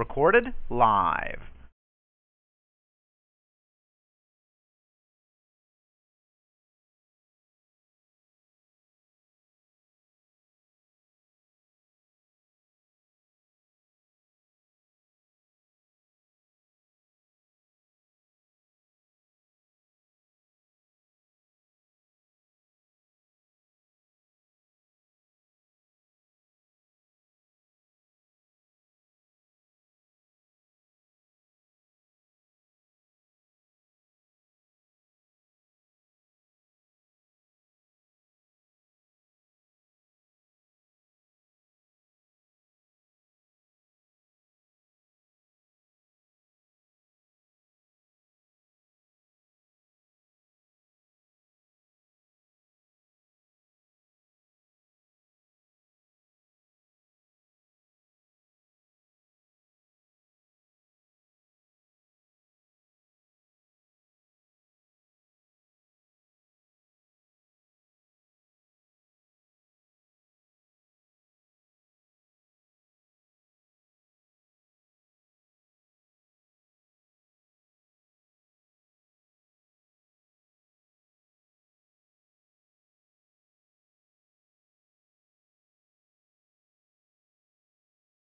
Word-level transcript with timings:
Recorded 0.00 0.54
live. 0.70 1.49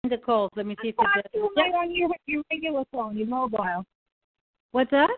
The 0.10 0.18
calls. 0.18 0.52
Let 0.56 0.66
me 0.66 0.76
see 0.82 0.90
if 0.90 0.96
it's 1.00 1.34
to 1.34 1.50
right 1.56 1.74
on 1.74 1.96
your 1.96 2.10
your 2.26 2.44
regular 2.52 2.84
phone, 2.92 3.18
your 3.18 3.28
mobile. 3.28 3.86
What's 4.72 4.92
that? 4.92 5.10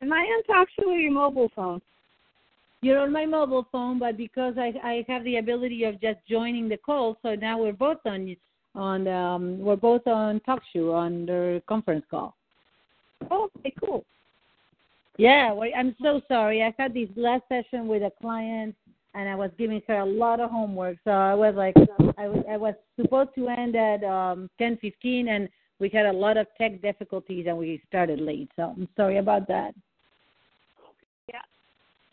Am 0.00 0.12
I 0.12 0.18
on 0.18 0.42
talk 0.44 0.68
to 0.80 0.86
or 0.86 0.98
your 0.98 1.12
mobile 1.12 1.50
phone? 1.54 1.80
You're 2.80 2.98
on 2.98 3.12
my 3.12 3.26
mobile 3.26 3.66
phone, 3.70 3.98
but 3.98 4.16
because 4.16 4.54
I 4.58 4.72
I 4.82 5.04
have 5.08 5.22
the 5.24 5.36
ability 5.36 5.84
of 5.84 6.00
just 6.00 6.18
joining 6.28 6.68
the 6.68 6.76
call, 6.76 7.16
so 7.22 7.34
now 7.34 7.58
we're 7.58 7.72
both 7.72 7.98
on 8.04 8.36
on 8.74 9.06
um 9.08 9.58
we're 9.58 9.76
both 9.76 10.06
on 10.06 10.40
TalkShoe 10.40 10.92
on 10.92 11.26
the 11.26 11.62
conference 11.68 12.04
call. 12.10 12.34
Oh, 13.30 13.48
okay, 13.58 13.72
cool. 13.84 14.04
Yeah, 15.18 15.52
well, 15.52 15.70
I'm 15.76 15.94
so 16.02 16.20
sorry. 16.26 16.62
I 16.62 16.74
had 16.78 16.94
this 16.94 17.08
last 17.16 17.44
session 17.48 17.86
with 17.86 18.02
a 18.02 18.12
client, 18.20 18.74
and 19.14 19.28
I 19.28 19.34
was 19.34 19.50
giving 19.58 19.82
her 19.88 19.98
a 19.98 20.04
lot 20.04 20.40
of 20.40 20.50
homework. 20.50 20.96
So 21.04 21.10
I 21.10 21.34
was 21.34 21.54
like, 21.54 21.74
I 22.16 22.28
was, 22.28 22.44
I 22.50 22.56
was 22.56 22.74
supposed 23.00 23.30
to 23.36 23.48
end 23.48 23.76
at 23.76 24.02
um 24.04 24.48
10:15, 24.60 25.28
and 25.28 25.48
we 25.78 25.88
had 25.88 26.06
a 26.06 26.12
lot 26.12 26.36
of 26.36 26.46
tech 26.58 26.80
difficulties, 26.82 27.46
and 27.48 27.58
we 27.58 27.82
started 27.88 28.20
late. 28.20 28.50
So 28.56 28.74
I'm 28.76 28.88
sorry 28.96 29.18
about 29.18 29.48
that. 29.48 29.74
Yeah. 31.28 31.40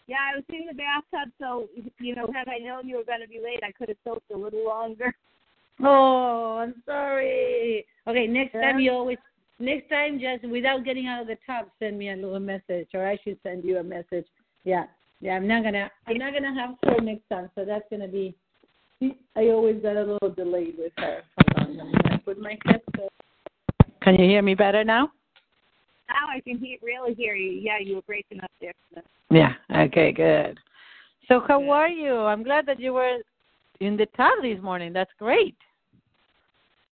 Yeah, 0.07 0.17
I 0.33 0.35
was 0.35 0.43
in 0.49 0.65
the 0.65 0.73
bathtub, 0.73 1.31
so 1.39 1.67
you 1.99 2.15
know, 2.15 2.27
had 2.33 2.47
I 2.47 2.57
known 2.57 2.87
you 2.87 2.97
were 2.97 3.03
going 3.03 3.21
to 3.21 3.27
be 3.27 3.39
late, 3.43 3.59
I 3.63 3.71
could 3.71 3.89
have 3.89 3.97
soaked 4.03 4.31
a 4.33 4.37
little 4.37 4.65
longer. 4.65 5.13
Oh, 5.81 6.57
I'm 6.57 6.81
sorry. 6.85 7.85
Okay, 8.07 8.27
next 8.27 8.53
Yeah. 8.53 8.71
time 8.71 8.79
you 8.79 8.91
always 8.91 9.17
next 9.59 9.89
time 9.89 10.19
just 10.19 10.43
without 10.49 10.83
getting 10.83 11.07
out 11.07 11.21
of 11.21 11.27
the 11.27 11.37
tub, 11.45 11.67
send 11.79 11.97
me 11.97 12.09
a 12.09 12.15
little 12.15 12.39
message, 12.39 12.89
or 12.93 13.07
I 13.07 13.17
should 13.23 13.37
send 13.43 13.63
you 13.63 13.77
a 13.77 13.83
message. 13.83 14.25
Yeah, 14.63 14.85
yeah. 15.21 15.33
I'm 15.33 15.47
not 15.47 15.63
gonna 15.63 15.89
I'm 16.07 16.17
not 16.17 16.33
gonna 16.33 16.53
have 16.53 16.75
her 16.83 17.01
next 17.01 17.27
time, 17.29 17.49
so 17.55 17.65
that's 17.65 17.85
gonna 17.89 18.07
be. 18.07 18.35
I 19.35 19.47
always 19.47 19.81
got 19.81 19.95
a 19.95 20.03
little 20.03 20.29
delayed 20.35 20.75
with 20.77 20.91
her. 20.97 21.21
Hold 21.55 21.79
on, 21.79 21.79
I'm 21.79 21.91
gonna 22.03 22.21
put 22.25 22.39
my 22.39 22.57
headset. 22.65 23.11
Can 24.01 24.15
you 24.15 24.25
hear 24.25 24.41
me 24.41 24.55
better 24.55 24.83
now? 24.83 25.11
Now 26.09 26.27
I 26.35 26.39
can 26.41 26.57
hear, 26.57 26.77
really 26.81 27.13
hear 27.13 27.35
you. 27.35 27.51
Yeah, 27.51 27.79
you 27.79 27.95
were 27.95 28.01
breaking 28.01 28.41
up 28.41 28.51
there. 28.59 28.73
Yeah. 29.29 29.53
Okay. 29.85 30.11
Good. 30.11 30.59
So 31.27 31.41
how 31.47 31.69
are 31.69 31.89
you? 31.89 32.15
I'm 32.15 32.43
glad 32.43 32.65
that 32.65 32.79
you 32.79 32.93
were 32.93 33.17
in 33.79 33.95
the 33.95 34.07
tub 34.17 34.41
this 34.41 34.61
morning. 34.61 34.93
That's 34.93 35.11
great. 35.19 35.55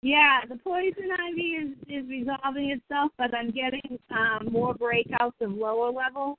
Yeah, 0.01 0.41
the 0.47 0.57
poison 0.57 1.09
ivy 1.27 1.41
is 1.41 1.69
is 1.87 2.07
resolving 2.07 2.69
itself, 2.69 3.11
but 3.17 3.33
I'm 3.33 3.49
getting 3.49 3.97
um, 4.11 4.49
more 4.51 4.75
breakouts 4.75 5.39
of 5.41 5.51
lower 5.51 5.91
level. 5.91 6.37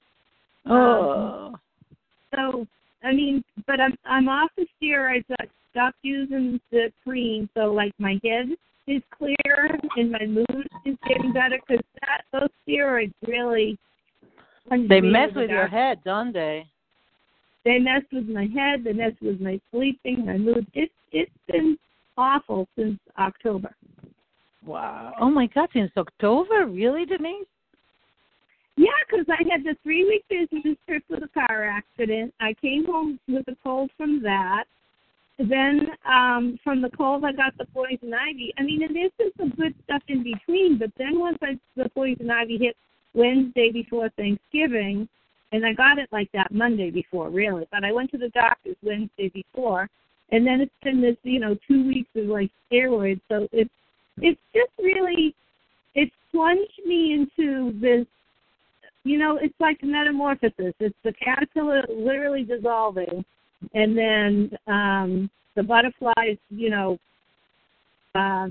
Oh. 0.66 1.54
So 2.36 2.66
I 3.02 3.12
mean, 3.12 3.42
but 3.66 3.80
I'm 3.80 3.96
I'm 4.04 4.28
off 4.28 4.50
the 4.56 4.66
steroids. 4.80 5.24
I 5.40 5.46
stopped 5.70 5.98
using 6.02 6.60
the 6.70 6.92
cream, 7.04 7.48
so 7.54 7.72
like 7.72 7.92
my 7.98 8.20
head 8.24 8.50
is 8.86 9.02
clear 9.16 9.78
and 9.96 10.12
my 10.12 10.26
mood 10.26 10.68
is 10.84 10.96
getting 11.08 11.32
better 11.32 11.58
because 11.66 11.84
that 12.00 12.22
those 12.32 12.48
steroids 12.68 13.12
really 13.26 13.76
They 14.70 15.00
me 15.00 15.10
mess 15.10 15.30
with 15.34 15.50
your 15.50 15.66
head, 15.66 15.98
don't 16.04 16.32
they? 16.32 16.66
They 17.64 17.78
mess 17.78 18.02
with 18.12 18.28
my 18.28 18.46
head. 18.54 18.84
They 18.84 18.92
mess 18.92 19.12
with 19.20 19.40
my 19.40 19.60
sleeping, 19.72 20.26
my 20.26 20.38
mood. 20.38 20.66
It's 20.72 20.92
it's 21.12 21.30
been 21.48 21.76
awful 22.16 22.68
since 22.76 22.98
October. 23.18 23.74
Wow. 24.64 25.14
Oh 25.20 25.30
my 25.30 25.46
God, 25.46 25.68
since 25.72 25.92
October, 25.96 26.66
really, 26.66 27.04
Denise? 27.06 27.46
Yeah, 28.76 28.90
'cause 29.08 29.24
I 29.28 29.42
had 29.50 29.64
the 29.64 29.74
three 29.82 30.04
week 30.04 30.24
business 30.28 30.76
trip 30.86 31.02
with 31.08 31.22
a 31.22 31.28
car 31.28 31.64
accident. 31.64 32.34
I 32.40 32.52
came 32.54 32.84
home 32.84 33.18
with 33.26 33.48
a 33.48 33.56
cold 33.64 33.90
from 33.96 34.20
that. 34.22 34.64
Then 35.38 35.90
um 36.04 36.58
from 36.62 36.80
the 36.82 36.90
cold 36.90 37.24
I 37.24 37.32
got 37.32 37.56
the 37.58 37.66
poison 37.66 38.12
ivy. 38.14 38.52
I 38.58 38.62
mean, 38.62 38.82
and 38.82 38.94
there's 38.94 39.12
some 39.36 39.50
good 39.50 39.74
stuff 39.84 40.02
in 40.08 40.22
between, 40.22 40.78
but 40.78 40.90
then 40.96 41.18
once 41.18 41.38
I 41.42 41.58
the 41.74 41.88
poison 41.90 42.30
ivy 42.30 42.58
hit 42.58 42.76
Wednesday 43.14 43.70
before 43.72 44.10
Thanksgiving, 44.10 45.08
and 45.52 45.64
I 45.64 45.72
got 45.72 45.98
it 45.98 46.08
like 46.12 46.30
that 46.32 46.52
Monday 46.52 46.90
before, 46.90 47.30
really. 47.30 47.66
But 47.70 47.84
I 47.84 47.92
went 47.92 48.10
to 48.12 48.18
the 48.18 48.28
doctor's 48.30 48.76
Wednesday 48.82 49.28
before, 49.30 49.88
and 50.30 50.46
then 50.46 50.60
it's 50.60 50.74
been 50.82 51.00
this, 51.00 51.16
you 51.22 51.38
know, 51.40 51.56
two 51.66 51.86
weeks 51.86 52.10
of 52.14 52.26
like 52.26 52.50
steroids. 52.70 53.20
So 53.28 53.48
it's 53.52 53.70
it's 54.18 54.40
just 54.54 54.72
really 54.78 55.34
it's 55.94 56.14
plunged 56.30 56.80
me 56.84 57.12
into 57.14 57.72
this 57.80 58.06
you 59.06 59.18
know, 59.18 59.38
it's 59.40 59.54
like 59.60 59.78
metamorphosis. 59.84 60.74
It's 60.80 60.96
the 61.04 61.12
caterpillar 61.12 61.84
literally 61.88 62.42
dissolving, 62.42 63.24
and 63.72 63.96
then 63.96 64.50
um, 64.66 65.30
the 65.54 65.62
butterflies, 65.62 66.38
you 66.50 66.70
know, 66.70 66.98
uh, 68.16 68.48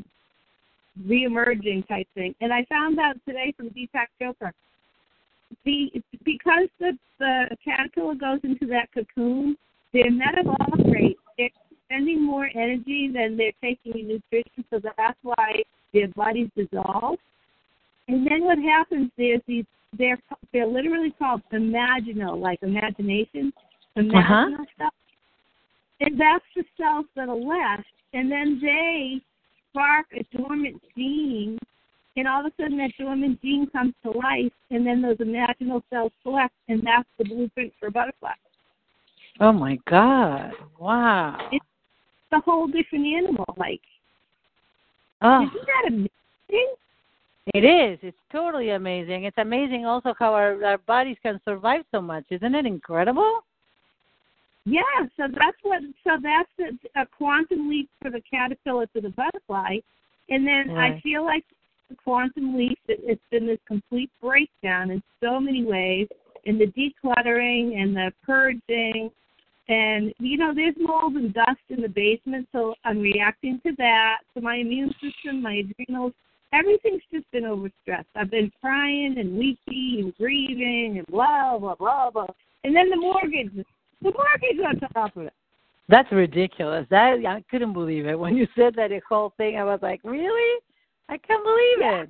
reemerging 1.05 1.85
type 1.89 2.07
thing. 2.15 2.33
And 2.39 2.53
I 2.53 2.65
found 2.69 2.99
out 2.99 3.17
today 3.27 3.53
from 3.57 3.69
Deepak 3.71 4.07
Chopra, 4.21 4.51
the 5.65 5.91
because 6.23 6.69
the 6.79 6.97
the 7.19 7.57
caterpillar 7.63 8.15
goes 8.15 8.39
into 8.43 8.65
that 8.67 8.87
cocoon, 8.93 9.57
their 9.91 10.09
metabolic 10.09 10.85
rate, 10.85 11.17
they're 11.37 11.49
spending 11.85 12.23
more 12.23 12.49
energy 12.55 13.11
than 13.13 13.35
they're 13.35 13.51
taking 13.61 13.99
in 13.99 14.07
nutrition, 14.07 14.63
so 14.69 14.79
that's 14.81 15.19
why 15.21 15.63
their 15.93 16.07
bodies 16.15 16.49
dissolve. 16.55 17.19
And 18.07 18.25
then 18.25 18.45
what 18.45 18.57
happens 18.59 19.11
is 19.17 19.41
these 19.47 19.65
they're 19.97 20.19
they're 20.53 20.67
literally 20.67 21.13
called 21.17 21.41
imaginal, 21.53 22.39
like 22.39 22.59
imagination, 22.61 23.51
uh-huh. 23.95 24.03
imaginal 24.03 24.65
stuff. 24.75 24.93
and 26.01 26.19
that's 26.19 26.45
the 26.55 26.63
cells 26.77 27.05
that 27.15 27.29
are 27.29 27.35
left, 27.35 27.87
and 28.13 28.31
then 28.31 28.59
they 28.61 29.21
spark 29.71 30.05
a 30.13 30.37
dormant 30.37 30.81
gene, 30.95 31.59
and 32.15 32.27
all 32.27 32.45
of 32.45 32.45
a 32.45 32.61
sudden 32.61 32.77
that 32.77 32.91
dormant 32.97 33.41
gene 33.41 33.67
comes 33.71 33.93
to 34.03 34.11
life, 34.11 34.53
and 34.71 34.85
then 34.85 35.01
those 35.01 35.17
imaginal 35.17 35.81
cells 35.89 36.11
collect, 36.23 36.53
and 36.69 36.81
that's 36.85 37.09
the 37.17 37.25
blueprint 37.25 37.73
for 37.79 37.87
a 37.87 37.91
butterfly. 37.91 38.31
Oh 39.39 39.51
my 39.51 39.77
God! 39.89 40.51
Wow. 40.79 41.49
It's 41.51 41.65
a 42.31 42.39
whole 42.39 42.67
different 42.67 43.05
animal. 43.05 43.53
Like, 43.57 43.81
oh. 45.21 45.43
isn't 45.43 45.53
that 45.53 45.87
amazing? 45.89 46.75
It 47.53 47.63
is. 47.63 47.99
It's 48.01 48.17
totally 48.31 48.71
amazing. 48.71 49.25
It's 49.25 49.37
amazing 49.37 49.85
also 49.85 50.13
how 50.17 50.33
our, 50.33 50.63
our 50.65 50.77
bodies 50.79 51.17
can 51.21 51.39
survive 51.45 51.81
so 51.91 52.01
much. 52.01 52.25
Isn't 52.31 52.55
it 52.55 52.65
incredible? 52.65 53.41
Yeah, 54.65 54.81
so 55.15 55.27
that's 55.29 55.57
what. 55.61 55.81
So 56.03 56.17
that's 56.21 56.49
a, 56.95 57.01
a 57.01 57.05
quantum 57.05 57.69
leap 57.69 57.87
for 58.01 58.09
the 58.09 58.21
caterpillar 58.21 58.87
to 58.87 59.01
the 59.01 59.09
butterfly, 59.09 59.77
and 60.29 60.45
then. 60.45 60.75
I 60.75 60.99
feel 61.01 61.23
like 61.23 61.43
the 61.89 61.95
quantum 61.95 62.57
leap. 62.57 62.79
it- 62.87 62.99
It's 63.03 63.21
been 63.29 63.45
this 63.45 63.59
complete 63.67 64.09
breakdown 64.19 64.89
in 64.89 65.03
so 65.21 65.39
many 65.39 65.63
ways, 65.63 66.07
in 66.45 66.57
the 66.57 66.65
decluttering 66.65 67.79
and 67.79 67.95
the 67.95 68.11
purging, 68.25 69.11
and 69.69 70.11
you 70.17 70.37
know, 70.37 70.51
there's 70.53 70.75
mold 70.79 71.13
and 71.13 71.31
dust 71.31 71.61
in 71.69 71.81
the 71.83 71.89
basement, 71.89 72.47
so 72.51 72.73
I'm 72.85 72.99
reacting 72.99 73.61
to 73.67 73.73
that. 73.77 74.21
So 74.33 74.41
my 74.41 74.55
immune 74.55 74.95
system, 74.99 75.43
my 75.43 75.61
adrenals, 75.63 76.13
everything's 76.53 77.01
just 77.13 77.29
been 77.31 77.43
overstressed. 77.43 78.05
I've 78.15 78.31
been 78.31 78.51
crying 78.61 79.15
and 79.17 79.37
weepy 79.37 79.99
and 80.01 80.15
grieving 80.17 80.97
and 80.97 81.07
blah 81.07 81.57
blah 81.57 81.75
blah 81.75 82.09
blah, 82.11 82.27
and 82.63 82.75
then 82.75 82.89
the 82.89 82.97
mortgage, 82.97 83.51
the 83.55 84.11
mortgage 84.11 84.65
on 84.65 84.79
top 84.93 85.15
of 85.17 85.23
it. 85.23 85.33
That's 85.87 86.11
ridiculous. 86.11 86.87
That 86.89 87.23
I 87.27 87.43
couldn't 87.51 87.73
believe 87.73 88.07
it 88.07 88.17
when 88.17 88.35
you 88.35 88.47
said 88.55 88.73
that 88.75 88.89
whole 89.07 89.33
thing. 89.37 89.57
I 89.57 89.63
was 89.63 89.79
like, 89.83 90.01
really? 90.03 90.59
I 91.09 91.17
can't 91.17 91.43
believe 91.43 91.77
Yeah. 91.79 92.01
it. 92.03 92.09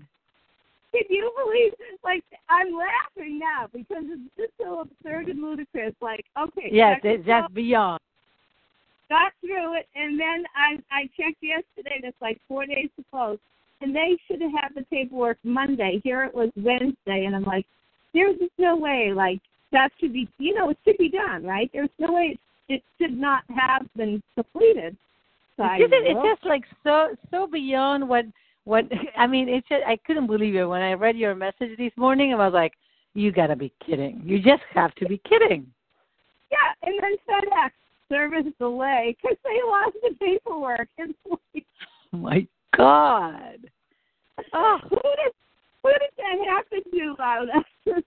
Can 0.93 1.03
you 1.09 1.29
believe? 1.43 1.73
Like 2.03 2.23
I'm 2.47 2.67
laughing 2.73 3.38
now 3.39 3.67
because 3.73 4.03
it's 4.07 4.21
just 4.38 4.53
so 4.61 4.79
absurd 4.81 5.27
and 5.27 5.41
ludicrous. 5.41 5.93
Like, 6.01 6.23
okay, 6.39 6.69
Yes, 6.71 7.01
it's 7.03 7.25
just 7.25 7.53
beyond. 7.53 7.99
got 9.09 9.33
through 9.41 9.77
it, 9.77 9.88
and 9.95 10.17
then 10.17 10.45
I 10.55 10.77
I 10.91 11.01
checked 11.19 11.41
yesterday. 11.43 11.99
That's 12.01 12.15
like 12.21 12.39
four 12.47 12.65
days 12.65 12.89
to 12.97 13.03
close, 13.11 13.39
and 13.81 13.95
they 13.95 14.18
should 14.27 14.42
have 14.42 14.51
had 14.51 14.69
the 14.75 14.83
paperwork 14.83 15.38
Monday. 15.44 16.01
Here 16.04 16.24
it 16.24 16.33
was 16.33 16.50
Wednesday, 16.56 17.25
and 17.25 17.36
I'm 17.36 17.44
like, 17.44 17.66
there's 18.13 18.38
just 18.38 18.51
no 18.57 18.75
way. 18.75 19.12
Like 19.13 19.39
that 19.72 19.89
should 20.00 20.13
be, 20.13 20.27
you 20.38 20.54
know, 20.54 20.69
it 20.69 20.77
should 20.86 20.98
be 20.98 21.10
done, 21.10 21.44
right? 21.44 21.69
There's 21.74 21.89
no 22.00 22.13
way 22.13 22.38
it, 22.69 22.74
it 22.74 22.83
should 23.00 23.18
not 23.18 23.44
have 23.50 23.86
been 23.95 24.22
completed. 24.36 24.95
So 25.57 25.63
It's 25.66 25.92
just, 25.92 25.94
it's 25.94 26.19
just 26.24 26.45
like 26.45 26.63
so 26.83 27.16
so 27.31 27.48
beyond 27.48 28.07
what 28.07 28.25
what 28.63 28.86
I 29.18 29.27
mean. 29.27 29.50
It's 29.50 29.68
just 29.68 29.83
I 29.86 29.98
couldn't 30.06 30.27
believe 30.27 30.56
it 30.56 30.66
when 30.66 30.81
I 30.81 30.94
read 30.94 31.18
your 31.18 31.36
message 31.36 31.77
this 31.77 31.94
morning. 31.98 32.33
I 32.33 32.38
was 32.38 32.54
like, 32.54 32.74
you 33.13 33.31
got 33.31 33.48
to 33.48 33.56
be 33.56 33.72
kidding. 33.86 34.22
You 34.25 34.39
just 34.39 34.63
have 34.74 34.94
to 34.95 35.06
be 35.06 35.22
kidding. 35.30 35.66
Yeah, 36.51 36.89
and 36.89 37.01
then 37.01 37.16
FedEx 37.27 37.72
service 38.10 38.51
delay 38.60 39.16
because 39.22 39.38
they 39.44 39.60
lost 39.66 39.98
the 40.01 40.16
paperwork. 40.19 40.88
It's 40.98 41.13
like, 41.54 41.66
Oh 42.13 42.18
my 42.18 42.48
God. 42.77 43.60
oh, 44.54 44.80
who 44.89 44.95
did 44.95 45.33
who 45.83 45.92
did 45.92 46.10
that 46.18 46.48
happen 46.48 46.92
to, 46.92 47.16
Loudon? 47.19 47.63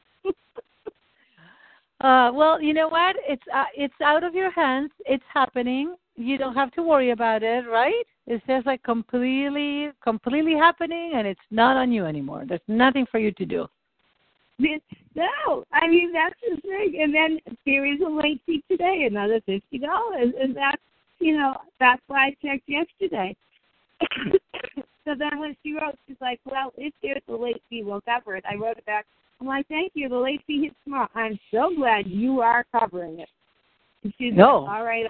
Uh, 2.01 2.31
well, 2.33 2.63
you 2.63 2.73
know 2.73 2.89
what? 2.89 3.17
It's 3.29 3.43
uh, 3.53 3.65
it's 3.77 4.01
out 4.03 4.23
of 4.23 4.33
your 4.33 4.53
hands. 4.53 4.91
It's 5.05 5.25
happening. 5.35 5.97
You 6.15 6.39
don't 6.39 6.55
have 6.55 6.71
to 6.73 6.83
worry 6.83 7.11
about 7.11 7.43
it, 7.43 7.67
right? 7.69 8.05
It's 8.29 8.45
just 8.47 8.67
like 8.67 8.83
completely, 8.85 9.89
completely 10.03 10.55
happening, 10.55 11.13
and 11.17 11.27
it's 11.27 11.41
not 11.51 11.77
on 11.77 11.91
you 11.91 12.05
anymore. 12.05 12.45
There's 12.47 12.61
nothing 12.69 13.07
for 13.11 13.19
you 13.19 13.33
to 13.33 13.45
do. 13.45 13.67
no, 14.61 15.65
I 15.73 15.89
mean 15.89 16.13
that's 16.13 16.37
the 16.49 16.61
thing. 16.61 17.01
And 17.03 17.13
then 17.13 17.39
there 17.67 17.85
is 17.85 18.01
a 18.01 18.09
late 18.09 18.41
fee 18.47 18.63
today, 18.71 19.09
another 19.11 19.41
fifty 19.45 19.79
dollars, 19.79 20.35
and 20.41 20.55
that's 20.55 20.83
you 21.19 21.37
know 21.37 21.57
that's 21.81 22.03
why 22.07 22.27
I 22.27 22.37
checked 22.47 22.69
yesterday. 22.69 23.35
so 25.05 25.15
then 25.19 25.39
when 25.39 25.57
she 25.63 25.73
wrote, 25.73 25.97
she's 26.07 26.17
like, 26.21 26.41
"Well, 26.45 26.73
if 26.77 26.93
there's 27.03 27.23
a 27.29 27.33
late 27.33 27.63
fee, 27.69 27.83
we'll 27.83 28.01
cover 28.03 28.37
it." 28.37 28.45
I 28.49 28.55
wrote 28.57 28.79
it 28.79 28.87
back. 28.87 29.07
I'm 29.41 29.47
like, 29.47 29.67
"Thank 29.69 29.93
you. 29.95 30.09
The 30.09 30.17
late 30.17 30.43
fee 30.47 30.65
hits 30.65 30.77
tomorrow. 30.85 31.09
I'm 31.15 31.39
so 31.51 31.71
glad 31.75 32.07
you 32.07 32.41
are 32.41 32.65
covering 32.73 33.21
it." 33.21 33.29
And 34.03 34.13
she's 34.19 34.35
No. 34.35 34.61
like, 34.61 34.77
"All 34.79 34.85
right, 34.85 35.07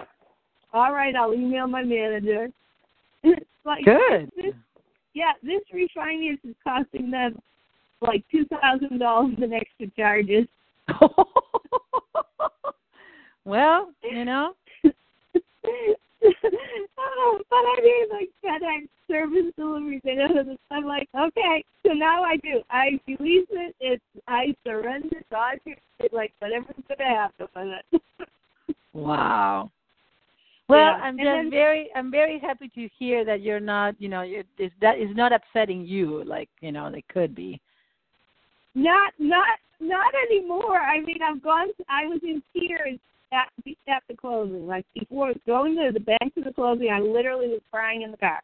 all 0.73 0.93
right. 0.93 1.15
I'll 1.17 1.35
email 1.35 1.67
my 1.67 1.83
manager." 1.83 2.49
it's 3.23 3.47
like 3.65 3.85
Good. 3.85 4.31
This, 4.37 4.55
yeah, 5.15 5.33
this 5.43 5.63
refinance 5.75 6.39
is 6.45 6.55
costing 6.63 7.11
them 7.11 7.41
like 8.01 8.25
two 8.31 8.45
thousand 8.47 8.99
dollars 8.99 9.35
in 9.39 9.53
extra 9.53 9.89
charges. 9.97 10.47
well, 13.45 13.91
you 14.03 14.25
know, 14.25 14.55
oh, 16.25 17.39
but 17.51 17.57
I 17.57 17.81
mean, 17.83 18.09
like 18.11 18.31
FedEx 18.45 18.89
service 19.09 19.53
know 19.57 20.45
this. 20.45 20.57
I'm 20.71 20.85
like, 20.85 21.09
okay, 21.19 21.65
so 21.87 21.93
now 21.93 22.23
I 22.23 22.37
do. 22.37 22.61
I 22.71 22.99
release 23.07 23.47
it. 23.51 23.75
It's 23.81 24.03
I 24.27 24.55
surrender. 24.67 25.23
God, 25.31 25.59
it's 25.67 26.13
like 26.13 26.33
whatever's 26.41 26.75
gonna 26.89 27.09
happen 27.09 27.47
with 27.55 27.79
it. 27.93 28.03
wow. 28.93 29.71
Well, 30.69 30.79
Yeah, 30.81 30.93
I'm 31.03 31.19
and 31.19 31.19
just 31.19 31.27
then- 31.27 31.51
very, 31.51 31.89
I'm 31.95 32.11
very 32.11 32.39
happy 32.39 32.69
to 32.75 32.89
hear 32.99 33.25
that 33.25 33.41
you're 33.41 33.61
not, 33.61 33.95
you 33.99 34.09
know, 34.09 34.23
you're, 34.23 34.45
is 34.59 34.71
that 34.83 34.99
is 34.99 35.15
not 35.17 35.33
upsetting 35.33 35.87
you 35.87 36.25
like 36.25 36.49
you 36.61 36.73
know 36.73 36.91
they 36.91 37.03
could 37.09 37.35
be. 37.35 37.61
not, 38.75 39.13
not, 39.19 39.47
not 39.81 40.13
anymore. 40.31 40.79
I 40.81 41.01
mean, 41.01 41.21
I've 41.23 41.43
gone. 41.43 41.69
I 41.89 42.07
was 42.07 42.21
in 42.23 42.43
tears 42.53 42.99
at 43.33 43.49
the 43.65 43.77
at 43.89 44.03
the 44.09 44.17
closing. 44.17 44.67
Like 44.67 44.87
before 44.95 45.33
going 45.47 45.77
to 45.77 45.91
the 45.93 46.01
bank 46.01 46.35
to 46.35 46.43
the 46.43 46.53
closing, 46.53 46.91
I 46.91 47.01
literally 47.01 47.49
was 47.49 47.61
crying 47.71 48.03
in 48.03 48.11
the 48.11 48.17
car. 48.17 48.41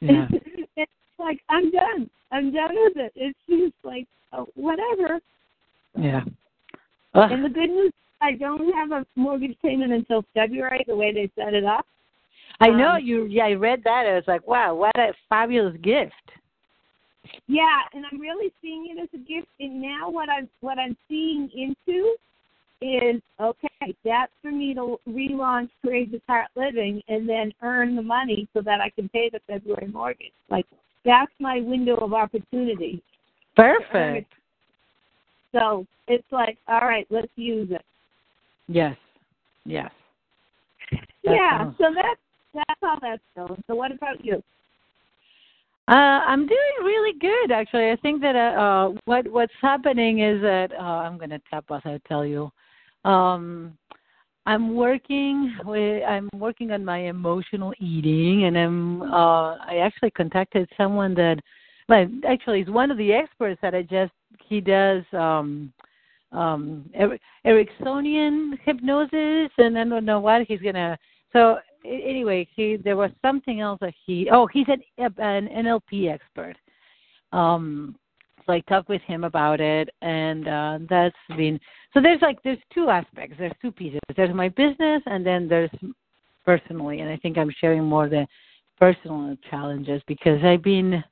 Yeah. 0.00 0.26
it's 0.76 0.90
like 1.18 1.40
I'm 1.48 1.70
done. 1.70 2.10
I'm 2.32 2.52
done 2.52 2.70
with 2.72 2.96
it. 2.96 3.12
It's 3.14 3.38
just 3.48 3.74
like 3.84 4.06
oh, 4.32 4.48
whatever. 4.54 5.20
yeah. 5.98 6.22
Ugh. 7.14 7.32
And 7.32 7.44
the 7.44 7.48
good 7.48 7.70
news, 7.70 7.92
I 8.20 8.32
don't 8.32 8.72
have 8.74 8.92
a 8.92 9.06
mortgage 9.16 9.56
payment 9.62 9.92
until 9.92 10.24
February. 10.34 10.84
The 10.86 10.96
way 10.96 11.12
they 11.12 11.30
set 11.34 11.54
it 11.54 11.64
up. 11.64 11.86
I 12.60 12.68
know 12.68 12.92
um, 12.92 13.04
you. 13.04 13.24
Yeah, 13.24 13.44
I 13.44 13.52
read 13.52 13.82
that. 13.84 14.06
I 14.06 14.14
was 14.14 14.24
like, 14.26 14.46
wow, 14.46 14.74
what 14.74 14.96
a 14.96 15.12
fabulous 15.28 15.76
gift. 15.82 16.12
Yeah, 17.48 17.80
and 17.92 18.04
I'm 18.10 18.20
really 18.20 18.52
seeing 18.62 18.88
it 18.90 19.02
as 19.02 19.08
a 19.14 19.18
gift. 19.18 19.48
And 19.60 19.80
now 19.80 20.10
what 20.10 20.28
I'm 20.28 20.48
what 20.60 20.78
I'm 20.78 20.96
seeing 21.08 21.50
into 21.54 22.16
is 22.82 23.22
okay. 23.40 23.94
That's 24.04 24.32
for 24.42 24.50
me 24.50 24.74
to 24.74 24.98
relaunch 25.08 25.70
Courageous 25.84 26.20
Heart 26.28 26.48
Living 26.56 27.00
and 27.08 27.28
then 27.28 27.52
earn 27.62 27.96
the 27.96 28.02
money 28.02 28.48
so 28.54 28.60
that 28.62 28.80
I 28.80 28.90
can 28.90 29.08
pay 29.08 29.30
the 29.30 29.40
February 29.46 29.88
mortgage. 29.92 30.32
Like 30.50 30.66
that's 31.04 31.32
my 31.38 31.60
window 31.60 31.96
of 31.96 32.12
opportunity. 32.12 33.02
Perfect. 33.56 34.32
So 35.52 35.86
it's 36.08 36.26
like, 36.30 36.58
all 36.68 36.80
right, 36.80 37.06
let's 37.10 37.32
use 37.36 37.68
it. 37.70 37.84
Yes. 38.68 38.96
Yes. 39.64 39.90
yeah. 41.22 41.58
sounds- 41.58 41.76
So 41.78 41.84
that's 41.94 42.20
that's 42.54 42.80
how 42.82 42.98
that's 43.00 43.22
going. 43.36 43.62
So 43.66 43.74
what 43.74 43.92
about 43.92 44.24
you? 44.24 44.42
Uh, 45.88 45.92
I'm 46.26 46.46
doing 46.48 46.74
really 46.82 47.16
good, 47.20 47.52
actually. 47.52 47.90
I 47.92 47.96
think 47.96 48.20
that 48.22 48.34
uh, 48.34 48.60
uh, 48.60 48.92
what 49.04 49.28
what's 49.28 49.52
happening 49.62 50.18
is 50.20 50.42
that 50.42 50.72
uh, 50.72 50.82
I'm 50.82 51.16
going 51.16 51.30
to 51.30 51.40
tap 51.48 51.64
as 51.70 51.82
I 51.84 52.00
tell 52.08 52.26
you. 52.26 52.50
Um, 53.06 53.78
I'm 54.46 54.74
working 54.74 55.56
with 55.64 56.02
I'm 56.04 56.28
working 56.34 56.72
on 56.72 56.84
my 56.84 56.98
emotional 56.98 57.72
eating, 57.78 58.44
and 58.44 58.56
I'm 58.56 59.02
uh, 59.02 59.56
I 59.56 59.78
actually 59.82 60.10
contacted 60.10 60.68
someone 60.76 61.14
that, 61.14 61.38
well, 61.88 62.06
actually, 62.28 62.60
is 62.60 62.68
one 62.68 62.90
of 62.90 62.98
the 62.98 63.12
experts 63.12 63.60
that 63.62 63.74
I 63.74 63.82
just 63.82 64.12
he 64.44 64.60
does 64.60 65.02
um, 65.12 65.72
um, 66.32 66.88
Er- 66.98 67.18
Ericksonian 67.44 68.58
hypnosis, 68.64 69.50
and 69.58 69.78
I 69.78 69.84
don't 69.84 70.04
know 70.04 70.20
what 70.20 70.42
he's 70.46 70.60
gonna. 70.60 70.98
So 71.32 71.58
anyway, 71.84 72.46
he 72.54 72.76
there 72.76 72.96
was 72.96 73.10
something 73.22 73.60
else 73.60 73.78
that 73.80 73.94
he. 74.04 74.28
Oh, 74.30 74.46
he's 74.46 74.66
an 74.68 74.82
an 75.18 75.48
NLP 75.48 76.12
expert. 76.12 76.56
Um, 77.32 77.96
I 78.48 78.60
talked 78.60 78.88
with 78.88 79.02
him 79.02 79.24
about 79.24 79.60
it, 79.60 79.90
and 80.02 80.48
uh, 80.48 80.78
that's 80.88 81.16
been. 81.36 81.58
So 81.94 82.00
there's 82.00 82.20
like 82.22 82.42
there's 82.42 82.58
two 82.72 82.88
aspects. 82.88 83.36
There's 83.38 83.52
two 83.60 83.72
pieces. 83.72 84.00
There's 84.16 84.34
my 84.34 84.48
business, 84.48 85.02
and 85.06 85.24
then 85.24 85.48
there's 85.48 85.70
personally, 86.44 87.00
and 87.00 87.10
I 87.10 87.16
think 87.16 87.38
I'm 87.38 87.52
sharing 87.60 87.84
more 87.84 88.08
the 88.08 88.26
personal 88.78 89.36
challenges 89.50 90.02
because 90.06 90.42
I've 90.44 90.62
been. 90.62 91.02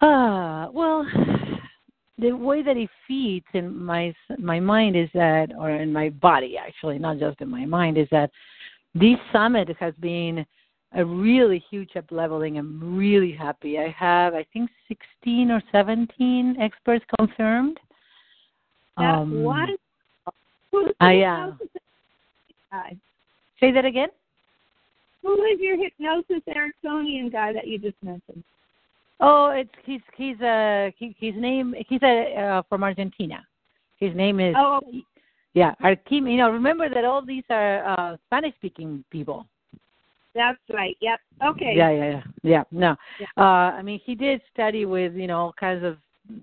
Uh, 0.00 0.68
well, 0.72 1.04
the 2.18 2.32
way 2.32 2.62
that 2.62 2.76
it 2.76 2.90
feeds 3.06 3.46
in 3.54 3.76
my 3.76 4.14
my 4.38 4.60
mind 4.60 4.96
is 4.96 5.08
that, 5.14 5.50
or 5.58 5.70
in 5.70 5.92
my 5.92 6.10
body 6.10 6.56
actually, 6.58 6.98
not 6.98 7.18
just 7.18 7.40
in 7.40 7.48
my 7.48 7.64
mind, 7.64 7.98
is 7.98 8.08
that 8.10 8.30
this 8.94 9.16
summit 9.32 9.68
has 9.78 9.94
been 10.00 10.44
a 10.92 11.04
really 11.04 11.62
huge 11.70 11.96
up 11.96 12.06
leveling. 12.10 12.58
I'm 12.58 12.96
really 12.96 13.32
happy. 13.32 13.78
I 13.78 13.88
have, 13.96 14.34
I 14.34 14.44
think, 14.52 14.70
16 14.88 15.50
or 15.50 15.62
17 15.70 16.56
experts 16.60 17.04
confirmed. 17.18 17.78
That 18.96 19.04
Um. 19.04 19.44
Who's 20.70 20.92
I, 21.00 21.14
the 21.16 21.24
uh? 21.24 22.82
Say 23.60 23.72
that 23.72 23.84
again? 23.84 24.08
Who 25.22 25.42
is 25.44 25.58
your 25.60 25.76
hypnosis 25.76 26.42
Ericksonian 26.48 27.32
guy 27.32 27.52
that 27.52 27.66
you 27.66 27.78
just 27.78 27.96
mentioned? 28.02 28.44
Oh, 29.20 29.50
it's 29.50 29.70
he's 29.84 30.00
he's 30.16 30.40
a 30.40 30.94
he, 30.96 31.14
his 31.18 31.34
name 31.36 31.74
he's 31.88 32.02
a 32.02 32.34
uh, 32.36 32.62
from 32.68 32.84
Argentina. 32.84 33.44
His 33.98 34.14
name 34.14 34.38
is 34.38 34.54
Oh, 34.56 34.80
yeah 35.54 35.74
Arquim. 35.82 36.30
You 36.30 36.36
know, 36.36 36.50
remember 36.50 36.88
that 36.88 37.04
all 37.04 37.24
these 37.24 37.44
are 37.50 37.84
uh 37.84 38.16
Spanish 38.26 38.54
speaking 38.56 39.04
people. 39.10 39.46
That's 40.34 40.58
right. 40.72 40.96
Yep. 41.00 41.20
Okay. 41.44 41.72
Yeah, 41.76 41.90
yeah, 41.90 42.10
yeah. 42.10 42.22
Yeah. 42.42 42.62
No. 42.70 42.96
Yeah. 43.20 43.26
Uh 43.36 43.76
I 43.76 43.82
mean 43.82 44.00
he 44.04 44.14
did 44.14 44.40
study 44.52 44.84
with, 44.84 45.14
you 45.14 45.26
know, 45.26 45.38
all 45.38 45.54
kinds 45.58 45.84
of 45.84 45.96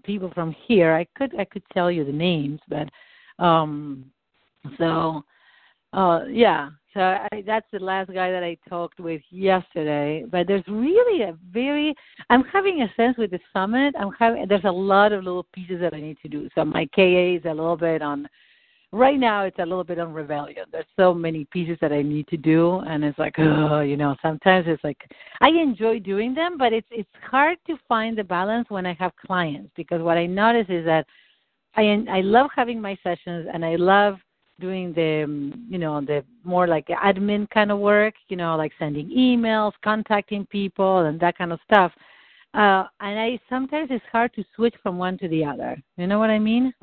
people 0.03 0.31
from 0.33 0.55
here. 0.67 0.93
I 0.93 1.05
could 1.17 1.37
I 1.39 1.45
could 1.45 1.63
tell 1.73 1.91
you 1.91 2.03
the 2.03 2.11
names, 2.11 2.59
but 2.67 2.89
um 3.43 4.05
so 4.77 5.23
uh 5.93 6.21
yeah. 6.29 6.69
So 6.93 7.01
I, 7.01 7.43
that's 7.45 7.67
the 7.73 7.79
last 7.79 8.07
guy 8.13 8.31
that 8.31 8.41
I 8.41 8.57
talked 8.69 9.01
with 9.01 9.21
yesterday. 9.29 10.23
But 10.31 10.47
there's 10.47 10.63
really 10.67 11.23
a 11.23 11.37
very 11.51 11.93
I'm 12.29 12.43
having 12.45 12.83
a 12.83 12.93
sense 12.95 13.17
with 13.17 13.31
the 13.31 13.39
summit. 13.51 13.95
I'm 13.99 14.11
having 14.17 14.47
there's 14.47 14.63
a 14.63 14.71
lot 14.71 15.11
of 15.11 15.23
little 15.23 15.45
pieces 15.53 15.81
that 15.81 15.93
I 15.93 15.99
need 15.99 16.17
to 16.21 16.29
do. 16.29 16.49
So 16.55 16.63
my 16.63 16.85
KA 16.95 17.35
is 17.35 17.45
a 17.45 17.49
little 17.49 17.77
bit 17.77 18.01
on 18.01 18.27
right 18.95 19.19
now 19.19 19.43
it's 19.43 19.59
a 19.59 19.65
little 19.65 19.83
bit 19.83 19.99
on 19.99 20.13
rebellion. 20.13 20.65
There's 20.71 20.85
so 20.97 21.13
many 21.13 21.45
pieces 21.51 21.77
that 21.81 21.91
I 21.91 22.01
need 22.01 22.27
to 22.29 22.37
do 22.37 22.79
and 22.87 23.03
it's 23.03 23.19
like 23.19 23.35
oh, 23.37 23.81
you 23.81 23.97
know, 23.97 24.15
sometimes 24.21 24.65
it's 24.67 24.83
like 24.83 24.97
I 25.41 25.49
enjoy 25.49 25.99
doing 25.99 26.33
them, 26.33 26.57
but 26.57 26.73
it's 26.73 26.87
it's 26.91 27.09
hard 27.29 27.57
to 27.67 27.77
find 27.87 28.17
the 28.17 28.23
balance 28.23 28.69
when 28.69 28.85
I 28.85 28.93
have 28.93 29.11
clients 29.25 29.71
because 29.75 30.01
what 30.01 30.17
I 30.17 30.25
notice 30.25 30.67
is 30.69 30.85
that 30.85 31.05
I 31.75 31.83
I 32.09 32.21
love 32.21 32.49
having 32.55 32.79
my 32.81 32.97
sessions 33.03 33.47
and 33.53 33.65
I 33.65 33.75
love 33.75 34.15
doing 34.61 34.93
the 34.93 35.11
you 35.69 35.77
know 35.77 35.99
the 35.99 36.23
more 36.43 36.65
like 36.65 36.87
admin 36.87 37.49
kind 37.49 37.71
of 37.71 37.79
work, 37.79 38.13
you 38.29 38.37
know, 38.37 38.55
like 38.55 38.71
sending 38.79 39.09
emails, 39.09 39.73
contacting 39.83 40.45
people 40.45 40.99
and 40.99 41.19
that 41.19 41.37
kind 41.37 41.51
of 41.51 41.59
stuff. 41.69 41.91
Uh 42.53 42.83
and 43.01 43.19
I 43.19 43.39
sometimes 43.49 43.89
it's 43.91 44.05
hard 44.11 44.33
to 44.35 44.43
switch 44.55 44.75
from 44.81 44.97
one 44.97 45.17
to 45.17 45.27
the 45.27 45.43
other. 45.43 45.75
You 45.97 46.07
know 46.07 46.19
what 46.19 46.29
I 46.29 46.39
mean? 46.39 46.73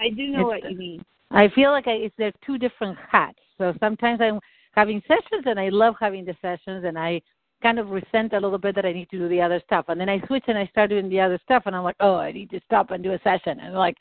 I 0.00 0.08
do 0.10 0.28
know 0.28 0.50
It's- 0.50 0.62
what 0.62 0.70
you 0.70 0.78
mean. 0.78 1.04
I 1.30 1.48
feel 1.48 1.70
like 1.70 1.86
I, 1.86 1.92
it's 1.92 2.14
they're 2.18 2.32
two 2.44 2.58
different 2.58 2.98
hats. 3.10 3.38
So 3.58 3.74
sometimes 3.80 4.20
I'm 4.20 4.40
having 4.72 5.02
sessions 5.06 5.44
and 5.46 5.58
I 5.58 5.68
love 5.68 5.94
having 6.00 6.24
the 6.24 6.36
sessions 6.40 6.84
and 6.84 6.98
I 6.98 7.20
kind 7.62 7.78
of 7.78 7.90
resent 7.90 8.32
a 8.32 8.40
little 8.40 8.58
bit 8.58 8.74
that 8.76 8.86
I 8.86 8.92
need 8.92 9.10
to 9.10 9.18
do 9.18 9.28
the 9.28 9.40
other 9.40 9.60
stuff. 9.66 9.86
And 9.88 10.00
then 10.00 10.08
I 10.08 10.20
switch 10.26 10.44
and 10.46 10.56
I 10.56 10.66
start 10.66 10.90
doing 10.90 11.08
the 11.08 11.20
other 11.20 11.38
stuff 11.42 11.64
and 11.66 11.74
I'm 11.74 11.82
like, 11.82 11.96
oh, 12.00 12.16
I 12.16 12.32
need 12.32 12.50
to 12.50 12.60
stop 12.64 12.90
and 12.90 13.02
do 13.02 13.12
a 13.12 13.20
session. 13.24 13.58
And 13.60 13.74
like, 13.74 13.96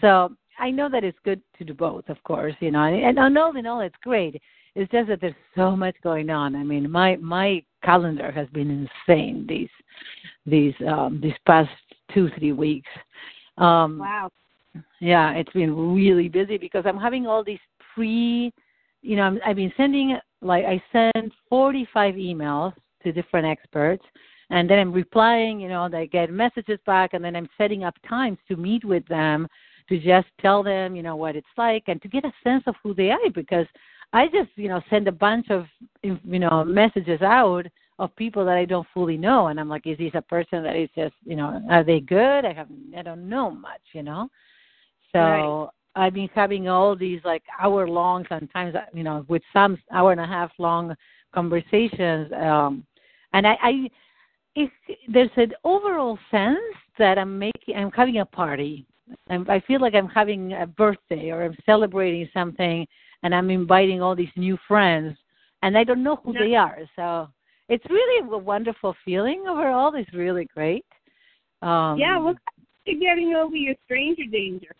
so 0.00 0.34
I 0.58 0.70
know 0.70 0.88
that 0.88 1.04
it's 1.04 1.18
good 1.24 1.42
to 1.58 1.64
do 1.64 1.74
both, 1.74 2.08
of 2.08 2.22
course, 2.22 2.54
you 2.60 2.70
know, 2.70 2.84
and, 2.84 3.18
and 3.18 3.38
all 3.38 3.56
in 3.56 3.66
all, 3.66 3.80
it's 3.80 3.96
great. 4.02 4.40
It's 4.76 4.90
just 4.92 5.08
that 5.08 5.20
there's 5.20 5.34
so 5.56 5.74
much 5.74 5.96
going 6.02 6.30
on. 6.30 6.54
I 6.54 6.62
mean, 6.62 6.88
my 6.88 7.16
my 7.16 7.64
calendar 7.82 8.30
has 8.30 8.46
been 8.50 8.88
insane 9.08 9.44
these 9.48 9.68
these 10.46 10.74
um 10.86 11.18
these 11.20 11.34
past 11.44 11.70
two 12.14 12.30
three 12.38 12.52
weeks. 12.52 12.88
Um, 13.58 13.98
Wow. 13.98 14.30
Yeah, 15.00 15.32
it's 15.32 15.52
been 15.52 15.94
really 15.94 16.28
busy 16.28 16.58
because 16.58 16.84
I'm 16.86 16.98
having 16.98 17.26
all 17.26 17.44
these 17.44 17.58
pre, 17.94 18.52
you 19.02 19.16
know, 19.16 19.22
I'm, 19.22 19.40
I've 19.44 19.56
been 19.56 19.72
sending 19.76 20.18
like 20.42 20.64
I 20.64 20.82
send 20.92 21.32
45 21.48 22.14
emails 22.14 22.72
to 23.02 23.12
different 23.12 23.46
experts, 23.46 24.04
and 24.50 24.68
then 24.68 24.78
I'm 24.78 24.92
replying. 24.92 25.60
You 25.60 25.68
know, 25.68 25.88
they 25.88 26.06
get 26.06 26.30
messages 26.30 26.78
back, 26.86 27.14
and 27.14 27.24
then 27.24 27.36
I'm 27.36 27.48
setting 27.58 27.84
up 27.84 27.94
times 28.08 28.38
to 28.48 28.56
meet 28.56 28.84
with 28.84 29.06
them 29.08 29.48
to 29.88 29.98
just 29.98 30.28
tell 30.40 30.62
them, 30.62 30.94
you 30.94 31.02
know, 31.02 31.16
what 31.16 31.36
it's 31.36 31.46
like 31.56 31.84
and 31.88 32.00
to 32.00 32.08
get 32.08 32.24
a 32.24 32.32
sense 32.44 32.62
of 32.66 32.76
who 32.82 32.94
they 32.94 33.10
are 33.10 33.30
because 33.34 33.66
I 34.12 34.26
just, 34.26 34.50
you 34.54 34.68
know, 34.68 34.80
send 34.88 35.08
a 35.08 35.12
bunch 35.12 35.50
of, 35.50 35.66
you 36.02 36.38
know, 36.38 36.64
messages 36.64 37.20
out 37.22 37.66
of 37.98 38.14
people 38.16 38.44
that 38.44 38.56
I 38.56 38.64
don't 38.64 38.86
fully 38.94 39.16
know, 39.16 39.48
and 39.48 39.60
I'm 39.60 39.68
like, 39.68 39.86
is 39.86 39.98
this 39.98 40.12
a 40.14 40.22
person 40.22 40.62
that 40.62 40.76
is 40.76 40.88
just, 40.96 41.14
you 41.24 41.36
know, 41.36 41.60
are 41.68 41.84
they 41.84 42.00
good? 42.00 42.44
I 42.44 42.52
have, 42.52 42.68
I 42.96 43.02
don't 43.02 43.28
know 43.28 43.50
much, 43.50 43.82
you 43.92 44.02
know. 44.02 44.28
So 45.12 45.18
Right. 45.20 45.70
I've 45.96 46.14
been 46.14 46.30
having 46.34 46.68
all 46.68 46.94
these 46.96 47.20
like 47.24 47.42
hour 47.60 47.88
long, 47.88 48.24
sometimes 48.28 48.74
you 48.94 49.02
know, 49.02 49.24
with 49.28 49.42
some 49.52 49.78
hour 49.92 50.12
and 50.12 50.20
a 50.20 50.26
half 50.26 50.50
long 50.58 50.94
conversations. 51.34 52.32
Um, 52.32 52.86
and 53.32 53.46
I, 53.46 53.56
I 53.62 53.90
if 54.56 54.70
there's 55.08 55.30
an 55.36 55.52
overall 55.64 56.18
sense 56.30 56.58
that 56.98 57.18
I'm 57.18 57.38
making, 57.38 57.76
I'm 57.76 57.90
having 57.92 58.18
a 58.18 58.24
party. 58.24 58.86
I'm, 59.28 59.48
I 59.48 59.60
feel 59.60 59.80
like 59.80 59.94
I'm 59.94 60.08
having 60.08 60.52
a 60.52 60.66
birthday 60.66 61.30
or 61.30 61.42
I'm 61.44 61.56
celebrating 61.66 62.28
something, 62.32 62.86
and 63.22 63.34
I'm 63.34 63.50
inviting 63.50 64.00
all 64.00 64.14
these 64.14 64.28
new 64.36 64.56
friends, 64.68 65.16
and 65.62 65.76
I 65.76 65.84
don't 65.84 66.02
know 66.02 66.16
who 66.16 66.32
Yeah. 66.32 66.40
they 66.40 66.54
are. 66.54 66.78
So 66.96 67.28
it's 67.68 67.84
really 67.90 68.28
a 68.28 68.38
wonderful 68.38 68.94
feeling 69.04 69.44
overall. 69.48 69.94
It's 69.94 70.12
really 70.12 70.46
great. 70.46 70.84
Um, 71.62 71.98
yeah, 71.98 72.16
look, 72.16 72.38
you're 72.84 72.98
getting 72.98 73.34
over 73.34 73.54
your 73.54 73.74
stranger 73.84 74.24
danger. 74.24 74.74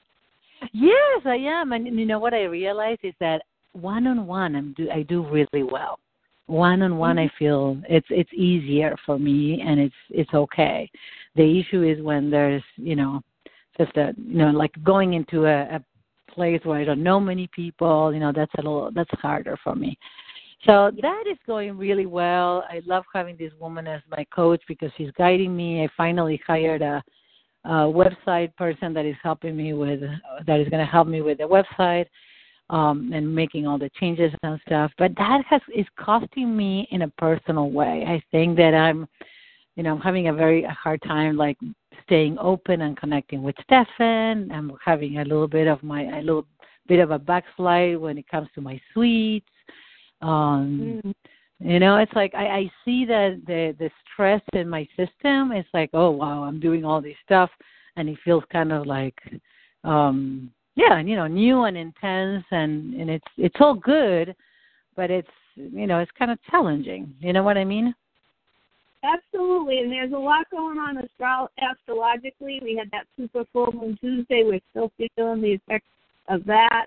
Yes, 0.73 1.23
I 1.25 1.37
am, 1.37 1.73
and 1.73 1.87
you 1.99 2.07
know 2.07 2.19
what 2.19 2.35
I 2.35 2.45
realize 2.45 2.99
is 3.03 3.15
that 3.21 3.43
one 3.73 4.07
on 4.07 4.27
one, 4.27 4.55
I'm 4.57 4.75
do 4.77 4.91
I 4.91 5.03
do 5.03 5.27
really 5.29 5.63
well. 5.63 5.99
One 6.47 6.83
on 6.83 6.97
one, 6.97 7.19
I 7.19 7.27
mm-hmm. 7.27 7.37
feel 7.39 7.81
it's 7.89 8.07
it's 8.11 8.33
easier 8.33 8.97
for 9.07 9.19
me, 9.19 9.63
and 9.65 9.79
it's 9.81 9.95
it's 10.11 10.35
okay. 10.35 10.91
The 11.37 11.61
issue 11.61 11.83
is 11.85 12.03
when 12.03 12.31
there's 12.31 12.63
you 12.77 12.97
know 12.97 13.23
just 13.79 13.97
a 13.97 14.13
you 14.17 14.39
know 14.39 14.51
like 14.51 14.73
going 14.83 15.15
into 15.15 15.47
a, 15.47 15.77
a 15.77 15.85
place 16.33 16.61
where 16.65 16.81
I 16.81 16.85
don't 16.85 17.03
know 17.03 17.21
many 17.21 17.49
people. 17.55 18.13
You 18.13 18.21
know 18.21 18.33
that's 18.35 18.53
a 18.55 18.63
little 18.63 18.91
that's 18.95 19.11
harder 19.21 19.57
for 19.63 19.75
me. 19.75 19.97
So 20.67 20.91
that 21.01 21.25
is 21.31 21.39
going 21.47 21.79
really 21.79 22.05
well. 22.05 22.65
I 22.69 22.83
love 22.85 23.05
having 23.15 23.37
this 23.39 23.53
woman 23.59 23.87
as 23.87 24.03
my 24.11 24.27
coach 24.35 24.61
because 24.69 24.91
she's 24.97 25.11
guiding 25.17 25.57
me. 25.57 25.83
I 25.83 25.89
finally 25.97 26.41
hired 26.47 26.83
a 26.83 27.03
uh, 27.65 27.85
website 27.85 28.55
person 28.57 28.95
that 28.95 29.05
is 29.05 29.17
helping 29.23 29.57
me 29.57 29.73
with 29.73 30.01
that 30.47 30.61
is 30.61 30.69
going 30.69 30.85
to 30.85 30.91
help 30.91 31.07
me 31.09 31.21
with 31.21 31.39
the 31.39 31.45
website 31.45 32.07
um, 32.71 33.11
and 33.13 33.35
making 33.35 33.67
all 33.67 33.79
the 33.79 33.91
changes 34.01 34.33
and 34.43 34.61
stuff. 34.67 34.91
But 34.97 35.13
that 35.17 35.43
has 35.49 35.61
is 35.75 35.87
costing 35.99 36.57
me 36.57 36.89
in 36.91 37.03
a 37.03 37.09
personal 37.09 37.71
way. 37.71 38.05
I 38.07 38.23
think 38.31 38.57
that 38.57 38.75
I'm, 38.75 39.07
you 39.77 39.83
know, 39.83 39.95
I'm 39.95 40.01
having 40.01 40.29
a 40.29 40.33
very 40.33 40.65
hard 40.65 41.03
time 41.03 41.37
like 41.37 41.59
staying 42.05 42.39
open 42.39 42.83
and 42.83 42.97
connecting 42.97 43.43
with 43.43 43.57
Stefan. 43.63 44.51
I'm 44.53 44.73
having 44.85 45.19
a 45.19 45.25
little 45.25 45.49
bit 45.49 45.67
of 45.67 45.83
my 45.83 46.19
a 46.19 46.23
little 46.23 46.47
bit 46.87 47.01
of 47.01 47.11
a 47.11 47.19
backslide 47.19 47.99
when 47.99 48.19
it 48.19 48.29
comes 48.29 48.49
to 48.55 48.61
my 48.61 48.81
sweets. 48.93 49.47
Um, 50.23 51.01
Mm. 51.05 51.15
You 51.61 51.79
know, 51.79 51.97
it's 51.97 52.13
like 52.15 52.35
I, 52.35 52.47
I 52.47 52.71
see 52.85 53.05
that 53.07 53.43
the 53.47 53.75
the 53.79 53.91
stress 54.13 54.41
in 54.55 54.69
my 54.69 54.87
system. 54.97 55.53
It's 55.53 55.69
like, 55.75 55.91
oh 55.93 56.11
wow, 56.11 56.43
I'm 56.43 56.59
doing 56.59 56.85
all 56.85 57.01
this 57.01 57.17
stuff, 57.25 57.51
and 57.97 58.09
it 58.09 58.19
feels 58.25 58.45
kind 58.51 58.73
of 58.73 58.87
like, 58.87 59.19
um, 59.85 60.51
yeah, 60.75 61.01
you 61.01 61.17
know, 61.17 61.27
new 61.27 61.65
and 61.65 61.77
intense, 61.77 62.45
and 62.51 62.95
and 62.95 63.11
it's 63.11 63.27
it's 63.37 63.57
all 63.61 63.75
good, 63.75 64.35
but 64.97 65.11
it's 65.11 65.29
you 65.55 65.87
know, 65.87 65.99
it's 65.99 66.13
kind 66.19 66.31
of 66.31 66.39
challenging. 66.51 67.13
You 67.21 67.33
know 67.35 67.43
what 67.43 67.59
I 67.59 67.65
mean? 67.65 67.95
Absolutely, 69.03 69.79
and 69.79 69.93
there's 69.93 70.13
a 70.13 70.19
lot 70.19 70.49
going 70.51 70.79
on 70.79 70.99
astro- 70.99 71.51
astrologically. 71.59 72.61
We 72.63 72.77
had 72.77 72.91
that 72.93 73.07
super 73.17 73.45
full 73.53 73.73
moon 73.73 73.99
Tuesday. 74.01 74.45
We're 74.45 74.61
still 74.71 74.93
feeling 74.97 75.41
the 75.41 75.53
effects 75.53 75.87
of 76.29 76.45
that. 76.45 76.87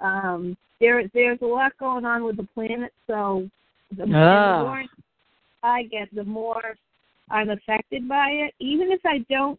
Um, 0.00 0.56
there, 0.80 1.02
there's 1.14 1.38
a 1.40 1.46
lot 1.46 1.72
going 1.78 2.04
on 2.04 2.24
with 2.24 2.36
the 2.36 2.48
planets, 2.54 2.94
So 3.06 3.48
the, 3.96 4.02
and 4.04 4.12
the 4.12 4.16
Ah. 4.16 4.62
more 4.62 4.84
I 5.62 5.82
get, 5.84 6.14
the 6.14 6.24
more 6.24 6.76
I'm 7.30 7.50
affected 7.50 8.08
by 8.08 8.28
it. 8.30 8.54
Even 8.58 8.92
if 8.92 9.00
I 9.06 9.18
don't, 9.30 9.58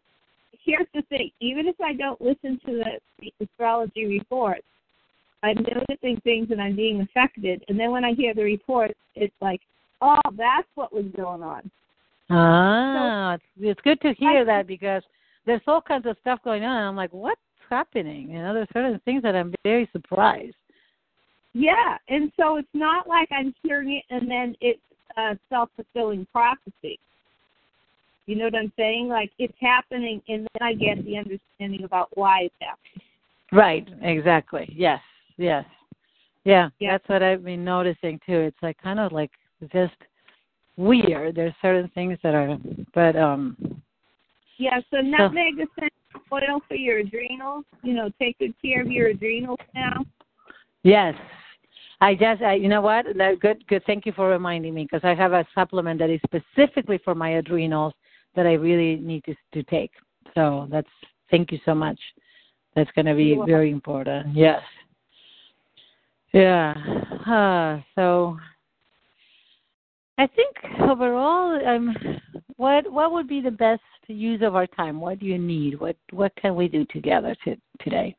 here's 0.64 0.86
the 0.94 1.02
thing: 1.02 1.30
even 1.40 1.66
if 1.66 1.80
I 1.80 1.92
don't 1.94 2.20
listen 2.20 2.60
to 2.66 2.72
the, 2.72 3.00
the 3.20 3.32
astrology 3.44 4.06
reports, 4.06 4.64
I'm 5.42 5.56
noticing 5.56 6.20
things 6.22 6.48
and 6.50 6.60
I'm 6.60 6.76
being 6.76 7.00
affected. 7.00 7.64
And 7.68 7.78
then 7.78 7.90
when 7.90 8.04
I 8.04 8.12
hear 8.14 8.34
the 8.34 8.42
reports, 8.42 8.94
it's 9.14 9.34
like, 9.40 9.60
oh, 10.00 10.18
that's 10.36 10.68
what 10.74 10.92
was 10.92 11.06
going 11.16 11.42
on. 11.42 11.70
Ah, 12.30 13.34
it's, 13.34 13.44
it's 13.60 13.80
good 13.82 14.00
to 14.02 14.12
hear 14.14 14.40
I- 14.40 14.44
that 14.44 14.66
because 14.66 15.02
there's 15.44 15.60
all 15.66 15.80
kinds 15.80 16.06
of 16.06 16.16
stuff 16.20 16.40
going 16.44 16.64
on. 16.64 16.82
I'm 16.82 16.96
like, 16.96 17.12
what's 17.12 17.40
happening? 17.70 18.30
You 18.30 18.38
know, 18.40 18.54
there's 18.54 18.68
certain 18.72 19.00
things 19.04 19.22
that 19.22 19.36
I'm 19.36 19.54
very 19.64 19.88
surprised. 19.92 20.54
Yeah, 21.58 21.96
and 22.10 22.30
so 22.38 22.56
it's 22.56 22.68
not 22.74 23.08
like 23.08 23.30
I'm 23.32 23.54
hearing 23.62 23.90
it 23.92 24.04
and 24.14 24.30
then 24.30 24.54
it's 24.60 24.78
a 25.16 25.38
self 25.48 25.70
fulfilling 25.74 26.26
prophecy. 26.30 26.98
You 28.26 28.36
know 28.36 28.44
what 28.44 28.56
I'm 28.56 28.72
saying? 28.76 29.08
Like 29.08 29.30
it's 29.38 29.56
happening, 29.58 30.20
and 30.28 30.46
then 30.52 30.68
I 30.68 30.74
get 30.74 31.02
the 31.06 31.16
understanding 31.16 31.84
about 31.84 32.10
why 32.12 32.42
it's 32.42 32.54
happening. 32.60 33.08
Right, 33.52 33.88
exactly. 34.02 34.70
Yes, 34.76 35.00
yes. 35.38 35.64
Yeah, 36.44 36.68
Yeah. 36.78 36.92
that's 36.92 37.08
what 37.08 37.22
I've 37.22 37.42
been 37.42 37.64
noticing 37.64 38.20
too. 38.26 38.38
It's 38.38 38.62
like 38.62 38.76
kind 38.82 39.00
of 39.00 39.12
like 39.12 39.30
just 39.72 39.96
weird. 40.76 41.36
There's 41.36 41.54
certain 41.62 41.88
things 41.94 42.18
that 42.22 42.34
are, 42.34 42.58
but 42.92 43.16
um, 43.16 43.56
Yeah, 44.58 44.78
so 44.90 45.00
nutmeg 45.00 45.54
essential 45.54 45.90
oil 46.30 46.60
for 46.68 46.74
your 46.74 46.98
adrenals. 46.98 47.64
You 47.82 47.94
know, 47.94 48.10
take 48.20 48.38
good 48.40 48.52
care 48.60 48.82
of 48.82 48.90
your 48.90 49.08
adrenals 49.08 49.58
now. 49.74 50.04
yes. 50.82 51.14
I 52.00 52.14
just, 52.14 52.42
I, 52.42 52.54
you 52.54 52.68
know 52.68 52.82
what? 52.82 53.06
Good, 53.40 53.66
good. 53.68 53.82
Thank 53.86 54.04
you 54.04 54.12
for 54.12 54.28
reminding 54.28 54.74
me 54.74 54.84
because 54.84 55.00
I 55.02 55.14
have 55.14 55.32
a 55.32 55.46
supplement 55.54 55.98
that 56.00 56.10
is 56.10 56.20
specifically 56.26 56.98
for 57.04 57.14
my 57.14 57.30
adrenals 57.30 57.94
that 58.34 58.46
I 58.46 58.52
really 58.52 58.96
need 58.96 59.24
to 59.24 59.34
to 59.54 59.62
take. 59.64 59.90
So 60.34 60.68
that's 60.70 60.88
thank 61.30 61.50
you 61.50 61.58
so 61.64 61.74
much. 61.74 61.98
That's 62.74 62.90
going 62.92 63.06
to 63.06 63.14
be 63.14 63.40
very 63.46 63.70
important. 63.70 64.36
Yes. 64.36 64.60
Yeah. 66.32 66.74
Uh, 67.26 67.80
so 67.94 68.36
I 70.18 70.26
think 70.26 70.54
overall, 70.80 71.58
um, 71.66 71.96
what 72.56 72.90
what 72.92 73.12
would 73.12 73.26
be 73.26 73.40
the 73.40 73.50
best 73.50 73.80
use 74.06 74.42
of 74.42 74.54
our 74.54 74.66
time? 74.66 75.00
What 75.00 75.18
do 75.18 75.26
you 75.26 75.38
need? 75.38 75.80
What 75.80 75.96
what 76.10 76.36
can 76.36 76.54
we 76.54 76.68
do 76.68 76.84
together 76.86 77.34
to, 77.44 77.56
today? 77.80 78.14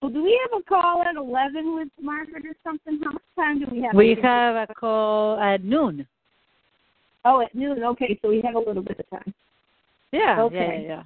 Well, 0.00 0.10
do 0.10 0.22
we 0.24 0.40
have 0.44 0.60
a 0.60 0.64
call 0.64 1.02
at 1.02 1.16
eleven 1.16 1.74
with 1.74 1.88
Margaret 2.00 2.44
or 2.46 2.54
something? 2.64 3.00
How 3.04 3.12
much 3.12 3.22
time 3.36 3.60
do 3.60 3.66
we 3.70 3.82
have? 3.82 3.94
We 3.94 4.16
have 4.22 4.70
a 4.70 4.74
call 4.74 5.38
at 5.38 5.62
noon. 5.62 6.06
Oh, 7.24 7.42
at 7.42 7.54
noon. 7.54 7.84
Okay, 7.84 8.18
so 8.22 8.30
we 8.30 8.40
have 8.42 8.54
a 8.54 8.58
little 8.58 8.82
bit 8.82 8.98
of 8.98 9.10
time. 9.10 9.34
Yeah. 10.12 10.40
Okay. 10.40 10.86
Yeah. 10.88 11.02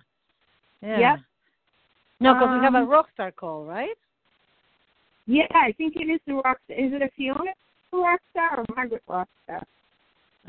Yeah. 0.81 0.99
yeah. 0.99 1.11
Yep. 1.11 1.21
No, 2.21 2.35
because 2.35 2.59
we 2.59 2.65
have 2.65 2.75
a 2.75 2.79
Um, 2.79 2.89
rockstar 2.89 3.35
call, 3.35 3.65
right? 3.65 3.97
Yeah, 5.27 5.47
I 5.51 5.73
think 5.73 5.97
it 5.97 6.09
is 6.09 6.21
the 6.27 6.35
rock. 6.35 6.59
Is 6.69 6.93
it 6.93 7.03
a 7.03 7.09
Fiona 7.17 7.53
Rockstar 7.93 8.59
or 8.59 8.65
Margaret 8.77 9.03
Rockstar? 9.09 9.63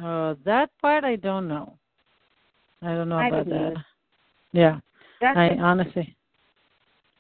Uh, 0.02 0.36
that 0.44 0.70
part 0.82 1.04
I 1.04 1.16
don't 1.16 1.48
know. 1.48 1.74
I 2.82 2.94
don't 2.94 3.10
know 3.10 3.18
I 3.18 3.28
about 3.28 3.46
that. 3.48 3.56
either. 3.56 3.86
Yeah. 4.52 4.80
That's 5.22 5.38
I 5.38 5.50
honestly. 5.60 6.15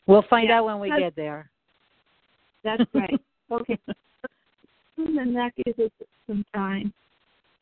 We'll 0.08 0.24
find 0.30 0.50
Yeah, 0.50 0.60
out 0.60 0.66
when 0.66 0.80
we 0.80 0.90
that's- 0.90 1.08
get 1.12 1.16
there. 1.16 1.50
That's 2.64 2.84
right. 2.94 3.20
okay. 3.52 3.78
And 4.98 5.18
then 5.18 5.34
that 5.34 5.52
gives 5.64 5.78
us 5.80 5.92
some 6.28 6.44
time. 6.54 6.94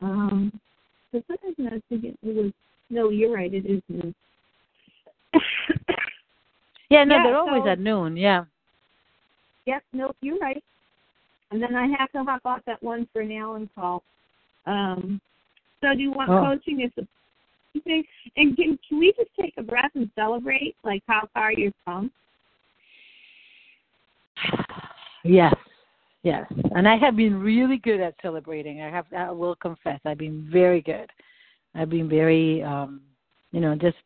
Um, 0.00 0.52
for 1.10 1.20
some 1.26 1.36
reason 1.44 1.66
I 1.68 1.74
was 1.74 1.82
thinking 1.88 2.16
it 2.22 2.34
was. 2.36 2.52
No, 2.90 3.08
you're 3.10 3.32
right. 3.34 3.52
It 3.52 3.66
is 3.66 3.82
noon. 3.88 4.14
Yeah, 6.90 7.02
no, 7.04 7.16
Yeah, 7.16 7.22
they're 7.24 7.36
always 7.38 7.62
so- 7.64 7.68
at 7.70 7.78
noon. 7.80 8.16
Yeah. 8.16 8.44
Yep, 9.66 9.82
nope, 9.94 10.16
you're 10.20 10.36
right. 10.38 10.62
And 11.50 11.60
then 11.62 11.74
I 11.74 11.86
have 11.98 12.12
to 12.12 12.22
hop 12.22 12.42
off 12.44 12.60
that 12.66 12.82
one 12.82 13.08
for 13.12 13.22
an 13.22 13.32
Allen 13.32 13.68
call. 13.74 14.02
Um, 14.66 15.20
so 15.80 15.94
do 15.94 16.00
you 16.02 16.12
want 16.12 16.28
Oh. 16.30 16.42
coaching 16.44 16.82
as 16.82 16.90
a 16.98 17.80
thing? 17.80 18.04
And 18.36 18.54
can, 18.56 18.78
can 18.86 18.98
we 18.98 19.12
just 19.16 19.30
take 19.40 19.54
a 19.56 19.62
breath 19.62 19.90
and 19.94 20.10
celebrate, 20.14 20.76
like 20.84 21.02
how 21.08 21.26
far 21.32 21.52
you've 21.52 21.72
come? 21.86 22.12
Yes. 25.24 25.54
Yes. 26.22 26.50
And 26.74 26.88
I 26.88 26.96
have 26.96 27.16
been 27.16 27.38
really 27.38 27.78
good 27.78 28.00
at 28.00 28.14
celebrating. 28.22 28.82
I 28.82 28.90
have 28.90 29.06
I 29.16 29.30
will 29.30 29.56
confess. 29.56 30.00
I've 30.04 30.18
been 30.18 30.48
very 30.50 30.80
good. 30.80 31.10
I've 31.74 31.90
been 31.90 32.08
very 32.08 32.62
um 32.62 33.00
you 33.52 33.60
know, 33.60 33.74
just 33.74 33.96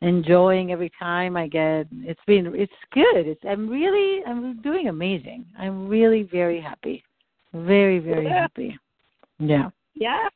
enjoying 0.00 0.72
every 0.72 0.90
time 0.98 1.36
I 1.36 1.48
get 1.48 1.86
it's 1.92 2.20
been 2.26 2.52
it's 2.54 2.72
good. 2.92 3.26
It's 3.26 3.40
I'm 3.48 3.68
really 3.68 4.22
I'm 4.24 4.60
doing 4.62 4.88
amazing. 4.88 5.44
I'm 5.58 5.88
really 5.88 6.22
very 6.22 6.60
happy. 6.60 7.02
Very, 7.52 7.98
very 8.00 8.26
Yeah. 8.26 8.40
happy. 8.40 8.78
Yeah. 9.38 9.70
Yeah, 9.94 10.28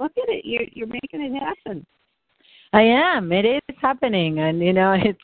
look 0.00 0.12
at 0.16 0.28
it. 0.28 0.44
You're 0.44 0.66
you're 0.72 0.86
making 0.86 1.20
it 1.20 1.38
happen. 1.38 1.86
I 2.74 2.82
am. 2.82 3.32
It 3.32 3.44
is 3.44 3.76
happening, 3.80 4.38
and 4.38 4.60
you 4.60 4.72
know, 4.72 4.92
it's 4.98 5.20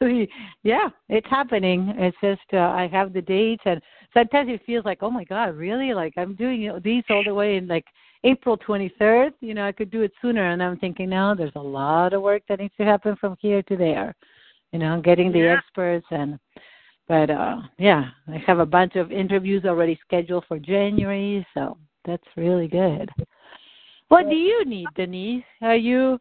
really, 0.00 0.28
yeah, 0.62 0.88
it's 1.08 1.28
happening. 1.28 1.94
It's 1.96 2.16
just 2.22 2.42
uh, 2.52 2.58
I 2.58 2.88
have 2.88 3.12
the 3.12 3.22
dates, 3.22 3.62
and 3.64 3.80
sometimes 4.12 4.50
it 4.50 4.60
feels 4.66 4.84
like, 4.84 4.98
oh 5.02 5.10
my 5.10 5.24
God, 5.24 5.56
really? 5.56 5.94
Like 5.94 6.12
I'm 6.16 6.34
doing 6.34 6.70
these 6.84 7.04
all 7.08 7.24
the 7.24 7.32
way 7.34 7.56
in 7.56 7.66
like 7.66 7.86
April 8.24 8.58
23rd. 8.58 9.32
You 9.40 9.54
know, 9.54 9.66
I 9.66 9.72
could 9.72 9.90
do 9.90 10.02
it 10.02 10.12
sooner, 10.20 10.50
and 10.50 10.62
I'm 10.62 10.76
thinking, 10.78 11.08
now 11.08 11.34
there's 11.34 11.52
a 11.56 11.60
lot 11.60 12.12
of 12.12 12.20
work 12.22 12.42
that 12.48 12.60
needs 12.60 12.74
to 12.76 12.84
happen 12.84 13.16
from 13.16 13.36
here 13.40 13.62
to 13.62 13.76
there. 13.76 14.14
You 14.72 14.78
know, 14.78 15.00
getting 15.00 15.32
the 15.32 15.40
Yeah. 15.40 15.56
experts 15.56 16.06
and. 16.10 16.38
But 17.08 17.28
uh 17.28 17.56
yeah, 17.76 18.10
I 18.28 18.36
have 18.46 18.60
a 18.60 18.66
bunch 18.66 18.94
of 18.94 19.10
interviews 19.10 19.64
already 19.64 19.98
scheduled 20.06 20.44
for 20.46 20.60
January, 20.60 21.44
so 21.54 21.76
that's 22.04 22.22
really 22.36 22.68
good. 22.68 23.10
What 24.06 24.28
do 24.28 24.36
you 24.36 24.64
need, 24.64 24.94
Denise? 24.94 25.42
Are 25.60 25.74
you 25.74 26.20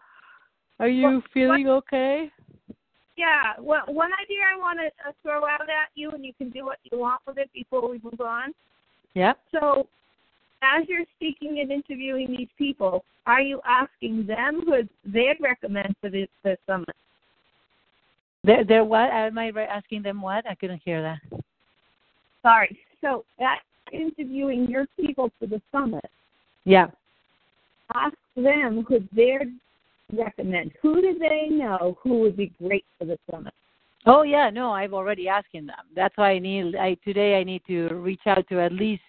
are 0.80 0.88
you 0.88 1.22
feeling 1.34 1.68
okay? 1.68 2.32
Yeah. 3.18 3.54
Well, 3.60 3.84
one 3.88 4.12
idea 4.24 4.40
I 4.54 4.58
want 4.58 4.80
to 4.80 5.10
uh, 5.10 5.12
throw 5.22 5.46
out 5.46 5.64
at 5.64 5.90
you, 5.94 6.10
and 6.12 6.24
you 6.24 6.34
can 6.34 6.50
do 6.50 6.66
what 6.66 6.78
you 6.90 7.00
want 7.00 7.22
with 7.28 7.38
it 7.38 7.50
before 7.54 7.90
we 7.90 8.00
move 8.02 8.22
on. 8.22 8.54
Yep. 9.14 9.38
So, 9.52 9.88
as 10.62 10.88
you're 10.88 11.06
speaking 11.18 11.60
and 11.60 11.72
interviewing 11.72 12.34
these 12.38 12.48
people, 12.58 13.04
are 13.26 13.42
you 13.42 13.60
asking 13.68 14.26
them 14.26 14.62
who 14.66 14.84
they'd 15.06 15.38
recommend 15.42 15.96
for 16.00 16.10
the, 16.10 16.28
the 16.44 16.58
summit? 16.66 16.96
They're, 18.46 18.64
they're 18.64 18.86
what? 18.86 19.10
Am 19.12 19.38
I 19.38 19.52
asking 19.70 20.04
them 20.04 20.22
what? 20.22 20.50
I 20.50 20.56
couldn't 20.56 20.82
hear 20.86 21.02
that. 21.02 21.42
Sorry. 22.42 22.80
So, 23.02 23.26
at 23.40 23.60
interviewing 23.92 24.70
your 24.70 24.86
people 24.98 25.30
for 25.40 25.48
the 25.48 25.62
summit, 25.72 26.06
Yeah. 26.64 26.88
ask 27.94 28.16
them 28.36 28.86
who 28.88 29.00
they'd 29.14 29.60
recommend. 30.12 30.72
Who 30.82 31.02
do 31.02 31.18
they 31.20 31.48
know 31.50 31.98
who 32.02 32.20
would 32.20 32.38
be 32.38 32.52
great 32.62 32.86
for 32.98 33.06
the 33.06 33.18
summit? 33.30 33.54
Oh 34.06 34.24
yeah, 34.24 34.50
no, 34.50 34.72
I've 34.72 34.94
already 34.94 35.28
asking 35.28 35.68
them. 35.68 35.76
That's 35.96 36.16
why 36.18 36.32
I 36.32 36.40
need. 36.40 36.76
I 36.76 36.96
today 37.04 37.40
I 37.40 37.44
need 37.44 37.62
to 37.68 37.90
reach 37.90 38.22
out 38.26 38.48
to 38.50 38.60
at 38.60 38.72
least 38.72 39.04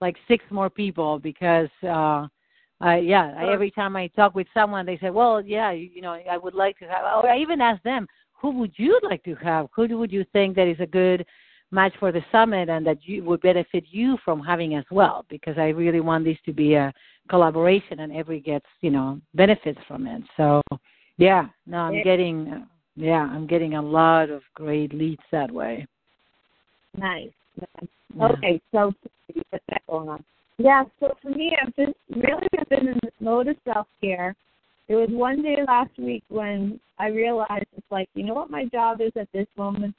like 0.00 0.16
six 0.28 0.44
more 0.50 0.68
people 0.68 1.18
because 1.18 1.70
uh 1.82 2.26
I 2.80 2.98
yeah, 2.98 3.34
I, 3.38 3.52
every 3.52 3.70
time 3.70 3.96
I 3.96 4.08
talk 4.08 4.34
with 4.34 4.46
someone 4.52 4.84
they 4.84 4.98
say, 4.98 5.10
"Well, 5.10 5.40
yeah, 5.40 5.70
you, 5.70 5.88
you 5.94 6.02
know, 6.02 6.18
I 6.30 6.36
would 6.36 6.54
like 6.54 6.78
to 6.78 6.84
have." 6.84 7.04
Or 7.04 7.28
I 7.28 7.38
even 7.38 7.60
ask 7.60 7.82
them, 7.82 8.06
"Who 8.34 8.50
would 8.58 8.72
you 8.76 9.00
like 9.02 9.22
to 9.24 9.34
have? 9.36 9.68
Who 9.74 9.98
would 9.98 10.12
you 10.12 10.24
think 10.32 10.56
that 10.56 10.68
is 10.68 10.80
a 10.80 10.86
good 10.86 11.24
match 11.70 11.94
for 11.98 12.12
the 12.12 12.24
summit 12.30 12.68
and 12.68 12.86
that 12.86 12.98
you 13.02 13.24
would 13.24 13.40
benefit 13.40 13.84
you 13.90 14.16
from 14.24 14.40
having 14.40 14.74
as 14.74 14.84
well?" 14.90 15.24
Because 15.28 15.58
I 15.58 15.68
really 15.68 16.00
want 16.00 16.24
this 16.24 16.38
to 16.46 16.52
be 16.52 16.74
a 16.74 16.92
collaboration 17.28 18.00
and 18.00 18.12
every 18.14 18.40
gets 18.40 18.66
you 18.80 18.90
know 18.90 19.20
benefits 19.34 19.80
from 19.88 20.06
it. 20.06 20.22
So 20.36 20.62
yeah, 21.18 21.46
no, 21.66 21.78
I'm 21.78 22.02
getting 22.02 22.66
yeah, 22.96 23.28
I'm 23.30 23.46
getting 23.46 23.74
a 23.74 23.82
lot 23.82 24.30
of 24.30 24.42
great 24.54 24.92
leads 24.94 25.22
that 25.30 25.50
way. 25.50 25.86
Nice. 26.96 27.30
Yeah. 27.60 28.26
Okay, 28.26 28.60
so 28.72 28.92
you 29.34 29.42
that 29.50 29.82
going 29.88 30.08
on. 30.08 30.24
Yeah, 30.58 30.84
so 31.00 31.14
for 31.20 31.30
me, 31.30 31.54
I've 31.60 31.74
been 31.76 31.92
really 32.14 32.48
I've 32.58 32.68
been 32.68 32.88
in 32.88 32.98
this 33.02 33.12
mode 33.20 33.48
of 33.48 33.56
self 33.64 33.86
care. 34.00 34.34
There 34.88 34.98
was 34.98 35.10
one 35.10 35.42
day 35.42 35.58
last 35.66 35.90
week 35.98 36.22
when 36.28 36.80
I 36.98 37.08
realized 37.08 37.66
it's 37.76 37.86
like, 37.90 38.08
you 38.14 38.24
know 38.24 38.34
what 38.34 38.50
my 38.50 38.64
job 38.66 39.00
is 39.00 39.12
at 39.16 39.28
this 39.32 39.48
moment? 39.56 39.94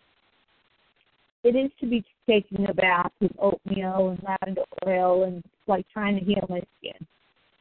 It 1.43 1.55
is 1.55 1.71
to 1.79 1.87
be 1.87 2.03
taking 2.27 2.67
a 2.69 2.73
bath 2.73 3.11
with 3.21 3.31
oatmeal 3.39 4.09
and 4.09 4.23
lavender 4.23 4.63
oil 4.85 5.23
and 5.23 5.43
like 5.67 5.85
trying 5.93 6.19
to 6.19 6.25
heal 6.25 6.45
my 6.49 6.61
skin. 6.79 7.07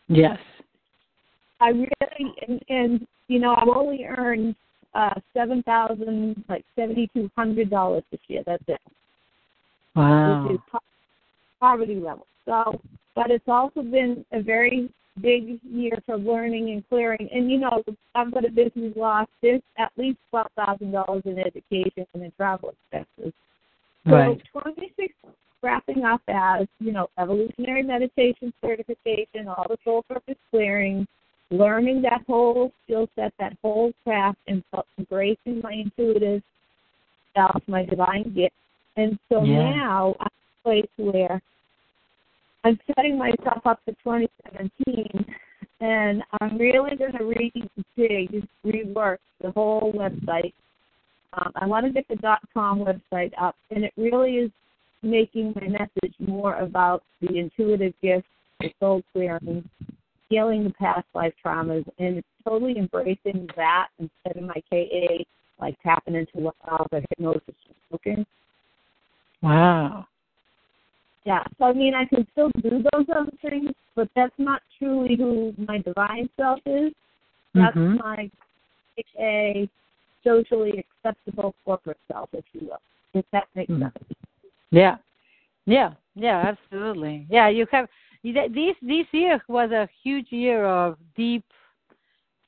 Yes. 0.08 0.38
I 1.60 1.68
really 1.68 2.34
and, 2.48 2.62
and 2.68 3.06
you 3.28 3.38
know 3.38 3.54
I've 3.54 3.68
only 3.68 4.04
earned 4.04 4.54
uh 4.94 5.14
seven 5.34 5.62
thousand 5.62 6.44
like 6.48 6.64
seventy 6.74 7.08
two 7.14 7.30
hundred 7.36 7.70
dollars 7.70 8.02
this 8.10 8.20
year. 8.28 8.42
That's 8.46 8.62
it. 8.68 8.80
Wow. 9.94 10.44
which 10.44 10.56
is 10.56 10.60
po- 10.70 10.78
poverty 11.60 11.96
level. 11.96 12.26
So, 12.44 12.80
but 13.14 13.30
it's 13.30 13.48
also 13.48 13.82
been 13.82 14.24
a 14.32 14.42
very 14.42 14.90
big 15.20 15.58
year 15.62 15.98
for 16.04 16.18
learning 16.18 16.70
and 16.70 16.86
clearing. 16.88 17.28
And 17.32 17.50
you 17.50 17.58
know, 17.58 17.82
I've 18.14 18.32
got 18.32 18.44
a 18.44 18.50
business 18.50 18.92
loss. 18.96 19.28
There's 19.42 19.62
at 19.78 19.92
least 19.96 20.18
twelve 20.30 20.48
thousand 20.56 20.92
dollars 20.92 21.22
in 21.24 21.38
education 21.38 22.06
and 22.14 22.22
in 22.22 22.32
travel 22.36 22.74
expenses. 22.92 23.32
So, 24.06 24.12
Right. 24.12 24.42
26 24.52 25.14
wrapping 25.62 26.04
up 26.04 26.22
as 26.28 26.68
you 26.78 26.92
know, 26.92 27.08
evolutionary 27.18 27.82
meditation 27.82 28.52
certification, 28.64 29.48
all 29.48 29.66
the 29.68 29.76
soul 29.84 30.04
purpose 30.08 30.36
clearing, 30.50 31.08
learning 31.50 32.02
that 32.02 32.22
whole 32.28 32.72
skill 32.84 33.08
set, 33.16 33.32
that 33.40 33.56
whole 33.62 33.92
craft, 34.04 34.38
and 34.46 34.62
embracing 34.96 35.60
my 35.60 35.72
intuitive 35.72 36.40
self, 37.34 37.60
my 37.66 37.84
divine 37.84 38.32
gift. 38.32 38.54
And 38.96 39.18
so 39.28 39.42
Yeah. 39.42 39.74
now 39.74 40.14
I'm 40.20 40.26
at 40.26 40.32
a 40.32 40.62
place 40.62 40.90
where 40.96 41.42
I'm 42.62 42.78
setting 42.94 43.18
myself 43.18 43.66
up 43.66 43.80
for 43.84 43.92
2017, 44.04 45.24
and 45.80 46.22
I'm 46.40 46.58
really 46.58 46.96
going 46.96 47.12
to 47.12 47.24
rejig, 47.24 48.48
rework 48.64 49.18
the 49.40 49.50
whole 49.50 49.92
website. 49.92 50.52
Um, 51.34 51.52
I 51.56 51.66
want 51.66 51.86
to 51.86 51.92
get 51.92 52.06
the 52.08 52.16
dot 52.16 52.40
.com 52.52 52.80
website 52.80 53.32
up, 53.40 53.56
and 53.70 53.84
it 53.84 53.92
really 53.96 54.36
is 54.36 54.50
making 55.02 55.54
my 55.60 55.68
message 55.68 56.14
more 56.18 56.56
about 56.56 57.02
the 57.20 57.38
intuitive 57.38 57.92
gifts, 58.02 58.28
the 58.60 58.72
soul 58.80 59.02
clearing, 59.12 59.68
healing 60.28 60.64
the 60.64 60.70
past 60.70 61.06
life 61.14 61.34
traumas, 61.44 61.84
and 61.98 62.22
totally 62.44 62.78
embracing 62.78 63.48
that 63.56 63.88
instead 63.98 64.36
of 64.36 64.42
my 64.42 64.60
KA, 64.70 65.24
like 65.60 65.76
tapping 65.82 66.14
into 66.14 66.38
what 66.38 66.54
all 66.66 66.86
the 66.90 67.02
hypnosis 67.10 67.42
is 67.48 67.76
looking. 67.90 68.26
Wow. 69.42 70.06
Yeah, 71.24 71.42
so 71.58 71.66
I 71.66 71.72
mean, 71.72 71.94
I 71.94 72.04
can 72.04 72.26
still 72.32 72.50
do 72.62 72.84
those 72.92 73.06
other 73.14 73.32
things, 73.42 73.70
but 73.94 74.08
that's 74.14 74.34
not 74.38 74.62
truly 74.78 75.16
who 75.16 75.54
my 75.58 75.78
divine 75.78 76.28
self 76.36 76.60
is. 76.66 76.92
That's 77.54 77.76
Mhm. 77.76 77.98
my 77.98 78.30
a 79.18 79.68
socially 80.26 80.84
acceptable 80.84 81.54
corporate 81.64 82.00
self, 82.10 82.28
if 82.32 82.44
you 82.52 82.68
will. 82.68 82.80
If 83.14 83.24
that 83.30 83.46
makes 83.54 83.72
Mhm. 83.72 83.92
sense. 83.92 84.04
Yeah, 84.70 84.96
yeah, 85.66 85.92
yeah, 86.14 86.38
absolutely. 86.48 87.26
Yeah, 87.30 87.48
you 87.48 87.66
have 87.70 87.88
this 88.22 88.76
this 88.82 89.06
year 89.12 89.40
was 89.46 89.70
a 89.70 89.88
huge 90.02 90.32
year 90.32 90.64
of 90.64 90.98
deep. 91.14 91.44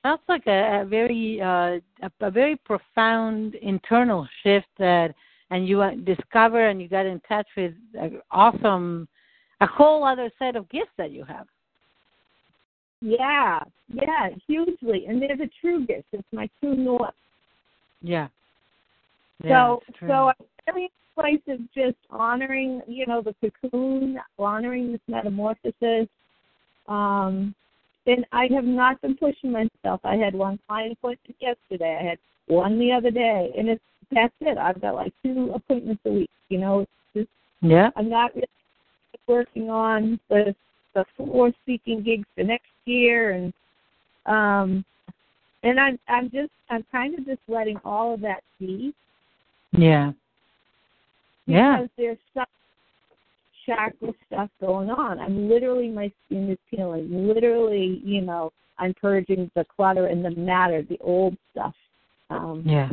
Sounds 0.02 0.22
like 0.28 0.46
a, 0.46 0.80
a 0.80 0.84
very 0.84 1.40
uh, 1.40 1.78
a, 2.02 2.10
a 2.20 2.30
very 2.30 2.56
profound 2.56 3.54
internal 3.56 4.26
shift 4.42 4.68
that, 4.78 5.14
and 5.50 5.68
you 5.68 5.80
uh, 5.82 5.94
discover 6.04 6.68
and 6.68 6.82
you 6.82 6.88
got 6.88 7.06
in 7.06 7.20
touch 7.20 7.48
with 7.56 7.74
an 7.94 8.20
awesome, 8.30 9.08
a 9.60 9.66
whole 9.66 10.02
other 10.04 10.30
set 10.38 10.56
of 10.56 10.68
gifts 10.68 10.94
that 10.96 11.12
you 11.12 11.24
have. 11.24 11.46
Yeah, 13.00 13.60
yeah, 13.88 14.30
hugely. 14.46 15.06
And 15.06 15.22
they're 15.22 15.36
the 15.36 15.50
true 15.60 15.86
gifts. 15.86 16.08
It's 16.12 16.32
my 16.32 16.48
true 16.60 16.74
north. 16.74 17.14
Yeah. 18.02 18.28
so 19.48 19.82
so 20.08 20.32
in 20.68 20.82
a 20.84 21.20
place 21.20 21.40
of 21.48 21.58
just 21.74 21.96
honoring, 22.10 22.80
you 22.86 23.06
know, 23.06 23.22
the 23.22 23.34
cocoon, 23.40 24.18
honoring 24.38 24.92
this 24.92 25.00
metamorphosis. 25.08 26.08
Um 26.86 27.54
and 28.06 28.24
I 28.32 28.48
have 28.54 28.64
not 28.64 29.00
been 29.02 29.16
pushing 29.16 29.52
myself. 29.52 30.00
I 30.04 30.16
had 30.16 30.34
one 30.34 30.58
client 30.66 30.92
appointment 30.92 31.36
yesterday. 31.40 31.98
I 32.00 32.04
had 32.04 32.18
one 32.46 32.78
the 32.78 32.92
other 32.92 33.10
day 33.10 33.52
and 33.56 33.68
it's 33.68 33.82
that's 34.10 34.34
it. 34.40 34.56
I've 34.56 34.80
got 34.80 34.94
like 34.94 35.12
two 35.22 35.52
appointments 35.54 36.02
a 36.06 36.10
week. 36.10 36.30
You 36.48 36.58
know, 36.58 36.80
it's 36.80 36.90
just 37.14 37.28
yeah. 37.60 37.90
I'm 37.96 38.08
not 38.08 38.34
really 38.34 38.46
working 39.26 39.70
on 39.70 40.18
the 40.28 40.54
the 40.94 41.04
four 41.16 41.52
speaking 41.62 42.02
gigs 42.02 42.26
for 42.34 42.44
next 42.44 42.70
year 42.86 43.32
and 43.32 43.52
um 44.26 44.84
and 45.62 45.78
I'm 45.78 45.98
I'm 46.08 46.30
just 46.30 46.50
I'm 46.70 46.84
kind 46.90 47.18
of 47.18 47.26
just 47.26 47.40
letting 47.48 47.78
all 47.84 48.14
of 48.14 48.20
that 48.20 48.42
be 48.58 48.94
Yeah. 49.72 50.12
Yeah. 51.46 51.76
because 51.76 51.90
there's 51.96 52.18
some 52.34 52.44
chakra 53.66 54.12
stuff 54.26 54.50
going 54.60 54.90
on. 54.90 55.18
I'm 55.18 55.48
literally 55.48 55.88
my 55.88 56.10
skin 56.26 56.50
is 56.50 56.58
peeling. 56.70 57.28
Literally, 57.28 58.00
you 58.04 58.20
know, 58.20 58.52
I'm 58.78 58.94
purging 58.94 59.50
the 59.54 59.64
clutter 59.64 60.06
and 60.06 60.24
the 60.24 60.30
matter, 60.30 60.82
the 60.82 60.98
old 61.00 61.36
stuff. 61.52 61.74
Um 62.30 62.62
Yeah. 62.64 62.90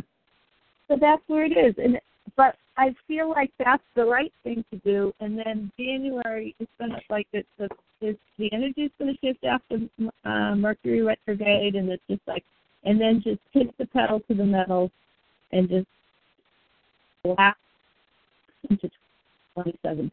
so 0.88 0.96
that's 1.00 1.22
where 1.28 1.44
it 1.44 1.56
is. 1.56 1.74
And 1.82 2.00
but 2.36 2.56
I 2.76 2.94
feel 3.08 3.30
like 3.30 3.50
that's 3.58 3.82
the 3.94 4.04
right 4.04 4.32
thing 4.42 4.64
to 4.70 4.78
do. 4.78 5.12
And 5.20 5.38
then 5.38 5.72
January 5.78 6.54
is 6.58 6.68
gonna 6.78 7.00
like 7.08 7.26
the 7.32 7.44
the 7.58 7.68
the, 8.00 8.16
the 8.38 8.52
energy 8.52 8.82
is 8.82 8.90
gonna 8.98 9.16
shift 9.22 9.44
after 9.44 9.78
uh, 10.24 10.54
Mercury 10.54 11.02
retrograde, 11.02 11.74
and 11.76 11.88
it's 11.88 12.02
just 12.08 12.20
like, 12.26 12.44
and 12.86 13.00
then 13.00 13.20
just 13.22 13.40
hit 13.52 13.76
the 13.78 13.86
pedal 13.86 14.20
to 14.20 14.34
the 14.34 14.44
metal, 14.44 14.90
and 15.52 15.68
just 15.68 15.86
blast 17.22 17.58
into 18.70 18.88
2017. 19.56 20.10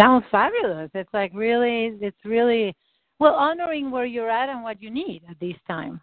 Sounds 0.00 0.24
fabulous. 0.30 0.90
It's 0.94 1.12
like 1.14 1.30
really, 1.34 1.96
it's 2.00 2.16
really 2.24 2.74
well 3.18 3.34
honoring 3.34 3.90
where 3.90 4.04
you're 4.04 4.30
at 4.30 4.48
and 4.48 4.62
what 4.62 4.82
you 4.82 4.90
need 4.90 5.22
at 5.28 5.38
this 5.40 5.56
time. 5.66 6.00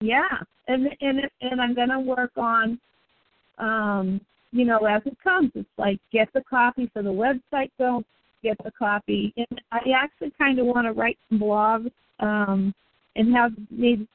Yeah, 0.00 0.28
and 0.68 0.88
and 1.00 1.20
and 1.40 1.60
I'm 1.60 1.74
gonna 1.74 2.00
work 2.00 2.32
on, 2.36 2.78
um, 3.58 4.20
you 4.52 4.64
know, 4.64 4.78
as 4.84 5.02
it 5.06 5.16
comes. 5.22 5.52
It's 5.54 5.68
like 5.78 5.98
get 6.12 6.28
the 6.34 6.42
copy 6.42 6.90
for 6.92 7.02
the 7.02 7.10
website 7.10 7.70
go, 7.78 8.04
get 8.46 8.56
the 8.64 8.70
copy, 8.78 9.32
and 9.36 9.60
I 9.72 9.90
actually 9.90 10.32
kind 10.38 10.58
of 10.58 10.66
want 10.66 10.86
to 10.86 10.92
write 10.92 11.18
some 11.28 11.40
blogs, 11.40 11.90
um, 12.20 12.72
and 13.16 13.34
have 13.34 13.52
maybe 13.70 14.06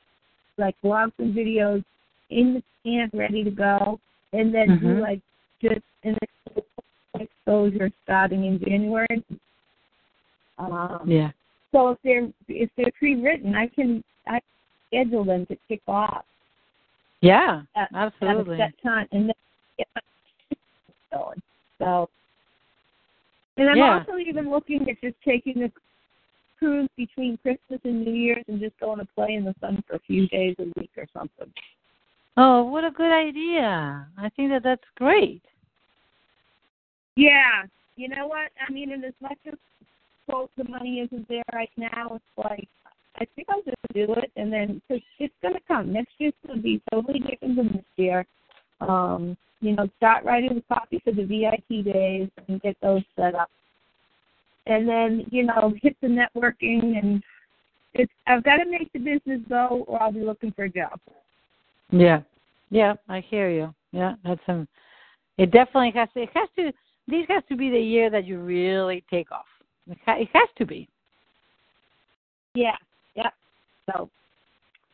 like 0.58 0.76
blogs 0.84 1.12
and 1.20 1.36
videos 1.36 1.84
in 2.30 2.54
the 2.56 2.64
can 2.84 3.10
ready 3.14 3.44
to 3.44 3.52
go, 3.52 4.00
and 4.32 4.54
then 4.54 4.70
Mhm. 4.70 4.80
do 4.80 5.02
like 5.02 5.22
just 5.62 5.82
an 6.04 6.18
exposure 7.20 7.92
starting 8.04 8.46
in 8.46 8.60
January. 8.60 9.24
Um, 10.58 11.04
Yeah. 11.06 11.32
so 11.74 11.90
if 11.90 12.02
they're 12.04 12.32
if 12.48 12.70
they're 12.76 12.92
pre-written, 12.98 13.54
I 13.56 13.68
can 13.68 14.04
I 14.28 14.40
schedule 14.88 15.26
them 15.26 15.46
to 15.48 15.56
kick 15.68 15.82
off 15.88 16.26
Yeah. 17.22 17.64
at, 17.76 17.90
Absolutely. 17.94 18.62
at 18.62 18.68
a 18.68 18.72
set 18.72 18.82
time, 18.82 19.08
and 19.12 19.30
then 19.30 19.36
get 19.78 19.88
my 19.96 20.02
going. 21.12 21.42
So, 21.80 22.10
and 23.62 23.70
I'm 23.70 23.78
Yeah. 23.78 24.00
also 24.00 24.18
even 24.18 24.50
looking 24.50 24.90
at 24.90 25.00
just 25.02 25.16
taking 25.24 25.64
a 25.64 25.72
cruise 26.58 26.90
between 26.98 27.38
Christmas 27.38 27.80
and 27.84 28.04
New 28.04 28.12
Year's 28.12 28.44
and 28.48 28.60
just 28.60 28.78
going 28.80 28.98
to 28.98 29.06
play 29.14 29.36
in 29.36 29.46
the 29.46 29.54
sun 29.62 29.84
for 29.88 29.98
a 29.98 30.00
few 30.00 30.28
days 30.28 30.56
a 30.58 30.64
week 30.80 30.90
or 30.98 31.06
something. 31.14 31.52
Oh, 32.38 32.64
what 32.64 32.84
a 32.84 32.90
good 32.90 33.12
idea. 33.12 34.08
I 34.18 34.30
think 34.30 34.50
that 34.50 34.64
that's 34.64 34.88
great. 34.96 35.44
Yeah, 37.16 37.66
you 37.98 38.10
know 38.10 38.26
what? 38.26 38.50
I 38.68 38.72
mean, 38.72 38.94
and 38.94 39.06
as 39.06 39.14
much 39.22 39.38
as 39.46 39.54
quote 40.28 40.50
the 40.58 40.64
money 40.64 41.02
isn't 41.02 41.28
there 41.28 41.44
right 41.54 41.70
now, 41.78 42.16
it's 42.16 42.38
like 42.38 42.68
I 43.18 43.26
think 43.36 43.48
I'll 43.50 43.62
just 43.62 43.78
do 43.94 44.14
it, 44.14 44.32
and 44.38 44.52
then 44.52 44.82
cause 44.88 45.02
it's 45.20 45.34
going 45.42 45.54
to 45.54 45.60
come. 45.68 45.94
Next 45.94 46.14
year's 46.18 46.34
going 46.48 46.58
to 46.58 46.64
be 46.64 46.82
totally 46.90 47.20
different 47.20 47.58
than 47.58 47.74
this 47.74 47.86
year. 47.98 48.26
Um, 48.82 49.38
you 49.62 49.76
know, 49.76 49.88
start 49.98 50.26
writing 50.26 50.56
the 50.56 50.64
copy 50.74 51.00
for 51.04 51.12
the 51.12 51.24
VIP 51.24 51.86
days 51.86 52.30
and 52.48 52.62
get 52.62 52.76
those 52.82 53.04
set 53.16 53.36
up, 53.36 53.50
and 54.66 54.88
then 54.88 55.26
you 55.32 55.44
know 55.44 55.74
hit 55.82 55.96
the 56.02 56.08
networking 56.08 57.00
and 57.00 57.24
it's 57.94 58.12
I've 58.28 58.44
got 58.44 58.58
to 58.58 58.66
make 58.66 58.92
the 58.94 59.00
business 59.00 59.42
go, 59.50 59.84
or 59.88 60.02
I'll 60.02 60.12
be 60.12 60.22
looking 60.22 60.52
for 60.52 60.64
a 60.64 60.70
job. 60.70 61.00
Yeah. 61.92 62.22
Yeah, 62.70 62.94
I 63.10 63.20
hear 63.20 63.50
you. 63.50 63.74
Yeah, 63.92 64.16
that's 64.24 64.42
um 64.48 64.68
it 65.38 65.52
definitely 65.52 65.92
has 65.92 66.10
to 66.14 66.22
it 66.22 66.30
has 66.34 66.50
to 66.58 66.72
this 67.08 67.26
has 67.28 67.44
to 67.50 67.58
be 67.58 67.70
the 67.70 67.80
year 67.80 68.10
that 68.10 68.26
you 68.26 68.40
really 68.40 69.04
take 69.10 69.32
off. 69.32 69.46
It, 69.90 69.98
ha- 70.06 70.18
it 70.18 70.30
has 70.34 70.48
to 70.58 70.66
be. 70.66 70.88
Yeah, 72.54 72.76
yeah. 73.16 73.30
So, 73.92 74.10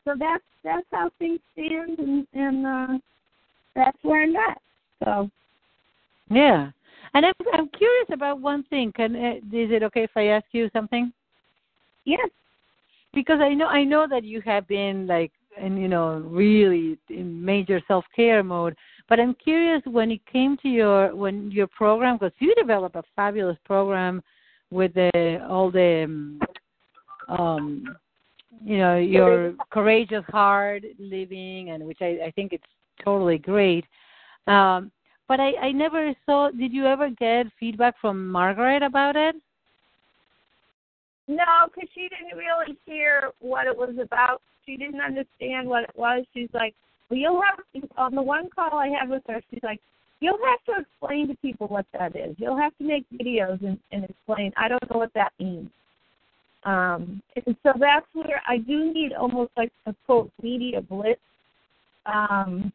so 0.06 0.15
that's 0.17 0.43
that's 0.63 0.86
how 0.91 1.12
things 1.19 1.39
stand, 1.54 2.00
and 2.00 2.28
and 2.34 2.65
uh, 2.65 2.97
that's 3.78 3.98
where 4.02 4.24
I'm 4.24 4.36
at. 4.36 4.62
So, 5.04 5.30
Yeah. 6.30 6.72
And 7.13 7.26
I'm 7.26 7.34
I'm 7.54 7.70
curious 7.70 8.08
about 8.12 8.42
one 8.42 8.63
thing. 8.63 8.92
Can 8.92 9.16
uh, 9.16 9.36
is 9.38 9.72
it 9.72 9.84
okay 9.84 10.04
if 10.04 10.12
I 10.16 10.28
ask 10.28 10.46
you 10.52 10.70
something? 10.74 11.13
yes, 12.04 12.30
because 13.13 13.40
I 13.42 13.54
know 13.54 13.68
I 13.68 13.84
know 13.84 14.08
that 14.10 14.24
you 14.24 14.42
have 14.42 14.68
been 14.68 15.08
like 15.08 15.32
and 15.60 15.80
you 15.80 15.88
know 15.88 16.20
really 16.20 16.98
in 17.10 17.44
major 17.44 17.82
self 17.88 18.04
care 18.16 18.44
mode. 18.44 18.76
But 19.10 19.20
I'm 19.20 19.36
curious 19.36 19.82
when 19.86 20.12
it 20.12 20.22
came 20.26 20.58
to 20.63 20.68
your 20.68 21.16
when 21.16 21.50
your 21.50 21.68
program 21.68 22.18
because 22.18 22.34
you 22.40 22.54
developed 22.56 22.96
a 22.96 23.04
fabulous 23.16 23.58
program 23.66 24.22
with 24.70 24.94
the 24.94 25.46
all 25.50 25.72
the 25.72 26.04
um, 26.04 26.40
um 27.30 27.98
you 28.66 28.78
know 28.78 28.98
your 28.98 29.54
courageous 29.72 30.26
heart 30.28 30.84
living 31.00 31.70
and 31.70 31.86
which 31.86 32.00
I, 32.02 32.20
I 32.26 32.32
think 32.36 32.54
it's 32.54 32.63
totally 33.04 33.38
great. 33.38 33.86
Um 34.48 34.92
but 35.28 35.42
I, 35.42 35.52
I 35.62 35.72
never 35.74 36.14
saw 36.26 36.50
did 36.52 36.72
you 36.72 36.86
ever 36.86 37.10
get 37.10 37.48
feedback 37.60 37.96
from 38.00 38.30
Margaret 38.30 38.82
about 38.82 39.16
it? 39.16 39.36
no, 41.28 41.68
because 41.68 41.90
she 41.94 42.08
didn't 42.08 42.38
really 42.38 42.78
hear 42.86 43.32
what 43.40 43.68
it 43.68 43.78
was 43.78 43.96
about. 44.02 44.42
She 44.66 44.78
didn't 44.78 45.02
understand 45.02 45.68
what 45.68 45.84
it 45.84 45.92
was. 45.96 46.26
She's 46.34 46.50
like, 46.54 46.74
well, 47.10 47.20
you'll 47.20 47.42
have 47.42 47.84
on 47.98 48.16
the 48.16 48.22
one 48.22 48.50
call 48.54 48.78
I 48.78 48.88
had 48.88 49.10
with 49.10 49.24
her. 49.28 49.42
She's 49.52 49.64
like, 49.64 49.80
you'll 50.20 50.40
have 50.46 50.64
to 50.66 50.82
explain 50.82 51.28
to 51.28 51.36
people 51.36 51.68
what 51.68 51.86
that 51.94 52.16
is. 52.16 52.36
You'll 52.38 52.58
have 52.58 52.76
to 52.78 52.84
make 52.84 53.06
videos 53.14 53.62
and, 53.66 53.78
and 53.92 54.06
explain. 54.06 54.54
I 54.58 54.68
don't 54.68 54.90
know 54.90 55.00
what 55.00 55.14
that 55.16 55.34
means. 55.40 55.70
Um, 56.64 57.22
and 57.36 57.56
so 57.64 57.74
that's 57.80 58.08
where 58.14 58.42
I 58.48 58.58
do 58.58 58.94
need 58.94 59.14
almost 59.14 59.52
like 59.56 59.72
a 59.86 59.96
quote 60.06 60.32
media 60.42 60.82
blitz 60.82 61.20
um, 62.06 62.74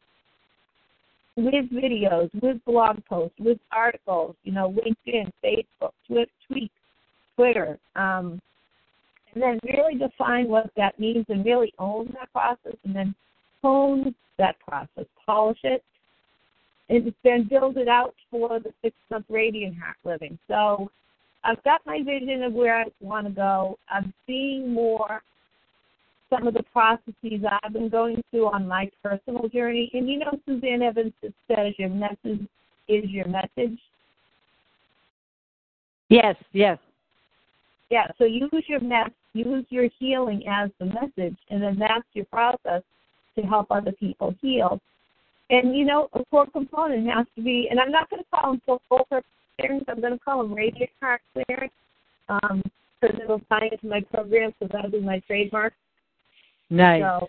with 1.37 1.71
videos, 1.71 2.31
with 2.42 2.62
blog 2.64 3.05
posts, 3.07 3.37
with 3.38 3.59
articles, 3.73 4.37
you 4.45 4.53
know, 4.53 4.75
LinkedIn, 4.75 5.31
Facebook, 5.45 5.92
Twitter, 6.07 6.31
tweet, 6.47 6.71
Twitter, 7.37 7.79
um, 7.97 8.40
and 9.35 9.42
then 9.42 9.59
really 9.64 9.95
define 9.95 10.49
what 10.49 10.71
that 10.77 10.99
means 11.01 11.25
and 11.29 11.45
really 11.45 11.73
own 11.79 12.14
that 12.18 12.31
process 12.33 12.77
and 12.85 12.95
then 12.95 13.14
hone 13.62 14.14
that 14.38 14.57
process, 14.61 15.07
polish 15.25 15.59
it, 15.62 15.83
and 16.90 17.12
then 17.25 17.49
build 17.49 17.79
it 17.79 17.88
out 17.88 18.14
for 18.31 18.61
the 18.61 18.73
six 18.83 18.95
month 19.11 19.25
radiant 19.31 19.77
heart 19.79 19.97
living. 20.05 20.38
So 20.49 20.90
I've 21.45 21.62
got 21.64 21.81
my 21.87 22.03
vision 22.05 22.42
of 22.42 22.53
where 22.53 22.77
I 22.77 22.85
want 23.01 23.27
to 23.27 23.33
go. 23.33 23.79
I'm 23.88 24.12
seeing 24.27 24.73
more 24.73 25.23
some 26.33 26.47
of 26.47 26.55
the 26.55 26.62
processes 26.73 27.45
I've 27.62 27.73
been 27.73 27.88
going 27.88 28.23
through 28.31 28.49
on 28.49 28.66
my 28.66 28.90
personal 29.03 29.49
journey. 29.49 29.90
And 29.92 30.09
you 30.09 30.18
know, 30.18 30.38
Suzanne 30.47 30.83
Evans 30.83 31.12
says 31.23 31.75
your 31.79 31.90
message 31.90 32.47
is 32.88 33.11
your 33.11 33.27
message. 33.29 33.79
Yes, 36.09 36.37
yes. 36.53 36.79
Yeah, 37.90 38.07
so 38.16 38.25
use 38.25 38.51
your 38.68 38.81
mess, 38.81 39.11
use 39.35 39.66
your 39.68 39.88
healing 39.99 40.45
as 40.49 40.71
the 40.79 40.87
message, 40.87 41.37
and 41.51 41.62
then 41.62 41.79
that's 41.79 42.07
your 42.14 42.25
process 42.27 42.83
to 43.37 43.42
help 43.42 43.66
other 43.71 43.92
people 43.92 44.35
heal. 44.40 44.81
And 45.51 45.77
you 45.77 45.85
know, 45.85 46.09
a 46.14 46.25
core 46.27 46.47
component 46.47 47.07
has 47.11 47.27
to 47.37 47.42
be, 47.42 47.68
and 47.71 47.79
I'm 47.79 47.90
not 47.90 48.09
going 48.09 48.23
to 48.23 48.29
call 48.31 48.53
them 48.53 48.62
soul 48.64 48.81
purpose 48.88 49.25
clearance. 49.61 49.85
I'm 49.88 50.01
going 50.01 50.14
to 50.14 50.18
call 50.18 50.42
them 50.42 50.55
radiant 50.55 50.90
heart 51.01 51.21
clearance 51.33 51.73
um, 52.29 52.62
because 53.01 53.16
it'll 53.23 53.40
tie 53.51 53.68
into 53.71 53.87
my 53.87 54.01
program, 54.01 54.53
so 54.59 54.68
that'll 54.73 54.90
be 54.90 55.01
my 55.01 55.21
trademark. 55.27 55.75
Nice. 56.73 57.03
So, 57.03 57.29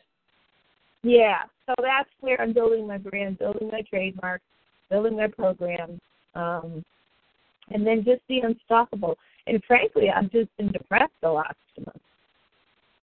yeah, 1.03 1.39
so 1.65 1.73
that's 1.81 2.09
where 2.21 2.39
I'm 2.39 2.53
building 2.53 2.87
my 2.87 2.97
brand, 2.97 3.39
building 3.39 3.69
my 3.69 3.81
trademark, 3.81 4.41
building 4.89 5.17
my 5.17 5.27
program, 5.27 5.99
um, 6.33 6.83
and 7.69 7.85
then 7.85 8.05
just 8.05 8.25
be 8.29 8.39
unstoppable. 8.39 9.17
And 9.45 9.61
frankly, 9.67 10.09
I've 10.09 10.31
just 10.31 10.55
been 10.57 10.71
depressed 10.71 11.11
the 11.21 11.29
last 11.29 11.55
two 11.75 11.83
months. 11.85 11.99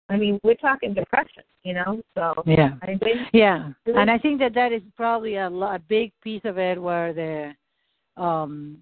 I 0.09 0.17
mean, 0.17 0.41
we're 0.43 0.55
talking 0.55 0.95
depression, 0.95 1.45
you 1.63 1.75
know. 1.75 2.03
So 2.17 2.35
yeah, 2.45 2.71
been 2.85 3.27
yeah, 3.33 3.71
and 3.87 4.11
I 4.11 4.19
think 4.19 4.41
that 4.41 4.55
that 4.55 4.73
is 4.73 4.83
probably 4.97 5.37
a, 5.37 5.49
a 5.49 5.81
big 5.89 6.11
piece 6.23 6.43
of 6.45 6.59
it 6.59 6.81
where 6.81 7.13
the, 7.13 8.21
um, 8.21 8.79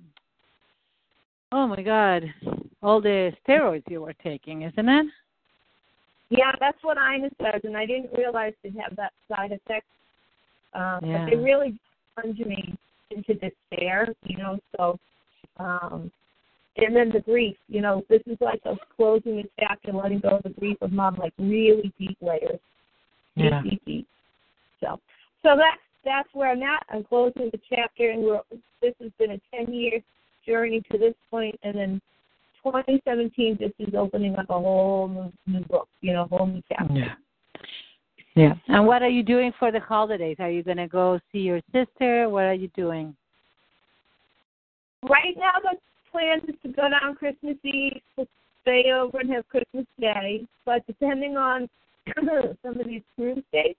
oh 1.52 1.66
my 1.66 1.82
God, 1.82 2.24
all 2.82 3.02
the 3.02 3.32
steroids 3.46 3.84
you 3.90 4.00
were 4.00 4.14
taking, 4.14 4.62
isn't 4.62 4.88
it? 4.88 5.06
Yeah, 6.30 6.52
that's 6.58 6.78
what 6.82 6.96
Ina 6.96 7.30
says, 7.40 7.60
and 7.64 7.76
I 7.76 7.86
didn't 7.86 8.10
realize 8.16 8.54
it 8.62 8.74
had 8.78 8.96
that 8.96 9.12
side 9.28 9.52
effect. 9.52 9.86
Um, 10.72 11.00
Yeah. 11.02 11.24
But 11.24 11.30
they 11.30 11.36
really 11.36 11.78
plunge 12.14 12.38
me 12.38 12.76
into 13.10 13.34
despair, 13.34 14.08
you 14.24 14.38
know. 14.38 14.58
So, 14.76 14.98
um, 15.58 16.10
and 16.76 16.96
then 16.96 17.10
the 17.10 17.20
grief, 17.20 17.56
you 17.68 17.80
know, 17.80 18.04
this 18.08 18.22
is 18.26 18.38
like 18.40 18.60
us 18.64 18.78
closing 18.96 19.36
the 19.36 19.48
chapter, 19.60 19.90
and 19.90 19.98
letting 19.98 20.20
go 20.20 20.36
of 20.36 20.42
the 20.42 20.50
grief 20.50 20.78
of 20.80 20.92
mom, 20.92 21.16
like 21.16 21.32
really 21.38 21.92
deep 21.98 22.16
layers, 22.20 22.58
deep, 23.36 23.52
deep, 23.62 23.84
deep. 23.84 24.08
So, 24.80 24.98
so 25.42 25.56
that's 25.56 25.80
that's 26.04 26.28
where 26.32 26.50
I'm 26.50 26.62
at. 26.62 26.84
I'm 26.90 27.04
closing 27.04 27.50
the 27.52 27.60
chapter, 27.68 28.10
and 28.10 28.22
we're 28.22 28.40
this 28.82 28.94
has 29.00 29.12
been 29.18 29.32
a 29.32 29.40
ten 29.54 29.72
year 29.72 30.00
journey 30.46 30.82
to 30.90 30.98
this 30.98 31.14
point, 31.30 31.58
and 31.62 31.76
then 31.76 32.00
2017 32.64 33.58
just 33.60 33.74
is 33.78 33.94
opening 33.94 34.36
up 34.36 34.46
a 34.48 34.54
whole 34.54 35.08
new, 35.08 35.32
new 35.46 35.64
book, 35.66 35.88
you 36.00 36.12
know, 36.12 36.24
a 36.24 36.26
whole 36.26 36.46
new 36.46 36.62
chapter. 36.68 36.94
Yeah. 36.94 37.14
Yeah. 38.36 38.54
And 38.66 38.86
what 38.86 39.02
are 39.02 39.08
you 39.08 39.22
doing 39.22 39.52
for 39.58 39.70
the 39.70 39.78
holidays? 39.78 40.36
Are 40.40 40.50
you 40.50 40.62
going 40.64 40.78
to 40.78 40.88
go 40.88 41.20
see 41.30 41.38
your 41.38 41.60
sister? 41.72 42.28
What 42.28 42.44
are 42.44 42.54
you 42.54 42.68
doing? 42.74 43.14
Right 45.04 45.36
now, 45.36 45.52
the 45.62 45.78
plan 46.10 46.40
is 46.48 46.56
to 46.62 46.68
go 46.68 46.88
down 46.88 47.14
Christmas 47.14 47.56
Eve, 47.62 48.00
to 48.18 48.26
stay 48.62 48.90
over 48.92 49.20
and 49.20 49.30
have 49.30 49.48
Christmas 49.48 49.86
Day. 50.00 50.46
But 50.64 50.84
depending 50.86 51.36
on 51.36 51.68
some 52.62 52.80
of 52.80 52.86
these 52.86 53.02
cruise 53.14 53.44
dates, 53.52 53.78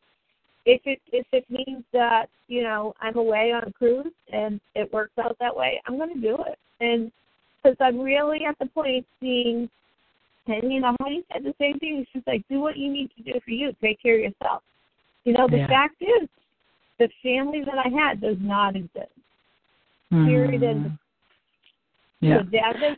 if 0.66 0.82
it 0.86 1.00
if 1.12 1.28
it 1.32 1.46
means 1.50 1.84
that 1.94 2.26
you 2.48 2.64
know 2.64 2.94
I'm 3.00 3.18
away 3.18 3.52
on 3.52 3.64
a 3.68 3.72
cruise 3.72 4.12
and 4.32 4.60
it 4.74 4.92
works 4.92 5.14
out 5.20 5.36
that 5.40 5.56
way, 5.56 5.82
I'm 5.86 5.98
going 5.98 6.14
to 6.14 6.22
do 6.22 6.38
it. 6.48 6.58
And 6.80 7.12
because 7.66 7.78
I'm 7.80 8.00
really 8.00 8.42
at 8.48 8.58
the 8.60 8.68
point 8.68 9.06
seeing, 9.20 9.70
and 10.48 10.72
you 10.72 10.80
know, 10.80 10.96
Honey 11.02 11.24
said 11.32 11.44
the 11.44 11.54
same 11.60 11.80
thing. 11.80 12.06
She's 12.14 12.22
like, 12.28 12.44
do 12.50 12.60
what 12.60 12.78
you 12.78 12.92
need 12.92 13.10
to 13.18 13.24
do 13.24 13.40
for 13.44 13.52
you. 13.52 13.74
Take 13.82 14.02
care 14.02 14.16
of 14.16 14.22
yourself. 14.22 14.64
You 15.24 15.34
know, 15.34 15.48
the 15.48 15.58
Yeah. 15.58 15.68
fact 15.68 16.02
is, 16.02 16.30
the 17.00 17.10
family 17.24 17.64
that 17.64 17.78
I 17.78 17.90
had 17.90 18.22
does 18.22 18.38
not 18.40 18.76
exist. 18.76 19.12
Period. 20.10 20.64
And 20.64 20.86
Mm. 20.86 21.00
Yeah. 22.22 22.38
so 22.38 22.44
dad 22.44 22.80
does 22.80 22.98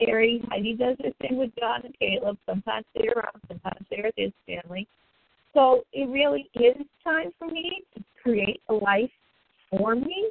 Harry, 0.00 0.40
Heidi 0.50 0.74
does 0.74 0.96
her 1.02 1.12
thing 1.20 1.36
with 1.36 1.54
John 1.56 1.82
and 1.84 1.96
Caleb. 1.98 2.36
Sometimes 2.44 2.84
they're 2.94 3.12
around, 3.12 3.40
sometimes 3.48 3.86
they're 3.88 4.02
with 4.02 4.16
his 4.16 4.32
family. 4.44 4.86
So 5.54 5.84
it 5.92 6.08
really 6.08 6.50
is 6.54 6.76
time 7.04 7.30
for 7.38 7.46
me 7.46 7.84
to 7.94 8.04
create 8.20 8.60
a 8.68 8.74
life 8.74 9.12
for 9.70 9.94
me, 9.94 10.30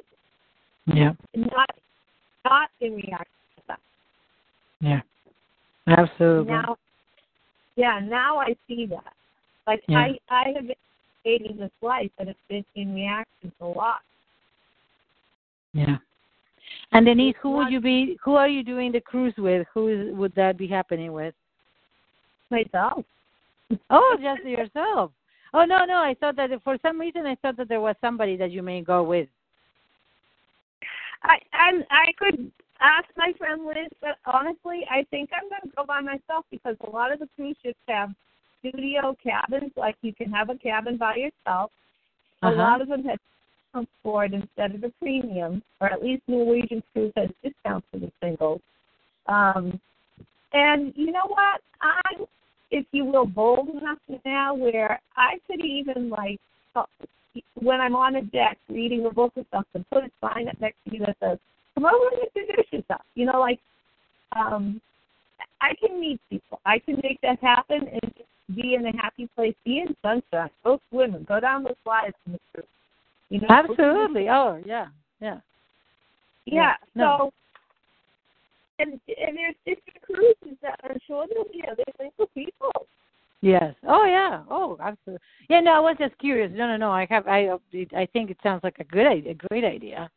Yeah. 0.86 1.14
not 1.34 1.70
not 2.44 2.70
in 2.80 2.94
reaction. 2.96 3.34
Yeah. 4.84 5.00
Absolutely. 5.86 6.52
Now 6.52 6.76
yeah, 7.76 8.00
now 8.02 8.38
I 8.38 8.54
see 8.68 8.86
that. 8.86 9.12
Like 9.66 9.82
Yeah. 9.88 9.98
I 9.98 10.18
I 10.30 10.44
have 10.54 10.66
been 10.66 10.76
creating 11.22 11.56
this 11.56 11.70
life 11.80 12.10
but 12.18 12.28
it's 12.28 12.38
been 12.48 12.64
in 12.74 12.94
reaction 12.94 13.52
to 13.58 13.66
lot. 13.66 14.00
Yeah. 15.72 15.96
And 16.92 17.06
Denise, 17.06 17.34
who 17.42 17.50
would 17.52 17.72
you 17.72 17.80
be? 17.80 18.16
Who 18.24 18.34
are 18.34 18.48
you 18.48 18.62
doing 18.62 18.92
the 18.92 19.00
cruise 19.00 19.34
with? 19.36 19.66
Who 19.74 19.88
is, 19.88 20.14
would 20.14 20.34
that 20.36 20.56
be 20.56 20.68
happening 20.68 21.12
with? 21.12 21.34
Myself. 22.50 23.04
Oh, 23.90 24.16
just 24.20 24.44
yourself. 24.44 25.10
Oh 25.52 25.64
no, 25.64 25.84
no. 25.84 25.96
I 25.96 26.14
thought 26.20 26.36
that 26.36 26.50
for 26.62 26.76
some 26.82 27.00
reason 27.00 27.26
I 27.26 27.36
thought 27.36 27.56
that 27.56 27.68
there 27.68 27.80
was 27.80 27.96
somebody 28.00 28.36
that 28.36 28.50
you 28.50 28.62
may 28.62 28.82
go 28.82 29.02
with. 29.02 29.28
I 31.22 31.38
and 31.52 31.84
I 31.90 32.12
could 32.18 32.52
ask 32.84 33.08
my 33.16 33.32
friend 33.38 33.64
Liz, 33.66 33.88
but 34.00 34.16
honestly, 34.26 34.86
I 34.90 35.04
think 35.10 35.30
I'm 35.32 35.48
going 35.48 35.62
to 35.62 35.76
go 35.76 35.84
by 35.84 36.00
myself 36.00 36.44
because 36.50 36.76
a 36.86 36.90
lot 36.90 37.12
of 37.12 37.18
the 37.18 37.28
cruise 37.36 37.56
ships 37.62 37.78
have 37.88 38.10
studio 38.60 39.16
cabins, 39.22 39.72
like 39.76 39.96
you 40.02 40.12
can 40.12 40.30
have 40.30 40.50
a 40.50 40.56
cabin 40.56 40.96
by 40.96 41.16
yourself. 41.16 41.70
A 42.42 42.48
Uh-huh. 42.48 42.56
lot 42.56 42.80
of 42.80 42.88
them 42.88 43.04
have 43.04 43.18
discounts 43.18 43.92
for 44.02 44.24
it 44.24 44.34
instead 44.34 44.74
of 44.74 44.84
a 44.84 44.90
premium, 45.00 45.62
or 45.80 45.92
at 45.92 46.02
least 46.02 46.22
Norwegian 46.26 46.82
Cruise 46.92 47.12
has 47.16 47.30
discounts 47.42 47.86
for 47.90 47.98
the 47.98 48.10
singles. 48.20 48.60
Um, 49.26 49.80
and 50.52 50.92
you 50.96 51.10
know 51.10 51.26
what? 51.26 51.60
I'm, 51.80 52.26
if 52.70 52.86
you 52.92 53.04
will, 53.04 53.26
bold 53.26 53.68
enough 53.70 53.98
now 54.24 54.54
where 54.54 55.00
I 55.16 55.38
could 55.46 55.64
even 55.64 56.10
like 56.10 56.40
uh, 56.76 56.84
when 57.54 57.80
I'm 57.80 57.96
on 57.96 58.16
a 58.16 58.22
deck 58.22 58.58
reading 58.68 59.06
a 59.06 59.10
book 59.10 59.32
or 59.36 59.44
something, 59.52 59.84
put 59.90 60.04
a 60.04 60.10
sign 60.20 60.48
up 60.48 60.60
next 60.60 60.76
to 60.84 60.92
me 60.92 60.98
that 61.00 61.16
says, 61.20 61.38
"Come 61.74 61.86
over 61.86 62.08
and 62.12 62.28
introduce 62.34 62.72
yourself." 62.72 63.02
You 63.14 63.26
know, 63.26 63.40
like 63.40 63.60
um, 64.36 64.80
I 65.60 65.74
can 65.74 66.00
meet 66.00 66.20
people. 66.30 66.60
I 66.66 66.78
can 66.78 66.96
make 67.02 67.20
that 67.22 67.38
happen 67.40 67.88
and 67.90 68.12
be 68.54 68.74
in 68.74 68.86
a 68.86 68.96
happy 68.96 69.28
place, 69.34 69.54
be 69.64 69.78
in 69.80 69.94
sunshine, 70.02 70.50
go 70.62 70.80
swimming, 70.90 71.24
go 71.26 71.40
down 71.40 71.64
the 71.64 71.74
slides 71.84 72.14
in 72.26 72.32
the 72.32 72.38
cruise. 72.52 72.66
You 73.30 73.40
know, 73.40 73.46
Absolutely. 73.48 74.28
Oh, 74.28 74.62
yeah, 74.66 74.86
yeah. 75.20 75.38
Yeah. 76.44 76.74
No. 76.94 77.16
So, 77.18 77.32
and 78.80 78.92
and 78.92 79.36
there's 79.36 79.54
different 79.64 80.02
cruises 80.02 80.58
that 80.62 80.78
I'm 80.84 80.98
sure 81.06 81.26
there'll 81.28 81.44
be 81.44 81.64
other 81.70 81.84
single 81.98 82.26
people. 82.34 82.70
Yes. 83.40 83.74
Oh, 83.86 84.04
yeah. 84.04 84.42
Oh, 84.50 84.76
absolutely. 84.80 85.24
Yeah. 85.48 85.60
No, 85.60 85.72
I 85.72 85.80
was 85.80 85.96
just 85.98 86.18
curious. 86.18 86.50
No, 86.54 86.66
no, 86.66 86.76
no. 86.76 86.90
I 86.90 87.06
have. 87.08 87.26
I. 87.26 87.48
I 87.96 88.06
think 88.12 88.30
it 88.30 88.36
sounds 88.42 88.62
like 88.62 88.78
a 88.78 88.84
good 88.84 89.06
idea. 89.06 89.32
A 89.32 89.48
great 89.48 89.64
idea. 89.64 90.10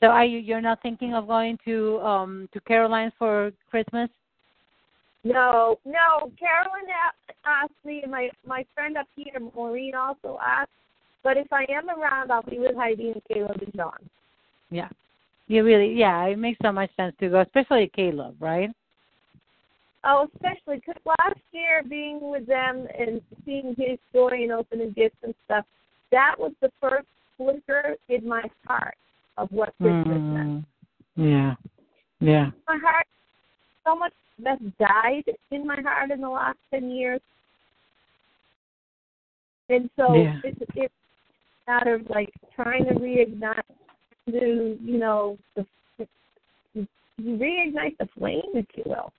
So, 0.00 0.08
are 0.08 0.24
you? 0.24 0.38
You're 0.38 0.60
not 0.60 0.82
thinking 0.82 1.14
of 1.14 1.26
going 1.26 1.58
to 1.64 1.98
um 2.00 2.48
to 2.52 2.60
Caroline's 2.60 3.12
for 3.18 3.50
Christmas? 3.70 4.10
No, 5.24 5.78
no. 5.84 6.30
Carolyn 6.38 6.86
asked 7.44 7.72
me, 7.84 8.00
and 8.02 8.12
my 8.12 8.28
my 8.46 8.64
friend 8.74 8.96
up 8.96 9.06
here, 9.16 9.40
Maureen, 9.54 9.94
also 9.94 10.38
asked. 10.44 10.70
But 11.24 11.36
if 11.36 11.52
I 11.52 11.64
am 11.70 11.88
around, 11.88 12.30
I'll 12.30 12.42
be 12.42 12.58
with 12.58 12.76
Heidi 12.76 13.10
and 13.10 13.22
Caleb 13.32 13.60
and 13.62 13.74
John. 13.74 13.98
Yeah. 14.70 14.88
You 15.48 15.64
really. 15.64 15.94
Yeah. 15.94 16.26
It 16.26 16.38
makes 16.38 16.58
so 16.62 16.72
much 16.72 16.90
sense 16.96 17.14
to 17.20 17.30
go, 17.30 17.40
especially 17.40 17.90
Caleb, 17.94 18.36
right? 18.38 18.70
Oh, 20.04 20.28
especially 20.34 20.76
because 20.76 21.02
last 21.04 21.40
year 21.52 21.82
being 21.88 22.20
with 22.20 22.46
them 22.46 22.86
and 22.96 23.20
seeing 23.44 23.74
his 23.76 23.98
joy 24.12 24.42
and 24.42 24.52
opening 24.52 24.92
gifts 24.92 25.16
and 25.24 25.34
stuff, 25.46 25.64
that 26.12 26.36
was 26.38 26.52
the 26.60 26.70
first 26.80 27.08
flicker 27.36 27.96
in 28.08 28.28
my 28.28 28.42
heart 28.66 28.94
of 29.36 29.50
what. 29.50 29.72
Mm, 29.82 30.64
yeah. 31.16 31.54
Yeah. 32.20 32.50
My 32.66 32.78
heart, 32.82 33.06
so 33.84 33.94
much 33.94 34.12
that's 34.38 34.62
died 34.78 35.24
in 35.50 35.66
my 35.66 35.80
heart 35.80 36.10
in 36.10 36.20
the 36.20 36.28
last 36.28 36.58
ten 36.70 36.90
years, 36.90 37.20
and 39.68 39.90
so 39.96 40.14
Yeah. 40.14 40.40
it's 40.44 40.58
it's 40.76 40.92
a 41.66 41.70
matter 41.70 41.94
of 41.94 42.08
like 42.10 42.32
trying 42.54 42.84
to 42.86 42.94
reignite 42.94 43.60
the 44.26 44.78
you 44.80 44.98
know 44.98 45.38
the 45.54 45.66
reignite 47.20 47.96
the 47.98 48.06
flame, 48.18 48.42
if 48.54 48.66
you 48.76 48.82
will. 48.86 49.12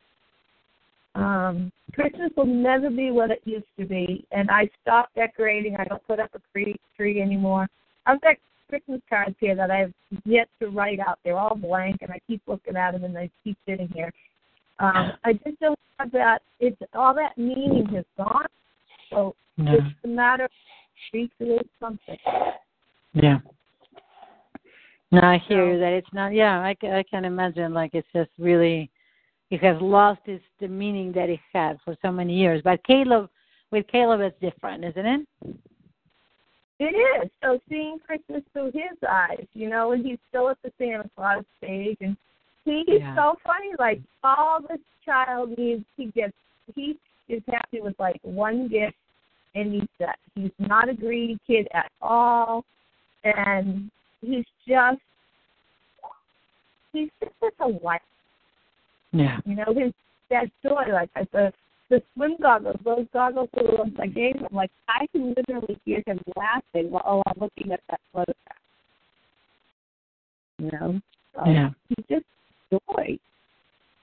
Um, 1.16 1.72
Christmas 1.94 2.32
will 2.38 2.46
never 2.46 2.92
be 2.92 3.10
what 3.10 3.32
it 3.32 3.42
used 3.44 3.66
to 3.80 3.86
be, 3.86 4.26
and 4.32 4.52
I 4.52 4.70
stopped 4.82 5.16
decorating. 5.16 5.76
I 5.76 5.86
don't 5.86 6.06
put 6.06 6.20
up 6.20 6.30
a 6.36 6.40
tree 6.52 6.76
tree 6.96 7.22
anymore. 7.22 7.68
I've 8.06 8.22
got 8.22 8.36
Christmas 8.70 9.02
cards 9.10 9.36
here 9.40 9.56
that 9.56 9.72
I've 9.72 9.94
yet 10.26 10.48
to 10.62 10.70
write 10.70 11.00
out. 11.00 11.20
They're 11.24 11.38
all 11.38 11.56
blank, 11.56 11.98
and 12.02 12.12
I 12.12 12.20
keep 12.28 12.42
looking 12.48 12.76
at 12.76 12.92
them, 12.92 13.04
and 13.04 13.16
they 13.16 13.30
keep 13.44 13.58
sitting 13.68 13.90
here. 13.94 14.12
Um, 14.80 15.14
I 15.24 15.34
just 15.34 15.60
don't 15.60 15.80
have 16.00 16.12
that. 16.12 16.42
It's 16.60 16.78
all 16.94 17.14
that 17.16 17.38
meaning 17.38 17.88
has 17.96 18.06
gone. 18.18 18.46
So 19.10 19.36
Yeah. 19.58 19.74
it's 19.76 19.96
a 20.04 20.08
matter 20.08 20.46
of 20.46 20.52
recreate 21.14 21.70
something. 21.80 22.18
Yeah. 23.14 23.40
No, 25.12 25.22
I 25.22 25.38
hear 25.38 25.74
So- 25.76 25.80
that 25.80 25.94
it's 25.94 26.14
not. 26.14 26.34
Yeah, 26.34 26.60
I, 26.60 26.76
I 26.84 27.04
can 27.10 27.26
imagine. 27.26 27.74
Like 27.74 27.96
it's 27.96 28.08
just 28.14 28.30
really, 28.38 28.90
it 29.50 29.62
has 29.64 29.82
lost 29.82 30.22
its 30.26 30.44
the 30.60 30.68
meaning 30.68 31.12
that 31.14 31.30
it 31.30 31.40
had 31.54 31.80
for 31.86 31.96
so 32.02 32.12
many 32.12 32.34
years. 32.36 32.62
But 32.62 32.84
Caleb, 32.84 33.30
with 33.72 33.88
Caleb, 33.88 34.20
it's 34.22 34.40
different, 34.42 34.84
isn't 34.84 35.06
it? 35.06 35.28
It 36.80 36.96
is. 37.24 37.30
So 37.42 37.60
seeing 37.70 37.98
Christmas 38.06 38.44
through 38.54 38.72
his 38.74 38.98
eyes, 39.10 39.46
you 39.54 39.68
know, 39.70 39.94
and 39.94 40.06
he's 40.06 40.20
still 40.30 40.50
at 40.50 40.58
the 40.64 40.72
Santa 40.78 41.10
Claus 41.16 41.44
stage, 41.58 41.98
and 42.02 42.16
he's 42.66 42.86
Yeah. 42.88 43.16
so 43.16 43.38
funny. 43.44 43.72
Like 43.80 44.00
all 44.24 44.62
this 44.62 44.80
child 45.04 45.58
needs, 45.58 45.84
he 45.96 46.06
gets. 46.08 46.34
He 46.76 46.98
is 47.30 47.42
happy 47.48 47.82
with 47.82 48.00
like 48.00 48.20
one 48.22 48.68
gift, 48.68 48.98
and 49.56 49.74
he's 49.74 49.90
set. 49.98 50.20
He's 50.36 50.52
not 50.60 50.90
a 50.90 50.94
greedy 50.94 51.40
kid 51.48 51.68
at 51.74 51.92
all, 52.02 52.64
and 53.24 53.90
he's 54.22 54.46
just. 54.68 55.00
He's 56.94 57.10
just 57.20 57.34
such 57.40 57.54
a 57.60 57.68
light. 57.68 58.02
Yeah. 59.12 59.40
You 59.46 59.56
know, 59.56 59.74
his 59.76 59.94
that 60.30 60.46
joy, 60.64 60.92
like 60.92 61.10
I 61.16 61.26
the 61.32 61.54
the 61.90 62.02
swim 62.14 62.36
goggles, 62.42 62.78
those 62.84 63.06
goggles 63.14 63.50
are 63.58 63.64
the 63.64 63.78
ones 63.78 63.94
I 64.00 64.08
gave 64.08 64.36
him. 64.36 64.48
Like 64.52 64.72
I 64.88 65.08
can 65.12 65.34
literally 65.36 65.80
hear 65.86 66.04
him 66.06 66.20
laughing 66.36 66.92
while 66.92 67.24
I'm 67.26 67.40
looking 67.40 67.72
at 67.72 67.82
that 67.90 68.02
photograph. 68.14 68.36
You 70.60 70.72
know, 70.72 71.02
so 71.36 71.50
Yeah. 71.50 71.70
he's 71.90 72.06
just 72.10 72.26
joy. 72.72 73.18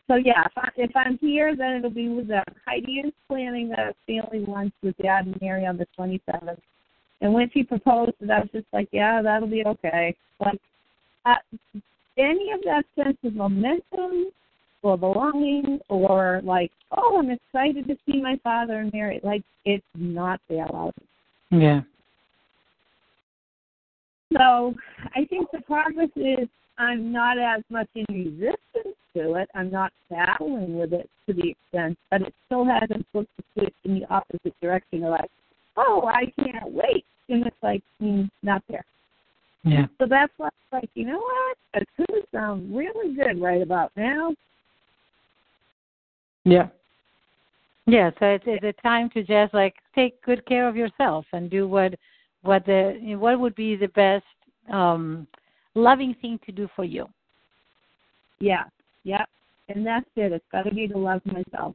So 0.07 0.17
yeah, 0.17 0.45
if, 0.45 0.53
I, 0.57 0.69
if 0.77 0.91
I'm 0.95 1.19
here, 1.19 1.57
then 1.57 1.77
it'll 1.77 1.91
be 1.91 2.09
with 2.09 2.29
them. 2.29 2.45
Heidi 2.67 3.01
is 3.01 3.13
planning 3.27 3.73
a 3.73 3.93
family 4.07 4.45
lunch 4.47 4.73
with 4.83 4.97
Dad 4.99 5.27
and 5.27 5.41
Mary 5.41 5.67
on 5.67 5.79
the 5.79 5.87
27th. 5.99 6.59
And 7.21 7.33
when 7.33 7.51
she 7.51 7.63
proposed 7.63 8.13
it, 8.21 8.31
I 8.31 8.41
was 8.41 8.49
just 8.53 8.67
like, 8.73 8.89
yeah, 8.93 9.23
that'll 9.23 9.49
be 9.49 9.65
okay. 9.65 10.15
Like, 10.41 10.61
uh, 11.25 11.37
any 12.19 12.53
of 12.53 12.61
that 12.65 12.85
sense 12.97 13.17
of 13.25 13.35
momentum 13.35 14.31
or 14.85 14.99
belonging 14.99 15.81
or 15.89 16.41
like, 16.45 16.71
oh, 16.93 17.19
I'm 17.19 17.31
excited 17.31 17.89
to 17.89 17.97
see 18.07 18.21
my 18.21 18.39
father 18.45 18.81
and 18.81 18.93
Mary. 18.93 19.19
Like, 19.25 19.43
it's 19.65 19.85
not 19.97 20.41
there. 20.49 20.65
Out. 20.75 20.95
Yeah. 21.51 21.81
So 24.37 24.75
I 25.17 25.25
think 25.25 25.49
the 25.53 25.61
progress 25.63 26.11
is 26.17 26.49
I'm 26.79 27.13
not 27.13 27.39
as 27.39 27.63
much 27.71 27.89
in 27.95 28.05
resistance 28.09 28.97
to 29.17 29.35
it. 29.35 29.49
I'm 29.55 29.71
not 29.71 29.93
battling 30.11 30.79
with 30.79 30.93
it 30.93 31.09
to 31.27 31.35
the 31.35 31.51
extent, 31.51 31.99
but 32.11 32.23
it 32.23 32.35
still 32.47 32.65
hasn't 32.65 33.07
flipped 33.13 33.31
the 33.37 33.45
switch 33.55 33.75
in 33.85 34.01
the 34.01 34.07
opposite 34.13 34.55
direction. 34.61 35.05
Of 35.05 35.11
like, 35.11 35.31
oh, 35.77 36.07
I 36.07 36.27
can't 36.43 36.73
wait, 36.73 37.05
and 37.29 37.47
it's 37.47 37.57
like 37.63 37.83
mm, 38.03 38.29
not 38.43 38.63
there. 38.69 38.85
Yeah. 39.63 39.87
So 39.99 40.07
that's 40.09 40.33
why 40.37 40.49
I'm 40.73 40.81
like, 40.81 40.91
you 40.95 41.07
know 41.07 41.19
what? 41.19 41.57
It 41.83 41.89
could 41.97 42.25
sound 42.33 42.75
really 42.77 43.15
good 43.15 43.41
right 43.41 43.63
about 43.63 43.93
now. 43.97 44.35
Yeah. 46.45 46.69
Yeah, 47.87 48.11
so 48.19 48.27
it's 48.27 48.45
it's 48.47 48.65
a 48.65 48.83
time 48.83 49.11
to 49.11 49.23
just 49.23 49.53
like 49.53 49.75
take 49.95 50.21
good 50.23 50.45
care 50.47 50.67
of 50.69 50.77
yourself 50.77 51.27
and 51.33 51.51
do 51.51 51.69
what 51.69 51.95
what 52.43 52.65
the 52.65 53.17
what 53.19 53.39
would 53.39 53.55
be 53.55 53.77
the 53.77 53.89
best 53.89 54.25
um 54.73 55.27
loving 55.75 56.15
thing 56.23 56.39
to 56.47 56.53
do 56.53 56.69
for 56.75 56.85
you. 56.85 57.07
Yeah, 58.41 58.65
yep. 59.05 59.29
And 59.69 59.87
that's 59.87 60.07
it. 60.17 60.33
It's 60.33 60.45
got 60.51 60.63
to 60.63 60.75
be 60.75 60.89
to 60.89 60.97
love 60.99 61.23
myself. 61.27 61.75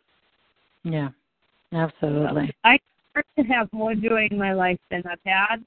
Yeah. 0.84 1.10
Absolutely. 1.72 2.52
I 2.64 2.80
deserve 3.14 3.26
to 3.38 3.54
have 3.54 3.72
more 3.72 3.94
joy 3.94 4.28
in 4.32 4.38
my 4.38 4.54
life 4.54 4.80
than 4.90 5.04
I've 5.10 5.20
had. 5.26 5.64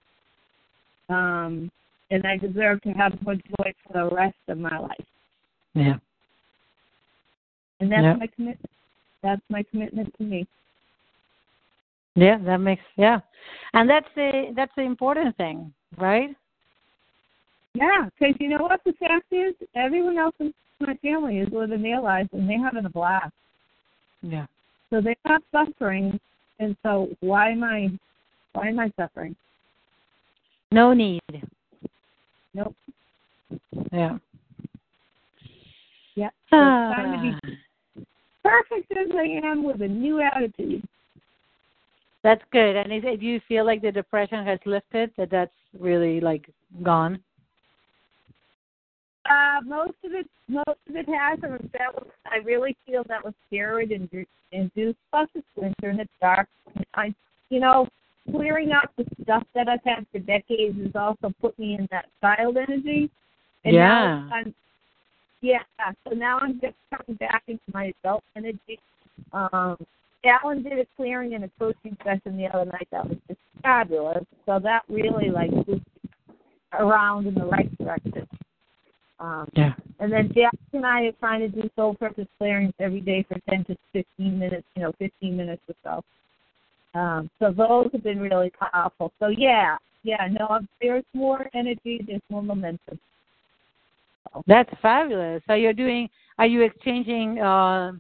Um, 1.09 1.71
and 2.11 2.27
I 2.27 2.37
deserve 2.37 2.83
to 2.83 2.91
have 2.91 3.21
more 3.23 3.35
joy 3.35 3.73
for 3.87 3.93
the 3.93 4.15
rest 4.15 4.37
of 4.49 4.59
my 4.59 4.79
life. 4.79 5.05
Yeah. 5.75 5.97
And 7.81 7.91
that's 7.91 8.03
Yeah. 8.03 8.15
my 8.15 8.27
commitment. 8.29 8.71
That's 9.23 9.43
my 9.49 9.63
commitment 9.71 10.13
to 10.19 10.25
me. 10.25 10.47
Yeah, 12.15 12.39
that 12.45 12.59
makes 12.59 12.83
yeah. 12.97 13.21
And 13.73 13.89
that's 13.89 14.09
the 14.15 14.53
that's 14.55 14.73
the 14.77 14.83
important 14.83 15.37
thing, 15.37 15.73
right? 15.97 16.35
Yeah, 17.75 18.09
because 18.19 18.37
you 18.39 18.49
know 18.49 18.63
what 18.63 18.81
the 18.85 18.93
fact 18.95 19.33
is, 19.33 19.55
everyone 19.75 20.19
else 20.19 20.35
in 20.41 20.53
my 20.81 20.95
family 20.97 21.39
is 21.39 21.49
living 21.53 21.83
their 21.83 22.01
lives 22.01 22.29
and 22.33 22.49
they're 22.49 22.63
having 22.63 22.85
a 22.85 22.91
blast. 22.91 23.33
Yeah. 24.21 24.47
So 24.91 25.01
they're 25.01 25.17
not 25.25 25.43
suffering, 25.53 26.21
and 26.59 26.77
so 26.83 27.09
why 27.21 27.51
am 27.51 27.65
I? 27.65 27.89
Why 28.53 28.69
am 28.69 28.79
I 28.79 28.93
suffering? 28.97 29.35
No 30.71 30.93
need. 30.93 31.21
Nope. 32.53 32.75
Yeah. 33.91 34.19
Yeah. 36.15 36.29
So 36.51 36.59
it's 36.59 36.97
time 36.97 37.13
to 37.13 37.23
be 37.23 37.33
ah. 37.43 37.72
Perfect 38.43 38.93
as 38.93 39.09
I 39.15 39.47
am 39.47 39.65
with 39.65 39.83
a 39.83 39.89
new 39.89 40.21
attitude. 40.21 40.83
That's 42.23 42.43
good. 42.53 42.77
And 42.77 42.93
it, 42.93 43.21
you 43.21 43.41
feel 43.49 43.67
like 43.67 43.83
the 43.83 43.91
depression 43.91 44.45
has 44.47 44.59
lifted? 44.65 45.11
That 45.17 45.31
that's 45.31 45.53
really 45.79 46.21
like 46.21 46.49
gone? 46.83 47.21
Uh, 49.29 49.61
most 49.65 49.95
of 50.05 50.13
it, 50.13 50.29
most 50.49 50.69
of 50.89 50.97
it 50.97 51.07
has, 51.09 51.39
and 51.43 51.71
that 51.73 51.95
was. 51.95 52.07
I 52.27 52.39
really 52.39 52.77
feel 52.87 53.05
that 53.09 53.25
was 53.25 53.35
steroid 53.51 53.91
induced. 54.53 54.99
Plus, 55.11 55.29
it's 55.35 55.47
winter 55.57 55.91
and 55.91 56.01
it's 56.01 56.11
dark. 56.21 56.49
I, 56.95 57.15
you 57.49 57.61
know, 57.61 57.89
clearing 58.31 58.73
out 58.73 58.91
the 58.97 59.05
stuff 59.23 59.45
that 59.55 59.69
I've 59.69 59.85
had 59.85 60.07
for 60.13 60.19
decades 60.19 60.77
has 60.83 60.93
also 60.95 61.33
put 61.41 61.59
me 61.59 61.77
in 61.79 61.89
that 61.91 62.07
child 62.21 62.57
energy. 62.57 63.11
And 63.65 63.75
Yeah. 63.75 64.27
Now 64.29 64.31
I'm, 64.33 64.55
yeah. 65.43 65.59
So 66.09 66.15
now 66.15 66.39
I'm 66.39 66.61
just 66.61 66.75
coming 66.95 67.17
back 67.19 67.43
into 67.49 67.63
my 67.75 67.93
adult 68.03 68.23
energy. 68.37 68.79
Um, 69.33 69.77
Alan 70.25 70.63
did 70.63 70.79
a 70.79 70.87
clearing 70.97 71.35
and 71.35 71.45
a 71.45 71.51
coaching 71.59 71.97
session 72.05 72.37
the 72.37 72.47
other 72.47 72.71
night 72.71 72.89
that 72.93 73.07
was 73.09 73.19
just 73.29 73.41
fabulous. 73.63 74.25
So 74.47 74.59
that 74.61 74.83
really 74.89 75.31
like 75.31 75.51
moved 75.51 75.83
around 76.79 77.27
in 77.27 77.35
the 77.35 77.45
right 77.45 77.77
direction. 77.79 78.27
Um, 79.19 79.49
Yeah. 79.55 79.75
and 80.01 80.13
then 80.13 80.33
Jack 80.33 80.55
and 80.73 80.87
I 80.87 81.03
are 81.03 81.13
trying 81.13 81.41
to 81.41 81.49
do 81.49 81.69
soul 81.77 81.95
purpose 81.95 82.27
clearings 82.39 82.73
every 82.79 83.01
day 83.01 83.25
for 83.25 83.39
10 83.51 83.65
to 83.67 83.77
15 83.93 84.39
minutes, 84.39 84.67
you 84.75 84.83
know, 84.83 84.93
15 84.99 85.37
minutes 85.37 85.63
or 85.69 85.75
so. 85.85 86.99
Um, 86.99 87.31
so 87.39 87.53
those 87.53 87.91
have 87.93 88.03
been 88.03 88.21
really 88.21 88.51
powerful. 88.51 89.13
So 89.19 89.29
yeah, 89.29 89.77
yeah, 90.03 90.29
no, 90.31 90.61
there's 90.81 91.05
more 91.15 91.49
energy, 91.55 92.05
there's 92.07 92.23
more 92.31 92.43
momentum. 92.43 92.99
That's 94.47 94.71
fabulous. 94.81 95.43
So 95.47 95.55
you're 95.55 95.73
doing 95.73 96.09
are 96.39 96.47
you 96.47 96.63
exchanging 96.63 97.39
uh 97.39 97.93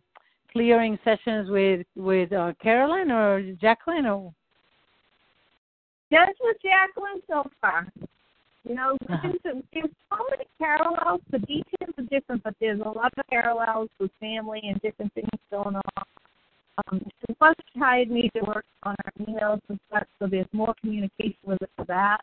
clearing 0.52 0.98
sessions 1.04 1.50
with 1.50 1.86
with 1.96 2.32
uh, 2.32 2.52
Carolyn 2.62 3.10
or 3.10 3.52
Jacqueline 3.60 4.06
or 4.06 4.32
Just 6.10 6.32
with 6.42 6.56
Jacqueline 6.62 7.22
so 7.28 7.48
far. 7.60 7.88
You 8.64 8.76
know, 8.76 8.96
Uh-huh. 9.08 9.32
there's, 9.42 9.56
there's 9.72 9.90
so 10.10 10.24
many 10.30 10.44
parallels. 10.58 11.20
The 11.30 11.40
details 11.40 11.94
are 11.98 12.04
different, 12.04 12.44
but 12.44 12.54
there's 12.60 12.80
a 12.80 12.88
lot 12.88 13.12
of 13.18 13.26
parallels 13.28 13.88
with 13.98 14.10
family 14.20 14.60
and 14.62 14.80
different 14.82 15.12
things 15.14 15.28
going 15.50 15.74
on. 15.74 16.04
Um, 16.86 17.00
she 17.26 17.80
hired 17.80 18.10
me 18.10 18.30
to 18.36 18.40
work 18.44 18.64
on 18.84 18.94
our 19.04 19.12
emails 19.26 19.60
and 19.68 19.78
stuff, 19.88 20.04
so 20.18 20.26
there's 20.26 20.46
more 20.52 20.74
communication 20.80 21.36
with 21.44 21.60
it 21.60 21.70
for 21.76 21.84
that. 21.86 22.20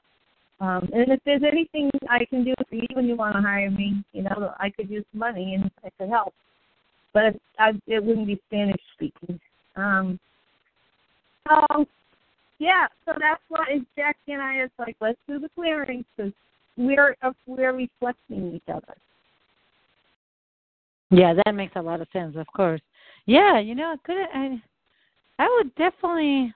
Um, 0.62 0.89
and 0.91 1.12
if 1.12 1.20
there's 1.26 1.43
anything 1.49 1.89
I 2.10 2.26
can 2.26 2.43
do 2.43 2.53
for 2.68 2.76
you 2.76 2.88
when 2.93 3.05
you 3.05 3.16
want 3.16 3.36
to 3.36 3.41
hire 3.41 3.72
me, 3.72 4.03
you 4.12 4.24
know, 4.24 4.53
I 4.60 4.70
could 4.70 4.89
use 4.89 5.05
money 5.14 5.55
and 5.55 5.72
I 5.86 5.89
could 5.97 6.10
help. 6.10 6.34
But 7.14 7.36
I, 7.57 7.72
it 7.88 8.03
wouldn't 8.03 8.28
be 8.28 8.39
Spanish 8.47 8.82
speaking. 8.95 9.39
Um, 9.76 10.20
so 11.47 11.86
yeah, 12.60 12.88
so 13.05 13.14
that's 13.20 13.41
why 13.47 13.80
Jackie 13.95 14.34
and 14.34 14.41
I 14.41 14.64
is 14.64 14.70
like, 14.78 14.97
let's 14.99 15.18
do 15.28 15.39
the 15.39 15.49
clearings 15.55 16.05
because 16.16 16.34
we're 16.78 17.16
uh, 17.22 17.32
we're 17.47 17.74
reflecting 17.74 18.53
each 18.55 18.70
other. 18.70 18.95
Yeah, 21.10 21.34
that 21.34 21.55
makes 21.55 21.74
a 21.76 21.82
lot 21.82 22.01
of 22.01 22.07
sense, 22.14 22.36
of 22.36 22.47
course. 22.55 22.82
Yeah, 23.26 23.60
you 23.60 23.76
know, 23.76 23.95
could 24.03 24.18
I 24.18 24.62
I 25.39 25.57
would 25.57 25.74
definitely 25.76 26.53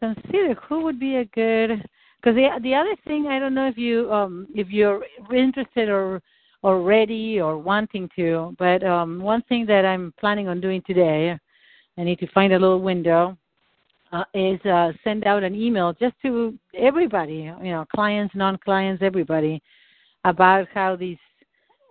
consider 0.00 0.54
who 0.68 0.82
would 0.82 0.98
be 0.98 1.16
a 1.16 1.24
good 1.26 1.84
because 2.20 2.36
the 2.36 2.48
the 2.62 2.74
other 2.74 2.96
thing 3.06 3.26
I 3.28 3.38
don't 3.38 3.54
know 3.54 3.68
if 3.68 3.78
you 3.78 4.12
um 4.12 4.46
if 4.54 4.68
you're 4.68 5.04
interested 5.34 5.88
or 5.88 6.20
or 6.62 6.82
ready 6.82 7.40
or 7.40 7.56
wanting 7.58 8.08
to, 8.16 8.54
but 8.58 8.82
um 8.84 9.20
one 9.20 9.42
thing 9.48 9.66
that 9.66 9.84
I'm 9.84 10.12
planning 10.20 10.48
on 10.48 10.60
doing 10.60 10.82
today, 10.86 11.38
I 11.98 12.04
need 12.04 12.18
to 12.18 12.26
find 12.28 12.52
a 12.52 12.58
little 12.58 12.80
window. 12.80 13.36
uh, 14.12 14.24
is 14.34 14.60
uh, 14.66 14.92
send 15.04 15.24
out 15.24 15.42
an 15.42 15.54
email 15.54 15.92
just 15.92 16.14
to 16.22 16.58
everybody, 16.74 17.50
you 17.62 17.70
know, 17.70 17.86
clients, 17.94 18.34
non-clients, 18.34 19.02
everybody, 19.02 19.62
about 20.24 20.66
how 20.74 20.96
these 20.96 21.18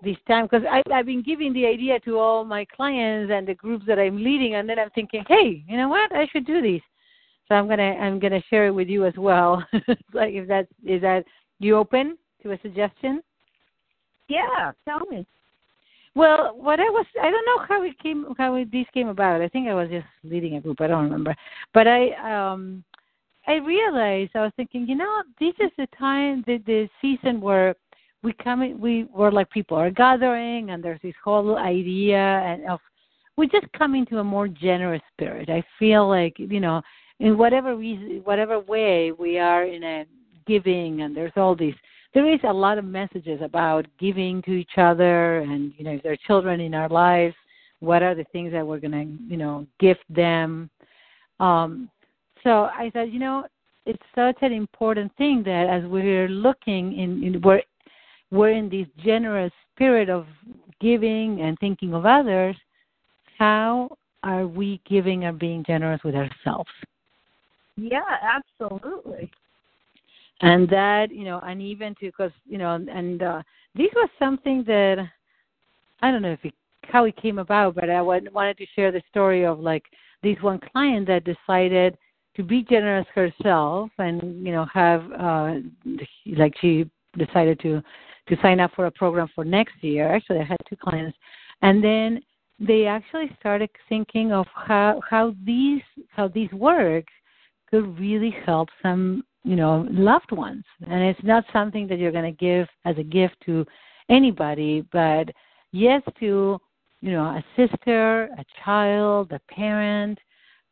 this 0.01 0.17
time 0.27 0.45
because 0.45 0.65
I've 0.93 1.05
been 1.05 1.23
giving 1.23 1.51
the 1.53 1.65
idea 1.65 1.99
to 2.01 2.17
all 2.17 2.45
my 2.45 2.65
clients 2.65 3.31
and 3.33 3.45
the 3.47 3.53
groups 3.53 3.85
that 3.87 3.99
I'm 3.99 4.23
leading, 4.23 4.55
and 4.55 4.67
then 4.67 4.79
I'm 4.79 4.89
thinking, 4.91 5.23
hey, 5.27 5.63
you 5.67 5.77
know 5.77 5.89
what, 5.89 6.13
I 6.13 6.25
should 6.31 6.45
do 6.45 6.61
this. 6.61 6.81
So 7.49 7.55
I'm 7.55 7.67
gonna 7.67 7.95
I'm 7.99 8.19
gonna 8.19 8.43
share 8.49 8.67
it 8.67 8.71
with 8.71 8.87
you 8.87 9.05
as 9.05 9.15
well. 9.17 9.63
like 10.13 10.33
if 10.33 10.47
that 10.47 10.67
is 10.85 11.01
that 11.01 11.25
you 11.59 11.75
open 11.75 12.17
to 12.43 12.51
a 12.51 12.59
suggestion? 12.61 13.21
Yeah, 14.27 14.71
tell 14.85 15.01
me. 15.09 15.25
Well, 16.15 16.55
what 16.55 16.79
I 16.79 16.83
was 16.83 17.05
I 17.21 17.31
don't 17.31 17.45
know 17.45 17.65
how 17.67 17.83
it 17.83 17.97
came 17.99 18.25
how 18.37 18.55
it, 18.55 18.71
this 18.71 18.85
came 18.93 19.07
about. 19.07 19.41
I 19.41 19.47
think 19.47 19.67
I 19.67 19.73
was 19.73 19.89
just 19.89 20.05
leading 20.23 20.55
a 20.55 20.61
group. 20.61 20.79
I 20.79 20.87
don't 20.87 21.03
remember, 21.03 21.35
but 21.73 21.87
I 21.87 22.51
um 22.51 22.83
I 23.47 23.55
realized 23.55 24.31
I 24.35 24.41
was 24.41 24.51
thinking, 24.55 24.87
you 24.87 24.95
know, 24.95 25.23
this 25.39 25.55
is 25.59 25.71
the 25.77 25.87
time 25.97 26.43
the 26.45 26.57
the 26.67 26.87
season 27.01 27.41
where 27.41 27.75
we 28.21 28.33
come 28.33 28.61
in, 28.61 28.79
we 28.79 29.05
were 29.05 29.31
like 29.31 29.49
people 29.49 29.77
are 29.77 29.89
gathering 29.89 30.69
and 30.69 30.83
there's 30.83 31.01
this 31.01 31.15
whole 31.23 31.57
idea 31.57 32.17
and 32.17 32.69
of 32.69 32.79
we 33.37 33.47
just 33.47 33.71
come 33.71 33.95
into 33.95 34.19
a 34.19 34.23
more 34.23 34.47
generous 34.47 35.01
spirit. 35.13 35.49
I 35.49 35.63
feel 35.79 36.07
like 36.07 36.37
you 36.37 36.59
know 36.59 36.81
in 37.19 37.37
whatever 37.37 37.75
reason, 37.75 38.21
whatever 38.23 38.59
way 38.59 39.11
we 39.11 39.37
are 39.37 39.65
in 39.65 39.83
a 39.83 40.05
giving, 40.47 41.01
and 41.01 41.15
there's 41.15 41.33
all 41.35 41.55
these. 41.55 41.75
There 42.13 42.31
is 42.31 42.39
a 42.43 42.53
lot 42.53 42.77
of 42.77 42.85
messages 42.85 43.39
about 43.43 43.85
giving 43.99 44.41
to 44.43 44.51
each 44.51 44.77
other, 44.77 45.39
and 45.39 45.73
you 45.77 45.83
know, 45.83 45.91
if 45.91 46.03
there 46.03 46.13
are 46.13 46.27
children 46.27 46.59
in 46.59 46.73
our 46.73 46.89
lives, 46.89 47.35
what 47.81 48.01
are 48.01 48.15
the 48.15 48.25
things 48.31 48.51
that 48.51 48.65
we're 48.65 48.79
gonna, 48.79 49.05
you 49.27 49.37
know, 49.37 49.67
gift 49.79 50.03
them. 50.09 50.69
Um, 51.39 51.89
so 52.43 52.69
I 52.73 52.89
thought, 52.93 53.11
you 53.11 53.19
know, 53.19 53.45
it's 53.85 54.03
such 54.15 54.37
an 54.41 54.53
important 54.53 55.11
thing 55.17 55.43
that 55.43 55.67
as 55.69 55.83
we're 55.89 56.27
looking 56.27 56.97
in, 56.97 57.23
in 57.23 57.41
we're 57.41 57.61
we're 58.31 58.51
in 58.51 58.69
this 58.69 58.87
generous 59.03 59.51
spirit 59.75 60.09
of 60.09 60.25
giving 60.79 61.41
and 61.41 61.57
thinking 61.59 61.93
of 61.93 62.05
others. 62.05 62.55
How 63.37 63.89
are 64.23 64.45
we 64.45 64.81
giving 64.87 65.25
and 65.25 65.39
being 65.39 65.63
generous 65.65 66.01
with 66.03 66.15
ourselves? 66.15 66.69
Yeah, 67.79 68.17
absolutely. 68.21 69.31
And 70.41 70.69
that, 70.69 71.11
you 71.11 71.25
know, 71.25 71.39
and 71.43 71.61
even 71.61 71.95
to, 71.95 72.05
because, 72.05 72.31
you 72.45 72.57
know, 72.57 72.75
and 72.75 73.21
uh, 73.21 73.41
this 73.75 73.89
was 73.95 74.09
something 74.17 74.63
that, 74.67 74.97
I 76.01 76.11
don't 76.11 76.21
know 76.21 76.31
if 76.31 76.43
it, 76.43 76.53
how 76.83 77.05
it 77.05 77.21
came 77.21 77.39
about, 77.39 77.75
but 77.75 77.89
I 77.89 78.01
wanted 78.01 78.57
to 78.57 78.65
share 78.75 78.91
the 78.91 79.01
story 79.09 79.45
of 79.45 79.59
like 79.59 79.83
this 80.23 80.37
one 80.41 80.59
client 80.71 81.07
that 81.07 81.23
decided 81.23 81.97
to 82.35 82.43
be 82.43 82.63
generous 82.63 83.05
herself 83.13 83.89
and, 83.97 84.45
you 84.45 84.51
know, 84.51 84.65
have, 84.73 85.03
uh, 85.11 85.55
like 86.37 86.53
she 86.61 86.89
decided 87.17 87.59
to, 87.61 87.81
to 88.29 88.37
sign 88.41 88.59
up 88.59 88.71
for 88.75 88.85
a 88.85 88.91
program 88.91 89.27
for 89.35 89.43
next 89.43 89.75
year. 89.81 90.13
Actually, 90.13 90.39
I 90.39 90.43
had 90.43 90.57
two 90.69 90.77
clients. 90.77 91.17
And 91.61 91.83
then 91.83 92.21
they 92.59 92.85
actually 92.85 93.29
started 93.39 93.69
thinking 93.87 94.31
of 94.33 94.45
how 94.53 95.01
how 95.09 95.33
these 95.45 95.81
how 96.09 96.27
these 96.27 96.51
works 96.51 97.13
could 97.69 97.99
really 97.99 98.35
help 98.45 98.69
some, 98.81 99.23
you 99.43 99.55
know, 99.55 99.87
loved 99.91 100.31
ones. 100.31 100.63
And 100.87 101.03
it's 101.03 101.23
not 101.23 101.43
something 101.53 101.87
that 101.87 101.99
you're 101.99 102.11
going 102.11 102.35
to 102.35 102.45
give 102.45 102.67
as 102.85 102.97
a 102.97 103.03
gift 103.03 103.35
to 103.45 103.65
anybody, 104.09 104.85
but 104.91 105.29
yes 105.71 106.01
to, 106.19 106.59
you 107.01 107.11
know, 107.11 107.25
a 107.25 107.43
sister, 107.55 108.23
a 108.37 108.45
child, 108.63 109.31
a 109.31 109.39
parent. 109.53 110.19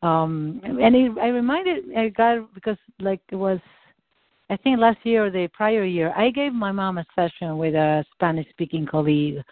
Um, 0.02 0.60
and 0.64 0.94
it, 0.94 1.18
I 1.20 1.28
reminded, 1.28 1.96
I 1.96 2.08
got, 2.08 2.52
because 2.54 2.76
like 3.00 3.20
it 3.30 3.36
was, 3.36 3.58
I 4.50 4.56
think 4.56 4.80
last 4.80 4.98
year 5.04 5.26
or 5.26 5.30
the 5.30 5.48
prior 5.52 5.84
year, 5.84 6.12
I 6.16 6.30
gave 6.30 6.52
my 6.52 6.72
mom 6.72 6.98
a 6.98 7.04
session 7.14 7.58
with 7.58 7.74
a 7.74 8.04
Spanish 8.14 8.48
speaking 8.50 8.86
colleague. 8.86 9.42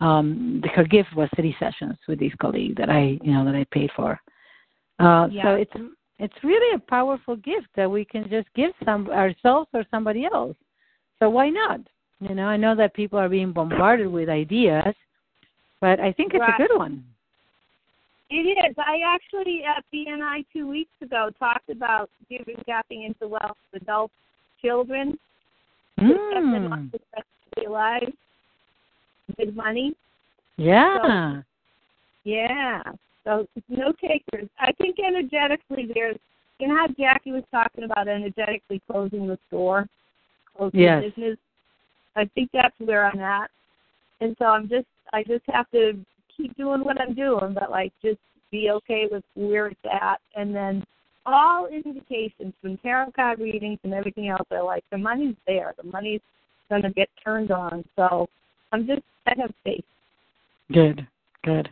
Um, 0.00 0.62
her 0.74 0.84
gift 0.84 1.14
was 1.14 1.28
three 1.36 1.54
sessions 1.60 1.96
with 2.08 2.18
this 2.18 2.32
colleague 2.40 2.76
that 2.76 2.90
I, 2.90 3.18
you 3.22 3.32
know, 3.32 3.44
that 3.44 3.54
I 3.54 3.64
paid 3.70 3.90
for. 3.94 4.18
Uh, 4.98 5.28
yeah. 5.30 5.42
So 5.44 5.54
it's 5.54 5.72
it's 6.22 6.44
really 6.44 6.76
a 6.76 6.78
powerful 6.78 7.34
gift 7.34 7.66
that 7.74 7.90
we 7.90 8.04
can 8.04 8.28
just 8.30 8.46
give 8.54 8.70
some 8.84 9.10
ourselves 9.10 9.68
or 9.74 9.84
somebody 9.90 10.24
else. 10.24 10.56
So 11.18 11.28
why 11.28 11.48
not? 11.48 11.80
You 12.20 12.36
know, 12.36 12.46
I 12.46 12.56
know 12.56 12.76
that 12.76 12.94
people 12.94 13.18
are 13.18 13.28
being 13.28 13.52
bombarded 13.52 14.06
with 14.06 14.28
ideas, 14.28 14.94
but 15.80 15.98
I 15.98 16.12
think 16.12 16.32
it's 16.34 16.40
right. 16.40 16.54
a 16.54 16.68
good 16.68 16.78
one. 16.78 17.04
It 18.30 18.46
is. 18.46 18.74
I 18.78 19.00
actually 19.04 19.62
at 19.64 19.84
BNI 19.92 20.46
two 20.52 20.68
weeks 20.68 20.92
ago 21.02 21.30
talked 21.40 21.68
about 21.68 22.08
giving 22.30 22.54
tapping 22.66 23.02
into 23.02 23.26
wealth 23.26 23.56
to 23.72 23.80
adult 23.82 24.12
children 24.62 25.18
mm. 26.00 26.92
lives 27.68 28.12
with 29.36 29.54
money. 29.54 29.94
Yeah. 30.56 30.98
So, 31.02 31.42
yeah. 32.24 32.82
So 33.24 33.46
no 33.68 33.92
takers. 33.92 34.48
I 34.58 34.72
think 34.72 34.96
energetically 34.98 35.88
there's 35.94 36.16
you 36.58 36.68
know 36.68 36.76
how 36.76 36.88
Jackie 36.98 37.32
was 37.32 37.44
talking 37.50 37.84
about 37.84 38.08
energetically 38.08 38.80
closing 38.90 39.26
the 39.26 39.38
store, 39.48 39.86
closing 40.56 40.80
yes. 40.80 41.02
the 41.02 41.08
business. 41.10 41.38
I 42.16 42.28
think 42.34 42.50
that's 42.52 42.74
where 42.78 43.06
I'm 43.06 43.20
at. 43.20 43.50
And 44.20 44.36
so 44.38 44.46
I'm 44.46 44.68
just 44.68 44.86
I 45.12 45.22
just 45.22 45.44
have 45.52 45.70
to 45.72 45.94
keep 46.36 46.56
doing 46.56 46.84
what 46.84 47.00
I'm 47.00 47.14
doing, 47.14 47.54
but 47.54 47.70
like 47.70 47.92
just 48.02 48.18
be 48.50 48.70
okay 48.70 49.06
with 49.10 49.24
where 49.34 49.68
it's 49.68 49.80
at 49.90 50.20
and 50.36 50.54
then 50.54 50.84
all 51.24 51.66
indications 51.66 52.52
from 52.60 52.76
tarot 52.78 53.12
card 53.12 53.38
readings 53.38 53.78
and 53.84 53.94
everything 53.94 54.28
else 54.28 54.46
are 54.50 54.62
like 54.62 54.84
the 54.90 54.98
money's 54.98 55.36
there. 55.46 55.72
The 55.82 55.88
money's 55.88 56.20
gonna 56.68 56.92
get 56.92 57.08
turned 57.24 57.50
on. 57.50 57.84
So 57.96 58.28
I'm 58.72 58.86
just 58.86 59.02
I 59.26 59.32
have 59.38 59.52
faith. 59.64 59.84
Good. 60.72 61.06
Good. 61.44 61.68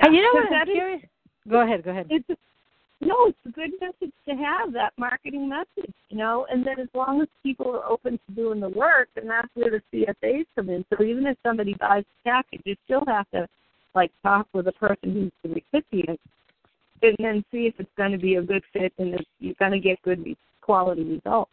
And 0.00 0.14
you 0.14 0.22
know 0.22 0.40
what? 0.40 0.52
I'm 0.52 0.66
curious. 0.66 1.02
Go 1.48 1.62
ahead. 1.62 1.84
Go 1.84 1.90
ahead. 1.90 2.06
It's 2.10 2.28
a, 2.28 2.36
no, 3.00 3.26
it's 3.26 3.38
a 3.46 3.50
good 3.50 3.70
message 3.80 4.12
to 4.28 4.34
have 4.34 4.72
that 4.72 4.92
marketing 4.96 5.48
message, 5.48 5.92
you 6.08 6.16
know. 6.16 6.46
And 6.50 6.66
then 6.66 6.80
as 6.80 6.88
long 6.94 7.20
as 7.20 7.28
people 7.42 7.70
are 7.70 7.84
open 7.84 8.18
to 8.26 8.34
doing 8.34 8.60
the 8.60 8.70
work, 8.70 9.08
then 9.14 9.28
that's 9.28 9.48
where 9.54 9.70
the 9.70 9.82
CSAs 9.92 10.46
come 10.54 10.70
in. 10.70 10.84
So 10.90 11.04
even 11.04 11.26
if 11.26 11.36
somebody 11.44 11.74
buys 11.74 12.04
the 12.24 12.30
package, 12.30 12.62
you 12.64 12.76
still 12.84 13.04
have 13.06 13.30
to 13.30 13.46
like 13.94 14.10
talk 14.22 14.46
with 14.52 14.66
the 14.66 14.72
person 14.72 15.12
who's 15.12 15.32
the 15.42 15.60
recipient, 15.72 16.20
and 17.02 17.16
then 17.18 17.44
see 17.50 17.66
if 17.66 17.74
it's 17.78 17.90
going 17.96 18.12
to 18.12 18.18
be 18.18 18.36
a 18.36 18.42
good 18.42 18.62
fit 18.72 18.92
and 18.98 19.14
if 19.14 19.26
you're 19.40 19.54
going 19.58 19.72
to 19.72 19.78
get 19.78 20.00
good 20.02 20.24
quality 20.60 21.04
results. 21.04 21.50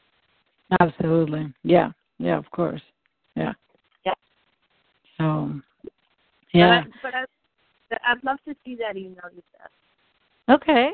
Absolutely. 0.79 1.53
Yeah. 1.63 1.91
Yeah. 2.17 2.37
Of 2.37 2.49
course. 2.51 2.81
Yeah. 3.35 3.53
Yeah. 4.05 4.13
So. 5.17 5.53
Yeah. 6.53 6.83
But, 7.01 7.13
I, 7.13 7.13
but 7.13 7.15
I, 7.15 7.25
I'd 8.07 8.23
love 8.23 8.37
to 8.47 8.55
see 8.65 8.75
that 8.75 8.97
email 8.97 9.29
you 9.35 9.41
sent. 9.57 10.61
Okay. 10.61 10.91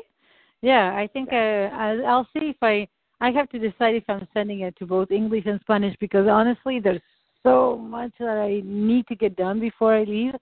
Yeah, 0.62 0.94
I 0.94 1.06
think 1.06 1.32
uh, 1.32 1.36
I'll, 1.36 2.06
I'll 2.06 2.28
see 2.32 2.50
if 2.50 2.56
I 2.62 2.86
I 3.20 3.30
have 3.30 3.48
to 3.50 3.58
decide 3.58 3.94
if 3.94 4.04
I'm 4.08 4.26
sending 4.32 4.60
it 4.60 4.76
to 4.78 4.86
both 4.86 5.10
English 5.10 5.44
and 5.46 5.60
Spanish 5.60 5.96
because 6.00 6.26
honestly, 6.26 6.80
there's 6.80 7.00
so 7.42 7.76
much 7.76 8.12
that 8.18 8.38
I 8.38 8.62
need 8.64 9.06
to 9.08 9.14
get 9.14 9.36
done 9.36 9.60
before 9.60 9.94
I 9.94 10.04
leave. 10.04 10.34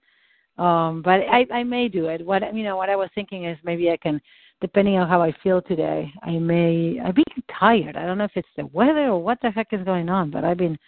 Um, 0.59 1.03
but 1.03 1.21
I 1.31 1.47
I 1.53 1.63
may 1.63 1.89
do 1.89 2.07
it. 2.07 2.25
What 2.25 2.55
you 2.55 2.65
know, 2.65 2.77
what 2.77 2.91
I 2.91 2.97
was 2.97 3.11
thinking 3.15 3.45
is 3.45 3.57
maybe 3.65 3.91
I 3.91 3.97
can, 3.97 4.21
depending 4.61 4.99
on 4.99 5.09
how 5.09 5.23
I 5.23 5.33
feel 5.43 5.63
today, 5.63 6.13
I 6.23 6.33
may 6.39 6.99
I've 7.05 7.15
been 7.15 7.25
tired. 7.59 7.97
I 7.97 8.07
don't 8.07 8.19
know 8.19 8.25
if 8.25 8.37
it's 8.37 8.49
the 8.57 8.67
weather 8.67 9.07
or 9.07 9.23
what 9.23 9.39
the 9.41 9.51
heck 9.51 9.69
is 9.73 9.85
going 9.85 10.09
on, 10.09 10.31
but 10.31 10.45
I've 10.45 10.57
been 10.57 10.79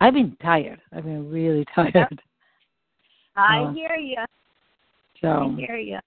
I've 0.00 0.14
been 0.14 0.36
tired. 0.42 0.80
I've 0.92 1.04
been 1.04 1.30
really 1.30 1.66
tired. 1.74 2.22
I 3.36 3.64
uh, 3.64 3.72
hear 3.72 3.96
you. 3.96 4.16
So 5.20 5.28
I 5.28 5.60
hear 5.60 5.76
you. 5.76 5.98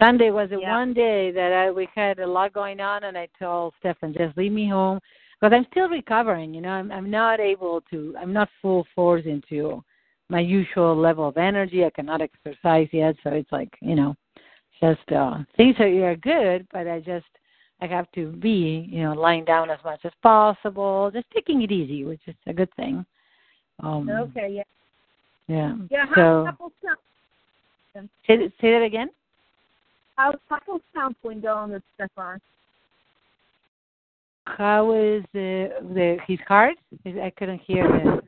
Sunday 0.00 0.30
was 0.30 0.50
the 0.50 0.60
yeah. 0.60 0.70
one 0.70 0.94
day 0.94 1.32
that 1.32 1.52
I 1.52 1.70
we 1.70 1.88
had 1.94 2.18
a 2.20 2.26
lot 2.26 2.52
going 2.52 2.80
on, 2.80 3.04
and 3.04 3.18
I 3.18 3.28
told 3.38 3.74
Stefan 3.80 4.14
just 4.16 4.36
leave 4.36 4.52
me 4.52 4.68
home 4.68 5.00
because 5.40 5.54
I'm 5.54 5.66
still 5.70 5.88
recovering. 5.88 6.54
You 6.54 6.60
know, 6.60 6.70
I'm 6.70 6.92
I'm 6.92 7.10
not 7.10 7.40
able 7.40 7.82
to. 7.90 8.14
I'm 8.20 8.32
not 8.32 8.48
full 8.62 8.86
force 8.94 9.24
into 9.26 9.82
my 10.28 10.40
usual 10.40 10.96
level 10.96 11.28
of 11.28 11.36
energy. 11.36 11.84
I 11.84 11.90
cannot 11.90 12.20
exercise 12.20 12.88
yet, 12.92 13.16
so 13.24 13.30
it's 13.30 13.50
like 13.50 13.70
you 13.80 13.96
know, 13.96 14.14
just 14.80 15.10
uh 15.12 15.38
things 15.56 15.74
are, 15.80 16.10
are 16.10 16.16
good, 16.16 16.66
but 16.72 16.86
I 16.86 17.00
just 17.00 17.26
I 17.80 17.86
have 17.86 18.10
to 18.12 18.32
be 18.32 18.88
you 18.90 19.02
know 19.02 19.14
lying 19.14 19.44
down 19.44 19.70
as 19.70 19.80
much 19.84 20.00
as 20.04 20.12
possible, 20.22 21.10
just 21.12 21.26
taking 21.34 21.62
it 21.62 21.72
easy, 21.72 22.04
which 22.04 22.22
is 22.26 22.36
a 22.46 22.52
good 22.52 22.72
thing. 22.76 23.04
Um, 23.80 24.08
okay. 24.08 24.48
Yeah. 24.52 24.62
Yeah. 25.48 25.74
Yeah. 25.90 26.04
So, 26.14 26.44
couple 26.46 26.72
Say, 27.94 28.52
say 28.60 28.72
that 28.72 28.82
again. 28.82 29.10
How's 30.16 30.34
couples 30.48 30.82
counseling 30.94 31.40
going 31.40 31.72
with 31.72 31.82
Stefan? 31.94 32.40
How 34.46 34.92
is 34.92 35.22
the 35.32 35.70
the 35.94 36.16
his 36.26 36.38
heart? 36.48 36.76
I 37.04 37.32
couldn't 37.36 37.60
hear 37.66 37.84
it. 37.84 38.24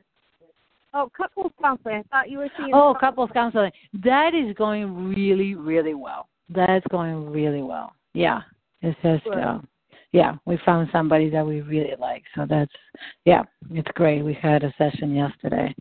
Oh, 0.93 1.09
couples 1.15 1.51
counseling. 1.61 1.95
I 1.95 2.03
thought 2.09 2.29
you 2.29 2.37
were 2.37 2.49
seeing. 2.57 2.71
Oh, 2.73 2.95
couples 2.99 3.29
counseling. 3.33 3.71
That 4.03 4.33
is 4.35 4.53
going 4.55 5.13
really, 5.15 5.55
really 5.55 5.93
well. 5.93 6.27
That's 6.49 6.85
going 6.91 7.31
really 7.31 7.61
well. 7.61 7.93
Yeah, 8.13 8.41
It's 8.81 8.97
just 9.01 9.23
Good. 9.23 9.37
uh, 9.37 9.59
yeah, 10.11 10.35
we 10.45 10.59
found 10.65 10.89
somebody 10.91 11.29
that 11.29 11.45
we 11.45 11.61
really 11.61 11.95
like. 11.97 12.23
So 12.35 12.45
that's 12.47 12.71
yeah, 13.25 13.43
it's 13.71 13.89
great. 13.95 14.23
We 14.23 14.33
had 14.33 14.63
a 14.63 14.73
session 14.77 15.15
yesterday. 15.15 15.73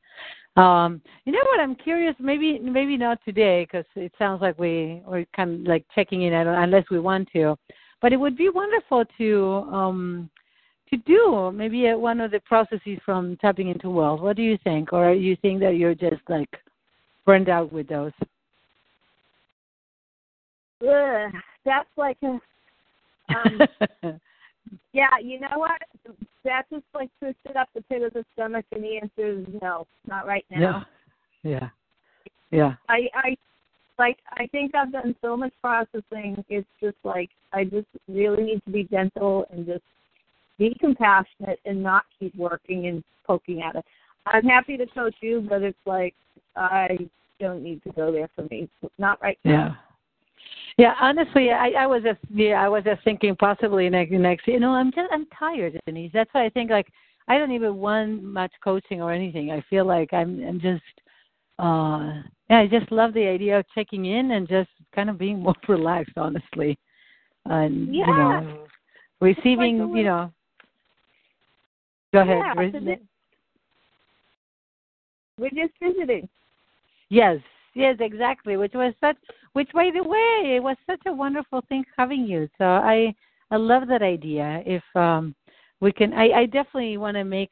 Um, 0.56 1.00
you 1.24 1.32
know 1.32 1.40
what? 1.44 1.60
I'm 1.60 1.76
curious. 1.76 2.14
Maybe 2.18 2.58
maybe 2.58 2.96
not 2.96 3.18
today 3.24 3.64
because 3.64 3.86
it 3.94 4.12
sounds 4.18 4.42
like 4.42 4.58
we 4.58 5.02
we're 5.06 5.26
kind 5.34 5.60
of 5.60 5.66
like 5.66 5.84
checking 5.94 6.22
in 6.22 6.32
unless 6.32 6.84
we 6.90 6.98
want 6.98 7.28
to. 7.32 7.56
But 8.02 8.12
it 8.12 8.16
would 8.16 8.36
be 8.36 8.48
wonderful 8.48 9.04
to 9.18 9.52
um, 9.72 10.30
to 10.90 10.96
do 10.98 11.52
maybe 11.54 11.88
uh, 11.88 11.96
one 11.96 12.20
of 12.20 12.30
the 12.32 12.40
processes 12.40 12.98
from 13.04 13.36
tapping 13.40 13.68
into 13.68 13.90
wealth. 13.90 14.20
What 14.20 14.36
do 14.36 14.42
you 14.42 14.58
think? 14.64 14.92
Or 14.92 15.12
you 15.12 15.36
think 15.36 15.60
that 15.60 15.76
you're 15.76 15.94
just 15.94 16.22
like 16.28 16.50
burned 17.24 17.48
out 17.48 17.72
with 17.72 17.88
those? 17.88 18.12
Ugh, 20.82 21.32
that's 21.64 21.88
like 21.96 22.16
a 22.22 22.40
um, 23.34 23.60
yeah. 24.92 25.18
You 25.22 25.40
know 25.40 25.58
what? 25.58 25.80
That 26.44 26.62
just 26.70 26.84
like 26.94 27.10
twisted 27.18 27.56
up 27.56 27.68
the 27.74 27.82
pit 27.82 28.02
of 28.02 28.12
the 28.12 28.24
stomach, 28.34 28.64
and 28.72 28.82
the 28.82 28.98
answer 28.98 29.40
is 29.40 29.46
no, 29.60 29.86
not 30.06 30.26
right 30.26 30.44
now. 30.50 30.86
yeah. 31.42 31.50
Yeah. 31.50 31.68
Yeah. 32.50 32.74
I 32.88 33.08
I 33.14 33.36
like 33.98 34.18
I 34.32 34.46
think 34.48 34.74
I've 34.74 34.92
done 34.92 35.14
so 35.22 35.36
much 35.36 35.52
processing. 35.60 36.44
It's 36.48 36.66
just 36.80 36.96
like 37.04 37.30
I 37.52 37.64
just 37.64 37.86
really 38.08 38.42
need 38.42 38.64
to 38.64 38.70
be 38.70 38.84
gentle 38.84 39.46
and 39.50 39.66
just 39.66 39.82
be 40.58 40.76
compassionate 40.80 41.58
and 41.64 41.82
not 41.82 42.04
keep 42.18 42.34
working 42.36 42.86
and 42.86 43.04
poking 43.26 43.62
at 43.62 43.76
it. 43.76 43.84
I'm 44.26 44.44
happy 44.44 44.76
to 44.76 44.86
coach 44.86 45.14
you, 45.20 45.46
but 45.48 45.62
it's 45.62 45.78
like 45.86 46.14
I 46.56 46.98
don't 47.38 47.62
need 47.62 47.82
to 47.84 47.92
go 47.92 48.12
there 48.12 48.28
for 48.34 48.42
me. 48.50 48.68
Not 48.98 49.20
right 49.22 49.38
now. 49.44 49.78
Yeah. 50.80 50.88
Yeah, 50.88 50.94
honestly, 51.00 51.50
I, 51.50 51.70
I 51.70 51.86
was 51.86 52.02
just 52.02 52.18
yeah, 52.32 52.62
I 52.64 52.68
was 52.68 52.84
just 52.84 53.02
thinking 53.04 53.36
possibly 53.36 53.88
next 53.88 54.12
next. 54.12 54.46
You 54.48 54.60
know, 54.60 54.70
I'm 54.70 54.90
just 54.92 55.08
I'm 55.12 55.26
tired, 55.26 55.80
Denise. 55.86 56.10
That's 56.14 56.32
why 56.32 56.46
I 56.46 56.48
think 56.48 56.70
like 56.70 56.88
I 57.28 57.38
don't 57.38 57.52
even 57.52 57.76
want 57.76 58.22
much 58.22 58.52
coaching 58.64 59.02
or 59.02 59.12
anything. 59.12 59.50
I 59.50 59.62
feel 59.68 59.84
like 59.84 60.12
I'm 60.12 60.42
I'm 60.46 60.60
just 60.60 60.82
uh 61.58 62.22
yeah, 62.48 62.58
I 62.60 62.66
just 62.66 62.90
love 62.90 63.12
the 63.14 63.26
idea 63.26 63.58
of 63.58 63.66
checking 63.74 64.06
in 64.06 64.32
and 64.32 64.48
just 64.48 64.70
kind 64.94 65.10
of 65.10 65.18
being 65.18 65.40
more 65.42 65.54
relaxed, 65.68 66.16
honestly, 66.16 66.78
and 67.46 67.94
Yeah. 67.94 68.06
you 68.06 68.12
know, 68.14 68.66
receiving 69.20 69.78
Like 69.78 69.96
you 69.96 70.04
know. 70.04 70.32
Go 72.12 72.20
ahead. 72.22 72.42
Yeah, 72.56 72.60
Re- 72.60 72.98
we're 75.38 75.50
just 75.50 75.72
visiting. 75.80 76.28
Yes, 77.08 77.38
yes, 77.80 77.96
exactly. 78.00 78.56
Which 78.56 78.74
was 78.74 78.94
such, 79.00 79.16
which 79.54 79.70
by 79.72 79.90
the 79.92 80.02
way, 80.02 80.56
it 80.56 80.62
was 80.62 80.76
such 80.86 81.02
a 81.06 81.12
wonderful 81.12 81.62
thing 81.68 81.84
having 81.96 82.24
you. 82.26 82.48
So 82.58 82.64
I, 82.64 83.14
I 83.50 83.56
love 83.56 83.88
that 83.88 84.02
idea. 84.02 84.62
If 84.66 84.82
um, 84.94 85.34
we 85.80 85.92
can, 85.92 86.12
I, 86.12 86.30
I 86.40 86.46
definitely 86.46 86.96
want 86.98 87.16
to 87.16 87.24
make 87.24 87.50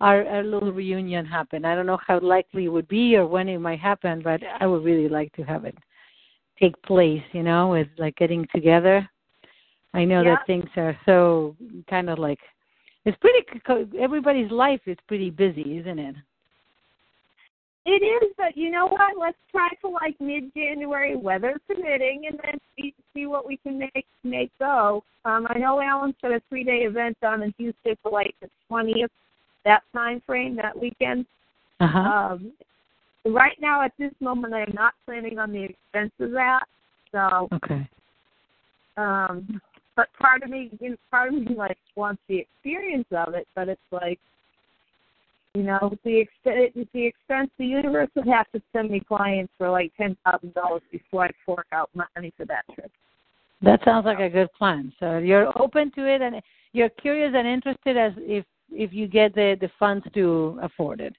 our, 0.00 0.26
our 0.26 0.42
little 0.42 0.72
reunion 0.72 1.24
happen. 1.26 1.64
I 1.64 1.74
don't 1.74 1.86
know 1.86 1.98
how 2.06 2.18
likely 2.20 2.64
it 2.64 2.68
would 2.68 2.88
be 2.88 3.16
or 3.16 3.26
when 3.26 3.48
it 3.48 3.58
might 3.58 3.80
happen, 3.80 4.22
but 4.22 4.40
I 4.60 4.66
would 4.66 4.82
really 4.84 5.08
like 5.08 5.32
to 5.34 5.42
have 5.42 5.64
it 5.64 5.76
take 6.58 6.80
place. 6.82 7.22
You 7.32 7.42
know, 7.42 7.68
with 7.68 7.88
like 7.98 8.16
getting 8.16 8.46
together. 8.54 9.08
I 9.92 10.04
know 10.04 10.22
Yeah. 10.22 10.36
that 10.36 10.46
things 10.46 10.68
are 10.76 10.96
so 11.04 11.56
kind 11.88 12.08
of 12.08 12.18
like 12.18 12.40
it's 13.04 13.16
pretty. 13.18 13.44
Everybody's 13.98 14.50
life 14.50 14.80
is 14.86 14.96
pretty 15.08 15.30
busy, 15.30 15.78
isn't 15.78 15.98
it? 15.98 16.14
It 17.86 18.02
is, 18.04 18.32
but 18.36 18.56
you 18.56 18.70
know 18.70 18.86
what? 18.86 19.16
Let's 19.18 19.38
try 19.50 19.68
for 19.80 19.90
like 19.90 20.14
mid 20.20 20.52
January, 20.54 21.16
weather 21.16 21.58
permitting, 21.66 22.24
and 22.28 22.38
then 22.44 22.60
see 22.76 22.94
see 23.14 23.26
what 23.26 23.46
we 23.46 23.56
can 23.56 23.78
make 23.78 24.06
make 24.22 24.50
go. 24.58 25.02
Um, 25.24 25.46
I 25.48 25.58
know 25.58 25.80
Alan's 25.80 26.14
got 26.20 26.32
a 26.32 26.42
three 26.48 26.62
day 26.62 26.80
event 26.80 27.16
down 27.20 27.42
in 27.42 27.54
Houston 27.56 27.96
for 28.02 28.12
like 28.12 28.34
the 28.42 28.48
twentieth, 28.68 29.10
that 29.64 29.82
time 29.94 30.22
frame, 30.26 30.56
that 30.56 30.78
weekend. 30.78 31.24
Uh 31.80 31.86
huh. 31.86 31.98
Um, 31.98 32.52
right 33.24 33.56
now, 33.60 33.82
at 33.82 33.92
this 33.98 34.12
moment, 34.20 34.54
I'm 34.54 34.74
not 34.74 34.94
planning 35.06 35.38
on 35.38 35.52
the 35.52 35.64
expense 35.64 36.12
of 36.20 36.32
that. 36.32 36.64
So, 37.12 37.48
okay. 37.52 37.88
um, 38.96 39.60
but 39.96 40.08
part 40.18 40.42
of 40.42 40.50
me, 40.50 40.70
you 40.80 40.90
know, 40.90 40.96
part 41.10 41.28
of 41.28 41.34
me 41.34 41.54
like 41.56 41.78
wants 41.96 42.22
the 42.28 42.38
experience 42.38 43.06
of 43.10 43.34
it, 43.34 43.48
but 43.54 43.68
it's 43.68 43.80
like, 43.90 44.18
you 45.54 45.64
know, 45.64 45.92
the 46.04 46.20
extent, 46.20 46.88
the 46.92 47.06
expense, 47.06 47.50
the 47.58 47.66
universe 47.66 48.08
would 48.14 48.28
have 48.28 48.50
to 48.52 48.62
send 48.72 48.90
me 48.90 49.00
clients 49.00 49.52
for 49.58 49.68
like 49.68 49.92
ten 49.96 50.16
thousand 50.24 50.54
dollars 50.54 50.82
before 50.92 51.24
I 51.24 51.30
fork 51.44 51.66
out 51.72 51.90
money 51.94 52.32
for 52.36 52.46
that 52.46 52.64
trip. 52.74 52.90
That 53.62 53.80
sounds 53.84 54.06
like 54.06 54.20
a 54.20 54.28
good 54.28 54.52
plan. 54.52 54.92
So 55.00 55.18
you're 55.18 55.52
open 55.60 55.90
to 55.92 56.06
it, 56.06 56.22
and 56.22 56.40
you're 56.72 56.88
curious 56.88 57.32
and 57.34 57.48
interested 57.48 57.96
as 57.96 58.12
if 58.18 58.44
if 58.70 58.92
you 58.92 59.08
get 59.08 59.34
the 59.34 59.56
the 59.60 59.70
funds 59.78 60.06
to 60.14 60.58
afford 60.62 61.00
it. 61.00 61.14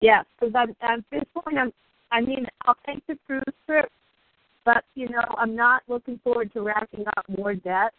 Yeah, 0.00 0.22
because 0.38 0.54
I'm 0.56 0.70
at 0.80 1.04
this 1.12 1.22
point, 1.32 1.58
I'm. 1.58 1.72
I 2.12 2.20
mean, 2.20 2.46
I'll 2.64 2.76
take 2.86 3.04
the 3.06 3.18
cruise 3.26 3.42
trip, 3.66 3.90
but 4.64 4.84
you 4.94 5.08
know, 5.08 5.24
I'm 5.38 5.54
not 5.54 5.82
looking 5.88 6.20
forward 6.24 6.52
to 6.54 6.62
racking 6.62 7.04
up 7.16 7.24
more 7.36 7.54
debt. 7.54 7.92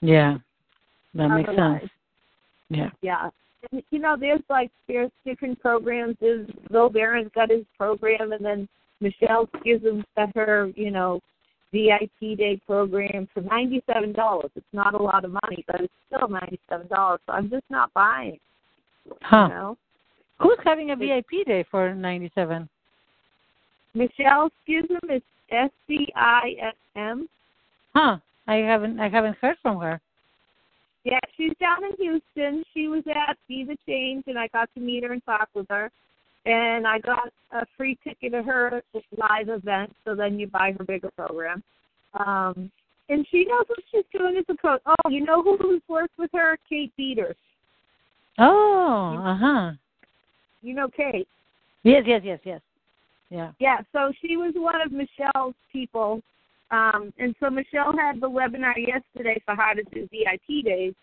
Yeah, 0.00 0.38
that 1.14 1.28
makes 1.28 1.48
sense. 1.48 1.90
Yeah. 2.68 2.90
Yeah. 3.02 3.30
You 3.72 3.98
know, 3.98 4.16
there's 4.18 4.42
like 4.48 4.70
there's 4.88 5.10
different 5.24 5.60
programs. 5.60 6.16
There's 6.20 6.48
Bill 6.70 6.88
Baren's 6.88 7.30
got 7.34 7.50
his 7.50 7.64
program, 7.76 8.32
and 8.32 8.44
then 8.44 8.68
Michelle 9.00 9.48
Scism's 9.56 10.04
got 10.16 10.34
her, 10.34 10.70
you 10.76 10.90
know, 10.90 11.20
VIP 11.72 12.38
day 12.38 12.60
program 12.66 13.28
for 13.34 13.40
ninety 13.42 13.82
seven 13.92 14.12
dollars. 14.12 14.50
It's 14.54 14.66
not 14.72 14.94
a 14.94 15.02
lot 15.02 15.24
of 15.24 15.32
money, 15.32 15.64
but 15.66 15.80
it's 15.80 15.92
still 16.06 16.28
ninety 16.28 16.60
seven 16.68 16.86
dollars. 16.88 17.20
So 17.26 17.32
I'm 17.32 17.50
just 17.50 17.64
not 17.70 17.92
buying. 17.94 18.38
Huh. 19.22 19.48
You 19.48 19.54
know, 19.54 19.78
Who's 20.40 20.58
having 20.64 20.90
a 20.90 20.96
VIP 20.96 21.46
day 21.46 21.64
for 21.70 21.94
ninety 21.94 22.30
seven? 22.34 22.68
Michelle 23.94 24.50
Scism 24.68 25.00
is 25.14 25.22
S 25.50 25.70
C 25.86 26.08
I 26.14 26.54
S 26.60 26.74
M. 26.94 27.28
Huh. 27.94 28.18
I 28.46 28.56
haven't 28.56 29.00
I 29.00 29.08
haven't 29.08 29.36
heard 29.40 29.56
from 29.62 29.80
her. 29.80 30.00
Yeah, 31.06 31.20
she's 31.36 31.52
down 31.60 31.84
in 31.84 31.92
Houston. 32.00 32.64
She 32.74 32.88
was 32.88 33.04
at 33.08 33.38
Be 33.46 33.62
the 33.62 33.76
Change, 33.86 34.24
and 34.26 34.36
I 34.36 34.48
got 34.48 34.68
to 34.74 34.80
meet 34.80 35.04
her 35.04 35.12
and 35.12 35.24
talk 35.24 35.48
with 35.54 35.66
her. 35.70 35.88
And 36.46 36.84
I 36.84 36.98
got 36.98 37.28
a 37.52 37.64
free 37.76 37.96
ticket 38.02 38.32
to 38.32 38.42
her 38.42 38.82
live 39.16 39.48
event, 39.48 39.94
so 40.04 40.16
then 40.16 40.36
you 40.36 40.48
buy 40.48 40.74
her 40.76 40.84
bigger 40.84 41.10
program. 41.16 41.62
Um, 42.14 42.72
and 43.08 43.24
she 43.30 43.44
knows 43.44 43.66
what 43.68 43.78
she's 43.92 44.04
doing 44.12 44.36
as 44.36 44.44
a 44.48 44.56
coach. 44.56 44.80
Oh, 44.84 45.08
you 45.08 45.24
know 45.24 45.44
who's 45.44 45.80
worked 45.86 46.18
with 46.18 46.30
her? 46.34 46.58
Kate 46.68 46.92
Peters. 46.96 47.36
Oh, 48.38 49.16
uh 49.24 49.36
huh. 49.36 49.72
You 50.60 50.74
know 50.74 50.88
Kate. 50.88 51.28
Yes, 51.84 52.02
yes, 52.04 52.22
yes, 52.24 52.40
yes. 52.44 52.60
Yeah. 53.30 53.52
Yeah, 53.60 53.78
so 53.92 54.12
she 54.20 54.36
was 54.36 54.54
one 54.56 54.80
of 54.80 54.90
Michelle's 54.90 55.54
people. 55.72 56.20
Um, 56.70 57.12
and 57.18 57.34
so 57.38 57.48
Michelle 57.48 57.96
had 57.96 58.20
the 58.20 58.28
webinar 58.28 58.74
yesterday 58.76 59.40
for 59.44 59.54
how 59.54 59.72
to 59.72 59.82
do 59.84 60.08
VIP 60.10 60.64
days. 60.64 60.94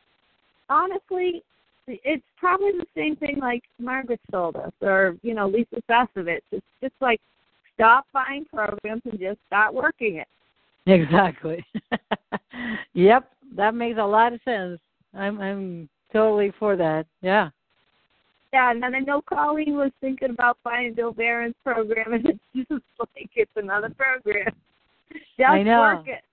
Honestly, 0.70 1.44
it's 1.88 2.24
probably 2.38 2.72
the 2.72 2.86
same 2.96 3.16
thing 3.16 3.38
like 3.40 3.64
Margaret 3.80 4.20
told 4.32 4.56
us, 4.56 4.72
or 4.82 5.16
you 5.22 5.34
know 5.34 5.48
Lisa 5.48 5.82
Sasevich. 5.90 6.42
It's 6.52 6.66
just 6.82 6.94
like 7.02 7.20
stop 7.76 8.06
buying 8.14 8.46
programs 8.46 9.02
and 9.10 9.20
just 9.20 9.40
start 9.48 9.74
working 9.74 10.18
it. 10.18 10.28
Exactly. 10.86 11.64
yep, 12.94 13.30
that 13.56 13.74
makes 13.74 14.00
a 14.00 14.06
lot 14.06 14.34
of 14.34 14.42
sense. 14.44 14.80
I'm 15.14 15.40
I'm 15.40 15.90
totally 16.12 16.54
for 16.60 16.76
that. 16.76 17.06
Yeah. 17.22 17.50
Yeah, 18.52 18.70
and 18.70 18.84
then 18.84 18.94
I 18.94 19.00
know 19.00 19.22
Colleen 19.22 19.76
was 19.76 19.92
thinking 20.00 20.30
about 20.30 20.60
buying 20.64 20.94
Bill 20.94 21.12
Baren's 21.12 21.56
program, 21.64 22.14
and 22.14 22.26
it's 22.54 22.70
just 22.70 22.84
like 23.00 23.30
it's 23.36 23.52
another 23.56 23.90
program. 23.98 24.54
Just 25.38 25.50
I 25.50 25.64
know. 25.64 25.80
work 25.82 26.08
it. 26.08 26.24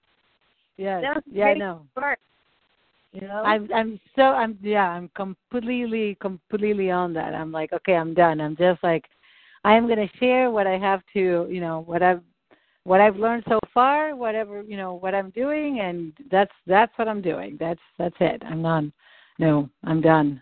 Yes. 0.77 1.05
Just 1.15 1.27
yeah, 1.31 1.47
I 1.47 1.55
know. 1.55 1.87
work. 1.97 2.19
You 3.13 3.23
know. 3.23 3.43
I'm 3.45 3.69
I'm 3.75 4.01
so 4.15 4.23
I'm 4.23 4.57
yeah 4.63 4.89
I'm 4.89 5.11
completely 5.17 6.17
completely 6.21 6.91
on 6.91 7.13
that. 7.15 7.35
I'm 7.35 7.51
like 7.51 7.73
okay 7.73 7.97
I'm 7.97 8.15
done. 8.15 8.41
I'm 8.41 8.57
just 8.57 8.83
like 8.83 9.05
I'm 9.65 9.89
gonna 9.89 10.09
share 10.19 10.51
what 10.51 10.67
I 10.67 10.79
have 10.79 11.03
to 11.15 11.49
you 11.51 11.61
know 11.61 11.83
what 11.87 12.03
I've 12.03 12.23
what 12.85 13.01
I've 13.01 13.17
learned 13.17 13.45
so 13.49 13.59
far, 13.75 14.17
whatever 14.17 14.63
you 14.63 14.77
know 14.77 14.95
what 14.95 15.15
I'm 15.15 15.31
doing, 15.31 15.81
and 15.81 16.13
that's 16.31 16.53
that's 16.67 16.93
what 16.97 17.09
I'm 17.09 17.21
doing. 17.21 17.57
That's 17.59 17.81
that's 17.99 18.15
it. 18.21 18.43
I'm 18.45 18.63
done. 18.63 18.93
No, 19.39 19.69
I'm 19.85 20.01
done. 20.01 20.41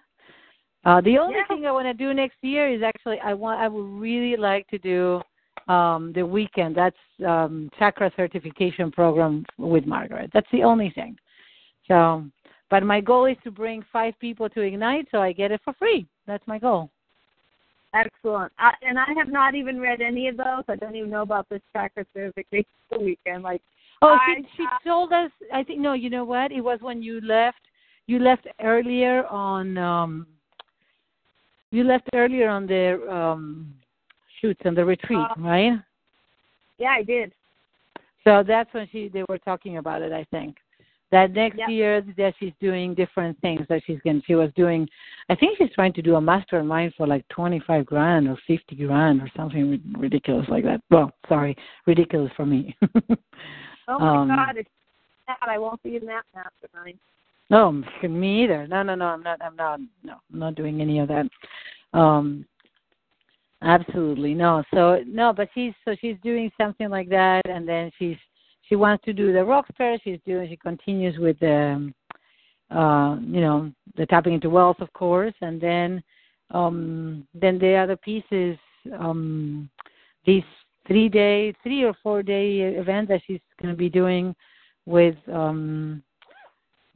Uh, 0.84 1.00
the 1.00 1.18
only 1.18 1.34
Yeah. 1.36 1.46
thing 1.48 1.66
I 1.66 1.72
want 1.72 1.86
to 1.86 1.94
do 1.94 2.14
next 2.14 2.36
year 2.42 2.72
is 2.72 2.82
actually 2.82 3.18
I 3.20 3.34
want 3.34 3.60
I 3.60 3.68
would 3.68 4.00
really 4.00 4.36
like 4.36 4.66
to 4.68 4.78
do 4.78 5.20
um 5.68 6.12
the 6.14 6.24
weekend. 6.24 6.76
That's 6.76 6.96
um 7.26 7.70
chakra 7.78 8.10
certification 8.16 8.90
program 8.90 9.44
with 9.58 9.86
Margaret. 9.86 10.30
That's 10.32 10.50
the 10.52 10.62
only 10.62 10.90
thing. 10.90 11.16
So 11.86 12.24
but 12.70 12.82
my 12.82 13.00
goal 13.00 13.24
is 13.26 13.36
to 13.44 13.50
bring 13.50 13.82
five 13.92 14.14
people 14.20 14.48
to 14.50 14.60
Ignite, 14.60 15.08
so 15.10 15.18
I 15.22 15.32
get 15.32 15.50
it 15.52 15.60
for 15.64 15.72
free. 15.74 16.06
That's 16.26 16.46
my 16.46 16.58
goal. 16.58 16.90
Excellent. 17.94 18.52
I, 18.58 18.72
and 18.82 18.98
I 18.98 19.06
have 19.16 19.28
not 19.28 19.54
even 19.54 19.80
read 19.80 20.02
any 20.02 20.28
of 20.28 20.36
those. 20.36 20.64
I 20.68 20.76
don't 20.76 20.94
even 20.94 21.08
know 21.08 21.22
about 21.22 21.48
this 21.48 21.62
chakra 21.72 22.04
certification 22.12 22.66
weekend. 23.00 23.42
Like, 23.42 23.62
Oh, 24.02 24.16
I, 24.20 24.36
she 24.36 24.44
she 24.56 24.66
told 24.86 25.12
us. 25.12 25.30
I 25.52 25.62
think 25.64 25.80
no. 25.80 25.94
You 25.94 26.10
know 26.10 26.24
what? 26.24 26.52
It 26.52 26.60
was 26.60 26.78
when 26.80 27.02
you 27.02 27.20
left. 27.20 27.58
You 28.06 28.18
left 28.18 28.46
earlier 28.62 29.26
on. 29.26 29.76
um 29.78 30.26
You 31.70 31.84
left 31.84 32.08
earlier 32.14 32.48
on 32.48 32.66
the 32.66 32.84
um 33.12 33.74
shoots 34.40 34.60
on 34.64 34.74
the 34.74 34.84
retreat, 34.84 35.18
Uh, 35.18 35.34
right? 35.38 35.72
yeah, 36.78 36.90
I 36.90 37.02
did. 37.02 37.32
So 38.24 38.42
that's 38.46 38.72
when 38.74 38.88
she 38.90 39.08
they 39.08 39.24
were 39.28 39.38
talking 39.38 39.78
about 39.78 40.02
it. 40.02 40.12
I 40.12 40.24
think 40.24 40.56
that 41.10 41.32
next 41.32 41.58
Yep. 41.58 41.68
year 41.70 42.00
that 42.16 42.34
she's 42.38 42.52
doing 42.60 42.94
different 42.94 43.40
things 43.40 43.66
that 43.68 43.82
she's 43.86 44.00
going. 44.00 44.22
She 44.26 44.34
was 44.34 44.50
doing. 44.54 44.88
I 45.28 45.34
think 45.34 45.56
she's 45.58 45.72
trying 45.72 45.92
to 45.94 46.02
do 46.02 46.16
a 46.16 46.20
mastermind 46.20 46.94
for 46.94 47.06
like 47.06 47.26
twenty 47.28 47.60
five 47.60 47.86
grand 47.86 48.28
or 48.28 48.36
fifty 48.46 48.76
grand 48.76 49.22
or 49.22 49.30
something 49.36 49.80
ridiculous 49.98 50.48
like 50.48 50.64
that. 50.64 50.82
Well, 50.90 51.12
sorry, 51.28 51.56
ridiculous 51.86 52.32
for 52.36 52.46
me. 52.46 52.76
Oh 53.90 53.98
my 53.98 54.16
Um, 54.16 54.28
God, 54.28 54.56
it's 54.58 54.68
that 55.26 55.38
I 55.40 55.56
won't 55.56 55.82
be 55.82 55.96
in 55.96 56.04
that 56.06 56.24
mastermind. 56.34 56.98
No, 57.50 57.72
me 58.02 58.44
either. 58.44 58.66
No, 58.66 58.82
no, 58.82 58.94
no. 58.94 59.06
I'm 59.06 59.22
not. 59.22 59.40
I'm 59.40 59.56
not. 59.56 59.80
No, 60.02 60.16
I'm 60.32 60.38
not 60.38 60.54
doing 60.54 60.82
any 60.82 60.98
of 60.98 61.08
that. 61.08 61.26
Um, 61.94 62.44
absolutely 63.62 64.34
no. 64.34 64.62
So 64.72 65.02
no, 65.06 65.32
but 65.32 65.48
she's 65.54 65.72
so 65.84 65.94
she's 66.00 66.16
doing 66.22 66.50
something 66.60 66.88
like 66.88 67.08
that, 67.10 67.42
and 67.46 67.68
then 67.68 67.90
she's 67.98 68.16
she 68.62 68.76
wants 68.76 69.04
to 69.04 69.12
do 69.12 69.32
the 69.32 69.38
rockstar. 69.38 69.98
She's 70.02 70.20
doing. 70.26 70.48
She 70.48 70.56
continues 70.56 71.18
with 71.18 71.38
the, 71.40 71.92
uh, 72.70 73.16
you 73.20 73.40
know, 73.40 73.72
the 73.96 74.06
tapping 74.06 74.34
into 74.34 74.50
wealth, 74.50 74.80
of 74.80 74.92
course, 74.92 75.34
and 75.40 75.60
then, 75.60 76.02
um, 76.50 77.26
then 77.32 77.58
the 77.58 77.74
other 77.76 77.96
pieces, 77.96 78.58
um, 78.98 79.70
these 80.26 80.42
three 80.86 81.08
day, 81.08 81.54
three 81.62 81.82
or 81.82 81.94
four 82.02 82.22
day 82.22 82.60
event 82.60 83.08
that 83.08 83.22
she's 83.26 83.40
going 83.60 83.72
to 83.72 83.78
be 83.78 83.88
doing 83.88 84.34
with 84.88 85.16
um 85.30 86.02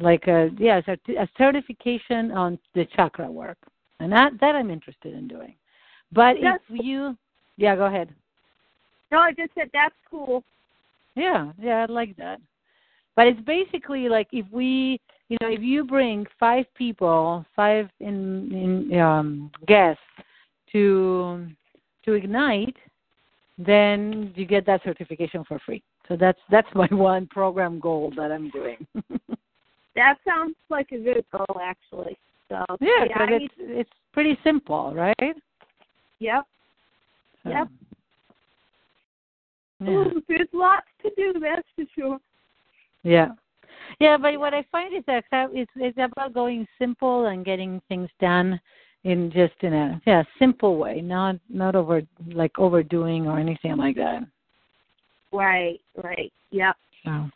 like 0.01 0.27
a 0.27 0.51
yeah 0.59 0.81
a 0.89 1.29
certification 1.37 2.33
on 2.33 2.59
the 2.75 2.87
chakra 2.97 3.31
work 3.31 3.59
and 4.01 4.11
that 4.11 4.33
that 4.41 4.57
i'm 4.57 4.71
interested 4.71 5.13
in 5.13 5.29
doing 5.29 5.55
but 6.13 6.35
That's- 6.35 6.61
if 6.71 6.85
you 6.85 7.17
yeah 7.57 7.77
go 7.77 7.87
ahead 7.87 8.09
No, 9.11 9.19
I 9.19 9.33
just 9.33 9.55
said 9.55 9.71
that's 9.73 9.95
cool. 10.11 10.43
yeah 11.17 11.53
yeah 11.61 11.87
i 11.89 11.93
like 11.93 12.17
that 12.17 12.41
but 13.17 13.27
it's 13.27 13.41
basically 13.43 14.09
like 14.09 14.29
if 14.33 14.47
we 14.51 14.99
you 15.29 15.37
know 15.41 15.49
if 15.49 15.61
you 15.61 15.85
bring 15.85 16.27
five 16.41 16.65
people 16.75 17.45
five 17.55 17.89
in 18.01 18.51
in 18.91 19.01
um 19.01 19.51
guests 19.67 20.03
to 20.73 21.47
to 22.05 22.13
ignite 22.15 22.77
then 23.59 24.33
you 24.35 24.47
get 24.47 24.65
that 24.67 24.83
certification 24.83 25.45
for 25.45 25.59
free 25.67 25.83
so 26.09 26.17
that's 26.17 26.41
that's 26.51 26.69
my 26.75 26.89
one 27.13 27.27
program 27.27 27.79
goal 27.79 28.11
that 28.17 28.33
i'm 28.33 28.49
doing 28.51 28.87
That 29.95 30.17
sounds 30.27 30.55
like 30.71 30.91
a 30.93 30.99
good 30.99 31.25
goal, 31.33 31.61
actually. 31.63 32.17
So 32.49 32.65
Yeah, 32.81 33.05
yeah, 33.09 33.27
it's 33.31 33.55
it's 33.59 33.91
pretty 34.13 34.39
simple, 34.43 34.95
right? 34.95 35.37
Yep. 36.23 36.45
So, 37.45 37.51
Yep. 37.51 37.69
Yeah. 39.81 39.91
Ooh, 39.91 40.23
there's 40.29 40.49
lots 40.53 40.87
to 41.03 41.11
do, 41.17 41.33
that's 41.41 41.67
for 41.75 41.85
sure. 41.95 42.19
Yeah. 43.03 43.29
Yeah, 43.99 44.17
but 44.17 44.39
what 44.39 44.55
I 44.55 44.65
find 44.71 44.95
is 44.95 45.03
that 45.07 45.25
that 45.31 45.51
it's 45.53 45.71
it's 45.77 45.99
about 45.99 46.33
going 46.33 46.67
simple 46.79 47.27
and 47.27 47.45
getting 47.45 47.81
things 47.89 48.09
done 48.21 48.61
in 49.05 49.31
just 49.33 49.55
in 49.63 49.73
a 49.73 50.01
yeah 50.07 50.23
simple 50.39 50.77
way, 50.77 51.01
not 51.01 51.37
not 51.49 51.75
over 51.75 52.03
like 52.29 52.57
overdoing 52.59 53.27
or 53.27 53.39
anything 53.39 53.77
like 53.77 53.97
that. 53.97 54.23
Right, 55.33 55.81
right. 56.03 56.33
Yep. 56.51 56.77
So 57.05 57.31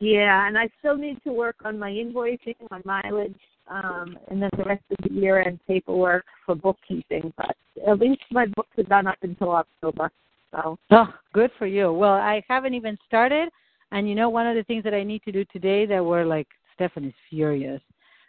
Yeah, 0.00 0.46
and 0.46 0.56
I 0.56 0.68
still 0.78 0.96
need 0.96 1.22
to 1.24 1.32
work 1.32 1.56
on 1.64 1.78
my 1.78 1.90
invoicing, 1.90 2.56
my 2.70 2.80
mileage, 2.84 3.34
um, 3.72 4.18
and 4.28 4.42
then 4.42 4.50
the 4.56 4.64
rest 4.64 4.82
of 4.90 4.96
the 5.02 5.14
year 5.14 5.42
end 5.42 5.58
paperwork 5.66 6.24
for 6.44 6.54
bookkeeping. 6.54 7.32
But 7.36 7.56
at 7.88 7.98
least 7.98 8.22
my 8.30 8.46
books 8.46 8.70
are 8.78 8.84
done 8.84 9.06
up 9.06 9.18
until 9.22 9.50
October. 9.50 10.10
So 10.50 10.78
oh, 10.90 11.14
good 11.32 11.50
for 11.58 11.66
you. 11.66 11.92
Well, 11.92 12.12
I 12.12 12.42
haven't 12.48 12.74
even 12.74 12.98
started, 13.06 13.48
and 13.90 14.08
you 14.08 14.14
know 14.14 14.28
one 14.28 14.46
of 14.46 14.54
the 14.54 14.64
things 14.64 14.84
that 14.84 14.94
I 14.94 15.02
need 15.02 15.22
to 15.24 15.32
do 15.32 15.44
today 15.46 15.86
that 15.86 16.04
we're 16.04 16.24
like 16.24 16.48
Stephanie's 16.74 17.14
furious. 17.30 17.80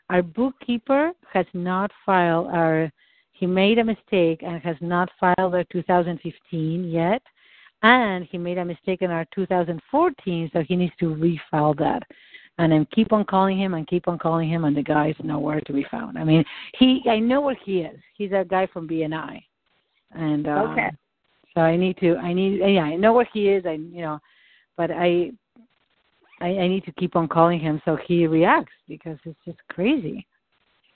Our 0.10 0.22
bookkeeper 0.22 1.12
has 1.32 1.46
not 1.54 1.91
filed 2.06 2.48
our. 2.48 2.91
He 3.34 3.48
made 3.48 3.80
a 3.80 3.84
mistake 3.84 4.41
and 4.41 4.62
has 4.62 4.78
not 4.80 5.10
filed 5.20 5.56
our 5.56 5.66
2015 5.66 6.89
yet, 6.89 7.22
and 7.82 8.26
he 8.32 8.38
made 8.38 8.58
a 8.58 8.64
mistake 8.64 9.02
in 9.02 9.12
our 9.12 9.26
2014, 9.36 10.50
so 10.54 10.64
he 10.66 10.76
needs 10.78 10.94
to 11.00 11.08
refile 11.08 11.78
that. 11.78 12.04
And 12.60 12.72
then 12.72 12.88
keep 12.93 13.12
on 13.12 13.26
calling 13.26 13.58
him 13.58 13.74
and 13.74 13.88
keep 13.88 14.08
on 14.08 14.20
calling 14.20 14.47
him, 14.47 14.66
and 14.66 14.78
the 14.78 14.84
guy's 14.84 15.16
nowhere 15.24 15.60
to 15.62 15.74
be 15.74 15.86
found. 15.89 16.20
I 16.20 16.24
mean, 16.24 16.45
he. 16.78 17.01
I 17.10 17.18
know 17.18 17.41
where 17.41 17.58
he 17.66 17.80
is. 17.80 17.99
He's 18.16 18.32
a 18.32 18.45
guy 18.47 18.68
from 18.68 18.88
BNI, 18.88 19.41
and 20.12 20.47
um, 20.47 20.72
Okay. 20.72 20.89
So 21.56 21.62
I 21.62 21.76
need 21.76 21.97
to. 21.97 22.16
I 22.18 22.32
need. 22.32 22.60
Yeah, 22.60 22.84
I 22.84 22.95
know 22.95 23.14
where 23.14 23.28
he 23.34 23.49
is. 23.49 23.66
I 23.66 23.74
you 23.74 24.01
know, 24.01 24.20
but 24.78 24.91
I. 24.91 25.32
I, 26.41 26.47
I 26.47 26.68
need 26.68 26.84
to 26.86 26.91
keep 26.93 27.16
on 27.16 27.28
calling 27.28 27.60
him 27.60 27.82
so 27.86 27.97
he 28.08 28.28
reacts 28.28 28.74
because 28.89 29.18
it's 29.24 29.39
just 29.45 29.60
crazy. 29.70 30.28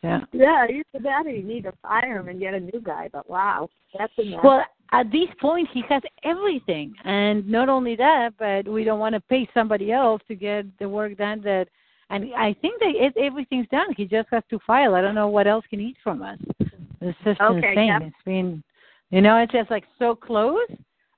Yeah. 0.03 0.19
yeah, 0.31 0.65
either 0.69 1.03
that 1.03 1.25
or 1.25 1.29
you 1.29 1.43
need 1.43 1.63
to 1.63 1.73
fire 1.81 2.19
him 2.19 2.27
and 2.27 2.39
get 2.39 2.53
a 2.53 2.59
new 2.59 2.81
guy. 2.83 3.09
But 3.11 3.29
wow, 3.29 3.69
that's 3.97 4.13
a 4.19 4.25
mess. 4.25 4.39
Well, 4.43 4.63
at 4.93 5.11
this 5.11 5.27
point, 5.41 5.67
he 5.73 5.83
has 5.89 6.01
everything, 6.23 6.93
and 7.03 7.47
not 7.47 7.69
only 7.69 7.95
that, 7.95 8.33
but 8.39 8.67
we 8.67 8.83
don't 8.83 8.99
want 8.99 9.15
to 9.15 9.21
pay 9.21 9.47
somebody 9.53 9.91
else 9.91 10.21
to 10.27 10.35
get 10.35 10.65
the 10.79 10.87
work 10.87 11.17
done. 11.17 11.41
That, 11.41 11.67
and 12.09 12.33
I 12.35 12.53
think 12.61 12.79
that 12.79 12.93
it, 12.95 13.13
everything's 13.17 13.67
done. 13.69 13.93
He 13.95 14.05
just 14.05 14.29
has 14.31 14.43
to 14.49 14.59
file. 14.65 14.95
I 14.95 15.01
don't 15.01 15.15
know 15.15 15.27
what 15.27 15.47
else 15.47 15.65
he 15.69 15.77
needs 15.77 15.97
from 16.03 16.21
us. 16.21 16.39
It's 17.01 17.17
just 17.23 17.41
Okay, 17.41 17.69
insane. 17.69 17.87
yep. 17.87 18.01
It's 18.03 18.15
been, 18.25 18.63
you 19.11 19.21
know, 19.21 19.37
it's 19.37 19.51
just 19.51 19.69
like 19.69 19.83
so 19.99 20.15
close, 20.15 20.67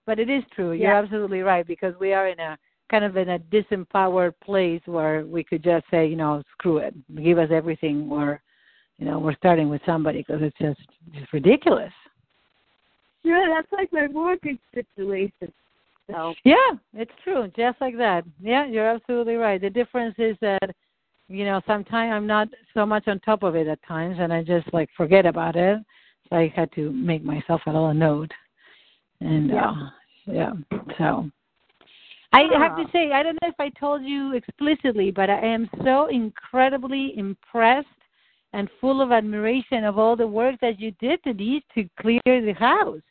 but 0.05 0.19
it 0.19 0.29
is 0.29 0.43
true. 0.53 0.71
You're 0.71 0.93
absolutely 0.93 1.41
right 1.41 1.65
because 1.65 1.93
we 1.99 2.13
are 2.13 2.27
in 2.27 2.39
a 2.39 2.57
kind 2.89 3.05
of 3.05 3.17
in 3.17 3.29
a 3.29 3.39
disempowered 3.39 4.33
place 4.43 4.81
where 4.85 5.25
we 5.25 5.43
could 5.43 5.63
just 5.63 5.85
say, 5.91 6.07
you 6.07 6.15
know, 6.15 6.41
screw 6.53 6.79
it, 6.79 6.93
give 7.23 7.37
us 7.37 7.49
everything, 7.51 8.09
or, 8.11 8.41
you 8.97 9.05
know, 9.05 9.19
we're 9.19 9.35
starting 9.35 9.69
with 9.69 9.81
somebody 9.85 10.19
because 10.19 10.41
it's 10.41 10.57
just 10.57 10.81
just 11.13 11.31
ridiculous. 11.31 11.93
Yeah, 13.23 13.45
that's 13.55 13.71
like 13.71 13.91
my 13.91 14.07
mortgage 14.07 14.59
situation. 14.73 15.51
So 16.09 16.33
Yeah, 16.43 16.71
it's 16.93 17.11
true. 17.23 17.51
Just 17.55 17.79
like 17.81 17.97
that. 17.97 18.23
Yeah, 18.41 18.65
you're 18.65 18.89
absolutely 18.89 19.35
right. 19.35 19.61
The 19.61 19.69
difference 19.69 20.15
is 20.17 20.35
that, 20.41 20.71
you 21.27 21.45
know, 21.45 21.61
sometimes 21.67 22.11
I'm 22.11 22.27
not 22.27 22.47
so 22.73 22.85
much 22.85 23.07
on 23.07 23.19
top 23.19 23.43
of 23.43 23.55
it 23.55 23.67
at 23.67 23.79
times 23.87 24.17
and 24.19 24.33
I 24.33 24.43
just 24.43 24.71
like 24.73 24.89
forget 24.97 25.25
about 25.25 25.55
it. 25.55 25.79
So 26.29 26.35
I 26.35 26.51
had 26.55 26.71
to 26.73 26.91
make 26.91 27.23
myself 27.23 27.61
a 27.65 27.71
little 27.71 27.93
note. 27.93 28.31
And 29.21 29.51
Yeah. 29.51 29.69
uh 29.69 29.89
yeah. 30.25 30.51
So 30.97 31.29
I 32.31 32.43
have 32.53 32.75
to 32.75 32.85
say, 32.91 33.11
I 33.11 33.23
don't 33.23 33.41
know 33.41 33.49
if 33.49 33.59
I 33.59 33.69
told 33.69 34.03
you 34.03 34.33
explicitly, 34.33 35.11
but 35.11 35.29
I 35.29 35.39
am 35.39 35.69
so 35.83 36.07
incredibly 36.07 37.17
impressed 37.17 37.87
and 38.53 38.69
full 38.79 39.01
of 39.01 39.11
admiration 39.11 39.83
of 39.83 39.97
all 39.97 40.15
the 40.15 40.27
work 40.27 40.55
that 40.61 40.79
you 40.79 40.91
did 40.99 41.23
to 41.23 41.33
these 41.33 41.61
to 41.75 41.89
clear 41.99 42.21
the 42.25 42.53
house. 42.57 43.01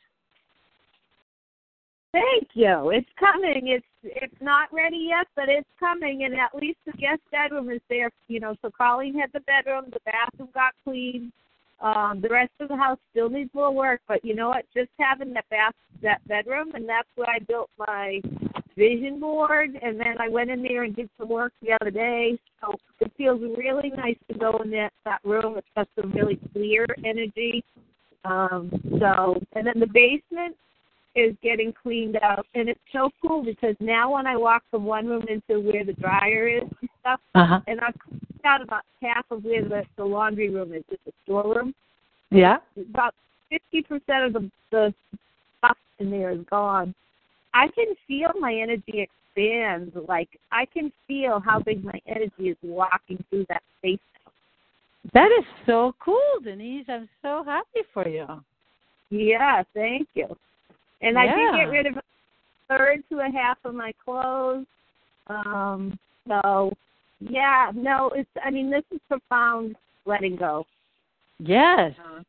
Thank 2.12 2.48
you. 2.54 2.90
It's 2.90 3.08
coming. 3.18 3.68
It's 3.68 3.84
it's 4.02 4.40
not 4.40 4.72
ready 4.72 5.08
yet, 5.10 5.26
but 5.36 5.48
it's 5.48 5.68
coming. 5.78 6.24
And 6.24 6.34
at 6.34 6.54
least 6.54 6.78
the 6.86 6.92
guest 6.92 7.20
bedroom 7.30 7.70
is 7.70 7.80
there. 7.88 8.10
You 8.28 8.40
know, 8.40 8.54
so 8.62 8.70
Colleen 8.70 9.18
had 9.18 9.30
the 9.32 9.40
bedroom. 9.40 9.86
The 9.92 10.00
bathroom 10.04 10.48
got 10.54 10.72
cleaned. 10.84 11.32
Um, 11.80 12.20
the 12.20 12.28
rest 12.28 12.50
of 12.60 12.68
the 12.68 12.76
house 12.76 12.98
still 13.12 13.28
needs 13.28 13.50
more 13.54 13.70
work, 13.70 14.00
but 14.08 14.24
you 14.24 14.34
know 14.34 14.48
what? 14.48 14.64
Just 14.74 14.90
having 14.98 15.32
that 15.34 15.48
bath, 15.48 15.74
that 16.02 16.26
bedroom, 16.26 16.72
and 16.74 16.88
that's 16.88 17.06
where 17.14 17.30
I 17.30 17.38
built 17.38 17.70
my 17.78 18.20
vision 18.76 19.20
board. 19.20 19.78
And 19.80 20.00
then 20.00 20.16
I 20.18 20.28
went 20.28 20.50
in 20.50 20.62
there 20.62 20.82
and 20.82 20.96
did 20.96 21.08
some 21.18 21.28
work 21.28 21.52
the 21.62 21.76
other 21.80 21.90
day. 21.90 22.36
So 22.60 22.74
it 23.00 23.12
feels 23.16 23.40
really 23.56 23.90
nice 23.90 24.16
to 24.32 24.38
go 24.38 24.58
in 24.64 24.70
that 24.70 24.92
that 25.04 25.20
room. 25.24 25.56
It's 25.58 25.66
got 25.76 25.88
some 26.00 26.10
really 26.12 26.40
clear 26.52 26.86
energy. 27.04 27.62
Um, 28.24 28.70
so, 28.98 29.40
and 29.54 29.66
then 29.66 29.78
the 29.78 29.86
basement 29.86 30.56
is 31.14 31.34
getting 31.42 31.72
cleaned 31.72 32.16
out, 32.22 32.46
and 32.54 32.68
it's 32.68 32.80
so 32.92 33.10
cool 33.20 33.42
because 33.44 33.74
now 33.80 34.14
when 34.14 34.26
I 34.26 34.36
walk 34.36 34.62
from 34.70 34.84
one 34.84 35.06
room 35.06 35.24
into 35.28 35.60
where 35.60 35.84
the 35.84 35.94
dryer 35.94 36.48
is 36.48 36.62
and 36.80 36.90
stuff, 37.00 37.20
Uh-huh. 37.34 37.60
and 37.66 37.80
I've 37.80 37.98
cleaned 37.98 38.44
out 38.44 38.62
about 38.62 38.82
half 39.02 39.24
of 39.30 39.44
where 39.44 39.68
the, 39.68 39.82
the 39.96 40.04
laundry 40.04 40.50
room 40.50 40.72
is, 40.72 40.84
just 40.88 41.00
a 41.08 41.12
storeroom. 41.24 41.74
Yeah. 42.30 42.58
About 42.90 43.14
fifty 43.50 43.82
percent 43.82 44.24
of 44.26 44.32
the 44.34 44.50
the 44.70 44.94
stuff 45.58 45.76
in 45.98 46.10
there 46.10 46.30
is 46.30 46.44
gone. 46.50 46.94
I 47.54 47.68
can 47.68 47.94
feel 48.06 48.30
my 48.38 48.54
energy 48.54 49.06
expand. 49.06 49.92
Like 50.06 50.28
I 50.52 50.66
can 50.66 50.92
feel 51.06 51.40
how 51.40 51.58
big 51.60 51.82
my 51.82 51.98
energy 52.06 52.50
is 52.50 52.56
walking 52.62 53.24
through 53.30 53.46
that 53.48 53.62
space. 53.78 53.98
That 55.14 55.30
is 55.38 55.44
so 55.64 55.94
cool, 56.00 56.20
Denise. 56.44 56.84
I'm 56.88 57.08
so 57.22 57.42
happy 57.44 57.80
for 57.94 58.06
you. 58.06 58.26
Yeah, 59.10 59.62
thank 59.72 60.08
you. 60.14 60.26
And 61.00 61.18
I 61.18 61.26
did 61.26 61.54
get 61.56 61.70
rid 61.70 61.86
of 61.86 61.96
a 61.96 62.02
third 62.68 63.02
to 63.10 63.20
a 63.20 63.30
half 63.30 63.58
of 63.64 63.74
my 63.74 63.92
clothes. 64.04 64.66
Um, 65.28 65.98
so 66.26 66.72
yeah, 67.20 67.70
no, 67.74 68.10
it's 68.14 68.28
I 68.44 68.50
mean 68.50 68.70
this 68.70 68.84
is 68.90 69.00
profound 69.08 69.76
letting 70.06 70.36
go. 70.36 70.66
Yes. 71.38 71.92
Uh, 71.98 72.22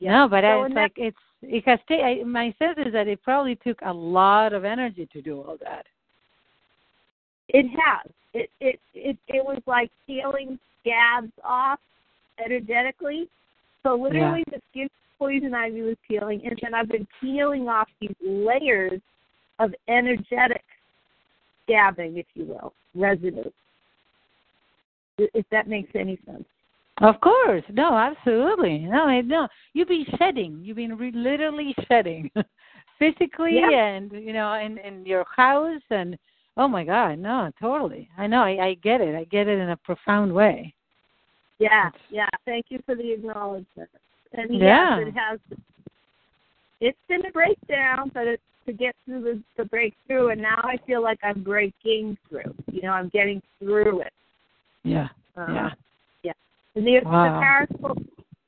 No, 0.00 0.28
but 0.28 0.42
So 0.42 0.46
I, 0.46 0.66
it's 0.66 0.74
like 0.74 0.92
it's 0.96 1.16
it 1.42 1.64
has 1.66 1.78
ta- 1.88 2.02
I, 2.02 2.24
my 2.24 2.54
sense 2.58 2.78
is 2.84 2.92
that 2.92 3.06
it 3.06 3.22
probably 3.22 3.56
took 3.56 3.78
a 3.82 3.92
lot 3.92 4.52
of 4.52 4.64
energy 4.64 5.08
to 5.12 5.22
do 5.22 5.40
all 5.40 5.56
that. 5.62 5.86
It 7.48 7.66
has. 7.66 8.10
It 8.34 8.50
it 8.60 8.80
it 8.94 9.16
it 9.28 9.44
was 9.44 9.60
like 9.66 9.90
peeling 10.06 10.58
scabs 10.80 11.32
off 11.44 11.78
energetically. 12.44 13.28
So 13.82 13.94
literally 13.94 14.44
the 14.50 14.60
skin 14.70 14.88
poison 15.18 15.54
ivy 15.54 15.82
was 15.82 15.96
peeling 16.06 16.42
and 16.44 16.58
then 16.62 16.74
I've 16.74 16.88
been 16.88 17.06
peeling 17.20 17.68
off 17.68 17.88
these 18.00 18.14
layers 18.20 19.00
of 19.58 19.74
energetic 19.88 20.64
scabbing, 21.68 22.18
if 22.18 22.26
you 22.34 22.44
will, 22.44 22.72
residue. 22.94 23.50
If 25.18 25.46
that 25.50 25.68
makes 25.68 25.90
any 25.94 26.18
sense. 26.24 26.44
Of 27.00 27.20
course, 27.20 27.62
no, 27.72 27.96
absolutely, 27.96 28.78
no, 28.78 29.20
no. 29.20 29.48
You've 29.72 29.88
been 29.88 30.06
shedding. 30.18 30.60
You've 30.62 30.76
been 30.76 30.96
re- 30.96 31.12
literally 31.12 31.74
shedding, 31.86 32.30
physically, 32.98 33.60
Yeah. 33.60 33.70
and 33.70 34.10
you 34.12 34.32
know, 34.32 34.54
in 34.54 34.78
in 34.78 35.06
your 35.06 35.24
house, 35.34 35.82
and 35.90 36.18
oh 36.56 36.66
my 36.66 36.84
God, 36.84 37.18
no, 37.18 37.50
totally. 37.60 38.08
I 38.18 38.26
know, 38.26 38.42
I, 38.42 38.66
I 38.66 38.74
get 38.82 39.00
it. 39.00 39.14
I 39.14 39.24
get 39.24 39.46
it 39.46 39.58
in 39.58 39.70
a 39.70 39.76
profound 39.76 40.32
way. 40.32 40.74
Yeah, 41.58 41.90
yeah. 42.10 42.28
Thank 42.44 42.66
you 42.68 42.80
for 42.84 42.94
the 42.94 43.12
acknowledgement. 43.12 43.90
And 44.32 44.54
Yeah. 44.54 44.98
yes, 44.98 45.08
it 45.08 45.14
has. 45.16 45.40
It's 46.80 46.98
been 47.08 47.24
a 47.26 47.32
breakdown, 47.32 48.10
but 48.14 48.26
it's 48.26 48.42
to 48.66 48.72
get 48.72 48.94
through 49.04 49.22
the, 49.22 49.42
the 49.56 49.64
breakthrough, 49.64 50.28
and 50.28 50.42
now 50.42 50.60
I 50.62 50.76
feel 50.86 51.02
like 51.02 51.18
I'm 51.22 51.42
breaking 51.42 52.18
through. 52.28 52.54
You 52.70 52.82
know, 52.82 52.92
I'm 52.92 53.08
getting 53.08 53.42
through 53.58 54.02
it. 54.02 54.12
Yeah, 54.84 55.08
Uh, 55.36 55.46
yeah. 55.48 55.70
yeah. 56.22 56.32
And 56.74 56.86
the, 56.86 57.00
Wow. 57.00 57.34
the 57.34 57.40
Paris 57.40 57.70
will 57.80 57.96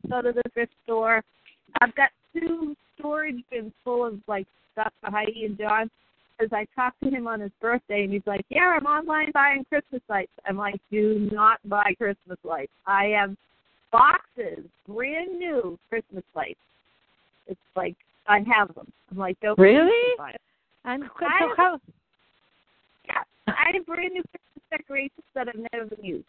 go 0.09 0.23
to 0.23 0.33
the 0.33 0.43
thrift 0.53 0.73
store. 0.85 1.23
I've 1.81 1.95
got 1.95 2.11
two 2.35 2.77
storage 2.99 3.43
bins 3.51 3.73
full 3.83 4.05
of 4.07 4.21
like 4.29 4.47
stuff 4.73 4.93
for 5.03 5.11
Heidi 5.11 5.47
and 5.47 5.59
John. 5.59 5.91
Because 6.39 6.53
I 6.55 6.67
talked 6.75 6.99
to 7.03 7.11
him 7.11 7.27
on 7.27 7.41
his 7.41 7.51
birthday, 7.61 8.05
and 8.05 8.13
he's 8.13 8.27
like, 8.27 8.47
"Yeah, 8.49 8.69
I'm 8.69 8.87
online 8.87 9.31
buying 9.33 9.63
Christmas 9.65 10.01
lights." 10.09 10.33
I'm 10.47 10.57
like, 10.57 10.81
"Do 10.91 11.29
not 11.31 11.59
buy 11.67 11.93
Christmas 11.99 12.39
lights. 12.45 12.73
I 12.87 13.07
have 13.09 13.37
boxes, 13.93 14.65
brand 14.89 15.39
new 15.39 15.79
Christmas 15.89 16.25
lights. 16.35 16.59
It's 17.47 17.61
like 17.77 17.97
I 18.29 18.39
have 18.55 18.75
them. 18.75 18.91
I'm 19.11 19.19
like, 19.19 19.39
don't 19.41 19.59
Really? 19.59 20.15
buy 20.17 20.31
it. 20.31 20.41
And 20.85 21.05
I 21.05 21.09
so 21.41 21.49
have- 21.49 21.57
how? 21.57 21.81
Yeah, 23.07 23.23
I 23.49 23.71
have 23.75 23.87
brand 23.87 24.13
new 24.15 24.23
Christmas 24.23 24.65
decorations 24.71 25.25
that 25.35 25.49
I've 25.49 25.67
never 25.73 25.95
used. 26.03 26.25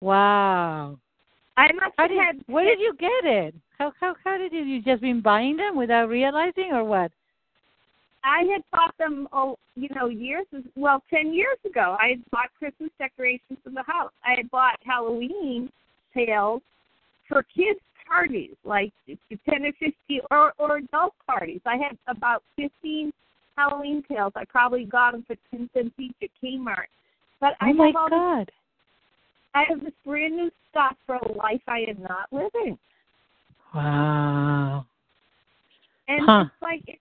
Wow. 0.00 0.98
I 1.56 1.72
must 1.72 1.94
How 1.96 2.04
have 2.04 2.10
did? 2.10 2.18
had. 2.18 2.44
Where 2.46 2.64
did 2.64 2.80
you 2.80 2.94
get 2.98 3.24
it? 3.24 3.54
How 3.78 3.92
how 4.00 4.14
how 4.24 4.36
did 4.36 4.52
you? 4.52 4.62
You 4.62 4.82
just 4.82 5.00
been 5.00 5.20
buying 5.22 5.56
them 5.56 5.76
without 5.76 6.08
realizing, 6.08 6.70
or 6.72 6.84
what? 6.84 7.10
I 8.24 8.42
had 8.52 8.62
bought 8.72 8.94
them, 8.98 9.28
oh, 9.32 9.56
you 9.76 9.88
know, 9.94 10.08
years 10.08 10.46
well, 10.74 11.02
ten 11.08 11.32
years 11.32 11.58
ago. 11.64 11.96
I 12.00 12.08
had 12.08 12.30
bought 12.30 12.48
Christmas 12.58 12.90
decorations 12.98 13.58
for 13.62 13.70
the 13.70 13.84
house. 13.84 14.10
I 14.24 14.34
had 14.36 14.50
bought 14.50 14.78
Halloween 14.84 15.70
pails 16.16 16.62
for 17.28 17.42
kids' 17.42 17.80
parties, 18.08 18.54
like 18.64 18.92
ten 19.48 19.66
or 19.66 19.72
fifteen, 19.72 20.20
or 20.30 20.52
or 20.58 20.78
adult 20.78 21.14
parties. 21.26 21.60
I 21.66 21.76
had 21.76 21.96
about 22.08 22.42
fifteen 22.56 23.12
Halloween 23.56 24.02
tails. 24.08 24.32
I 24.36 24.44
probably 24.44 24.84
got 24.84 25.12
them 25.12 25.24
for 25.26 25.36
ten 25.50 25.68
cents 25.74 25.94
each 25.98 26.14
at 26.22 26.30
Kmart. 26.42 26.88
But 27.40 27.54
oh 27.60 27.66
I 27.66 27.70
Oh 27.70 27.74
my 27.74 27.86
have 27.88 27.96
all 27.96 28.08
this, 28.08 28.18
God. 28.18 28.50
I 29.54 29.64
have 29.68 29.80
this 29.80 29.92
brand 30.04 30.36
new 30.36 30.50
stuff 30.70 30.96
for 31.06 31.16
a 31.16 31.32
life 31.32 31.62
I 31.66 31.80
am 31.88 32.02
not 32.02 32.26
living, 32.32 32.78
Wow. 33.74 34.86
and 36.08 36.20
Huh. 36.24 36.44
it's 36.46 36.62
like 36.62 36.82
it's 36.86 37.00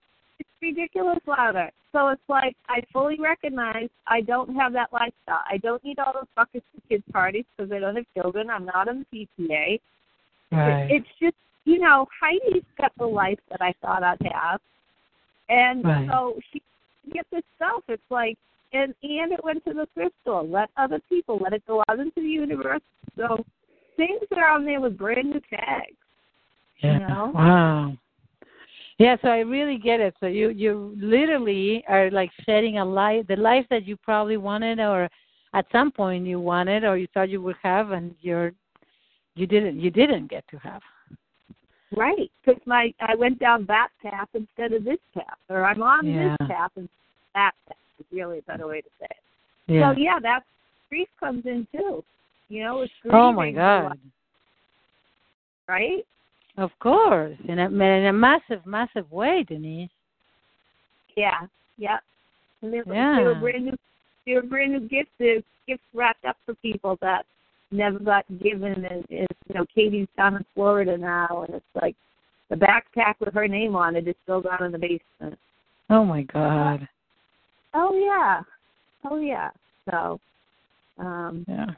ridiculous, 0.61 1.19
louder. 1.27 1.69
So 1.91 2.09
it's 2.09 2.21
like 2.27 2.55
I 2.67 2.81
fully 2.91 3.17
recognize 3.19 3.87
I 4.07 4.21
don't 4.21 4.53
have 4.55 4.73
that 4.73 4.91
lifestyle. 4.91 5.43
I 5.49 5.57
don't 5.57 5.83
need 5.83 5.99
all 5.99 6.13
those 6.13 6.27
buckets 6.35 6.65
for 6.73 6.81
kids' 6.89 7.03
parties 7.13 7.45
because 7.55 7.71
I 7.71 7.79
don't 7.79 7.95
have 7.95 8.05
children. 8.13 8.49
I'm 8.49 8.65
not 8.65 8.87
in 8.87 9.05
the 9.11 9.27
PTA. 9.39 9.79
Right. 10.51 10.91
It's 10.91 11.07
just 11.21 11.35
you 11.63 11.79
know 11.79 12.05
Heidi's 12.21 12.65
got 12.77 12.91
the 12.97 13.05
life 13.05 13.39
that 13.49 13.61
I 13.61 13.73
thought 13.81 14.03
I'd 14.03 14.17
have, 14.31 14.59
and 15.49 15.85
Right. 15.85 16.09
so 16.09 16.37
she 16.51 16.61
gets 17.13 17.29
this 17.31 17.43
stuff. 17.55 17.83
It's 17.87 18.03
like 18.09 18.37
and 18.73 18.93
and 19.03 19.31
it 19.31 19.43
went 19.43 19.63
to 19.65 19.73
the 19.73 19.87
thrift 19.93 20.15
store. 20.21 20.43
Let 20.43 20.69
other 20.77 20.99
people 21.07 21.39
let 21.41 21.53
it 21.53 21.63
go 21.65 21.81
out 21.87 21.99
into 21.99 22.11
the 22.17 22.21
universe. 22.23 22.81
So 23.15 23.43
things 23.95 24.21
that 24.29 24.39
are 24.39 24.51
on 24.51 24.65
there 24.65 24.81
with 24.81 24.97
brand 24.97 25.29
new 25.29 25.41
tags. 25.49 25.95
Yeah. 26.81 26.99
know? 26.99 27.31
Wow. 27.33 27.93
Yeah, 28.97 29.17
so 29.21 29.27
I 29.27 29.39
really 29.39 29.77
get 29.77 29.99
it. 29.99 30.13
So 30.19 30.27
you 30.27 30.49
you 30.49 30.95
literally 30.97 31.83
are 31.87 32.09
like 32.11 32.31
shedding 32.45 32.77
a 32.77 32.85
life, 32.85 33.27
the 33.27 33.35
life 33.35 33.65
that 33.69 33.85
you 33.85 33.97
probably 33.97 34.37
wanted, 34.37 34.79
or 34.79 35.09
at 35.53 35.65
some 35.71 35.91
point 35.91 36.25
you 36.25 36.39
wanted, 36.39 36.83
or 36.85 36.97
you 36.97 37.07
thought 37.13 37.29
you 37.29 37.41
would 37.41 37.57
have, 37.61 37.91
and 37.91 38.15
you're 38.21 38.53
you 39.35 39.47
didn't 39.47 39.79
you 39.79 39.91
didn't 39.91 40.27
get 40.27 40.45
to 40.49 40.57
have. 40.57 40.81
Right, 41.95 42.31
because 42.43 42.61
my 42.65 42.93
I 43.01 43.15
went 43.15 43.39
down 43.39 43.65
that 43.67 43.89
path 44.01 44.29
instead 44.33 44.71
of 44.71 44.85
this 44.85 44.99
path, 45.13 45.37
or 45.49 45.65
I'm 45.65 45.83
on 45.83 46.07
Yeah. 46.07 46.35
this 46.39 46.47
path 46.47 46.71
and 46.77 46.87
that 47.33 47.51
path 47.67 47.77
is 47.99 48.05
really 48.11 48.39
a 48.39 48.41
better 48.43 48.67
way 48.67 48.79
to 48.81 48.89
say 48.99 49.07
it. 49.09 49.17
Yeah. 49.67 49.93
So 49.93 49.99
yeah, 49.99 50.19
that 50.21 50.43
grief 50.89 51.09
comes 51.19 51.45
in 51.45 51.67
too. 51.71 52.03
You 52.47 52.63
know, 52.63 52.81
it's 52.81 52.93
oh 53.11 53.31
my 53.33 53.51
grieving, 53.51 53.55
God. 53.55 53.99
right? 55.67 56.05
Of 56.57 56.71
course, 56.79 57.37
in 57.47 57.59
a 57.59 57.65
in 57.65 58.05
a 58.05 58.13
massive, 58.13 58.65
massive 58.65 59.11
way, 59.11 59.43
Denise. 59.47 59.89
Yeah, 61.17 61.47
yeah. 61.77 61.97
And 62.61 62.73
Yeah. 62.73 63.15
they 63.17 63.23
were 63.23 63.35
brand 63.35 63.65
new. 63.65 63.75
They 64.25 64.33
were 64.33 64.43
brand 64.43 64.71
new 64.73 64.87
gifts. 64.87 65.11
Gifts 65.67 65.83
wrapped 65.93 66.25
up 66.25 66.37
for 66.45 66.55
people 66.55 66.97
that 67.01 67.25
never 67.71 67.99
got 67.99 68.25
given. 68.41 68.85
And, 68.85 69.05
and 69.09 69.27
you 69.47 69.55
know, 69.55 69.65
Katie's 69.73 70.07
down 70.15 70.35
in 70.35 70.45
Florida 70.53 70.97
now, 70.97 71.45
and 71.47 71.55
it's 71.55 71.65
like 71.81 71.95
the 72.49 72.55
backpack 72.55 73.15
with 73.19 73.33
her 73.33 73.47
name 73.47 73.75
on 73.75 73.95
it 73.95 74.07
is 74.07 74.15
still 74.23 74.41
down 74.41 74.63
in 74.63 74.71
the 74.71 74.77
basement. 74.77 75.37
Oh 75.89 76.05
my 76.05 76.23
God. 76.23 76.87
Oh 77.73 77.93
yeah, 77.93 78.41
oh 79.09 79.17
yeah. 79.17 79.49
So, 79.89 80.19
um, 80.97 81.45
Yeah. 81.47 81.71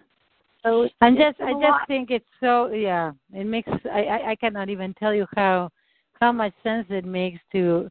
So 0.68 0.90
And 1.02 1.18
just 1.18 1.40
I 1.42 1.54
just 1.54 1.62
lot. 1.62 1.88
think 1.88 2.12
it's 2.12 2.26
so 2.40 2.68
yeah. 2.72 3.12
It 3.34 3.46
makes 3.46 3.70
I, 3.92 4.04
I 4.04 4.30
I 4.32 4.36
cannot 4.36 4.70
even 4.70 4.94
tell 4.94 5.14
you 5.14 5.26
how 5.36 5.70
how 6.20 6.32
much 6.32 6.54
sense 6.64 6.86
it 6.90 7.06
makes 7.06 7.40
to 7.54 7.90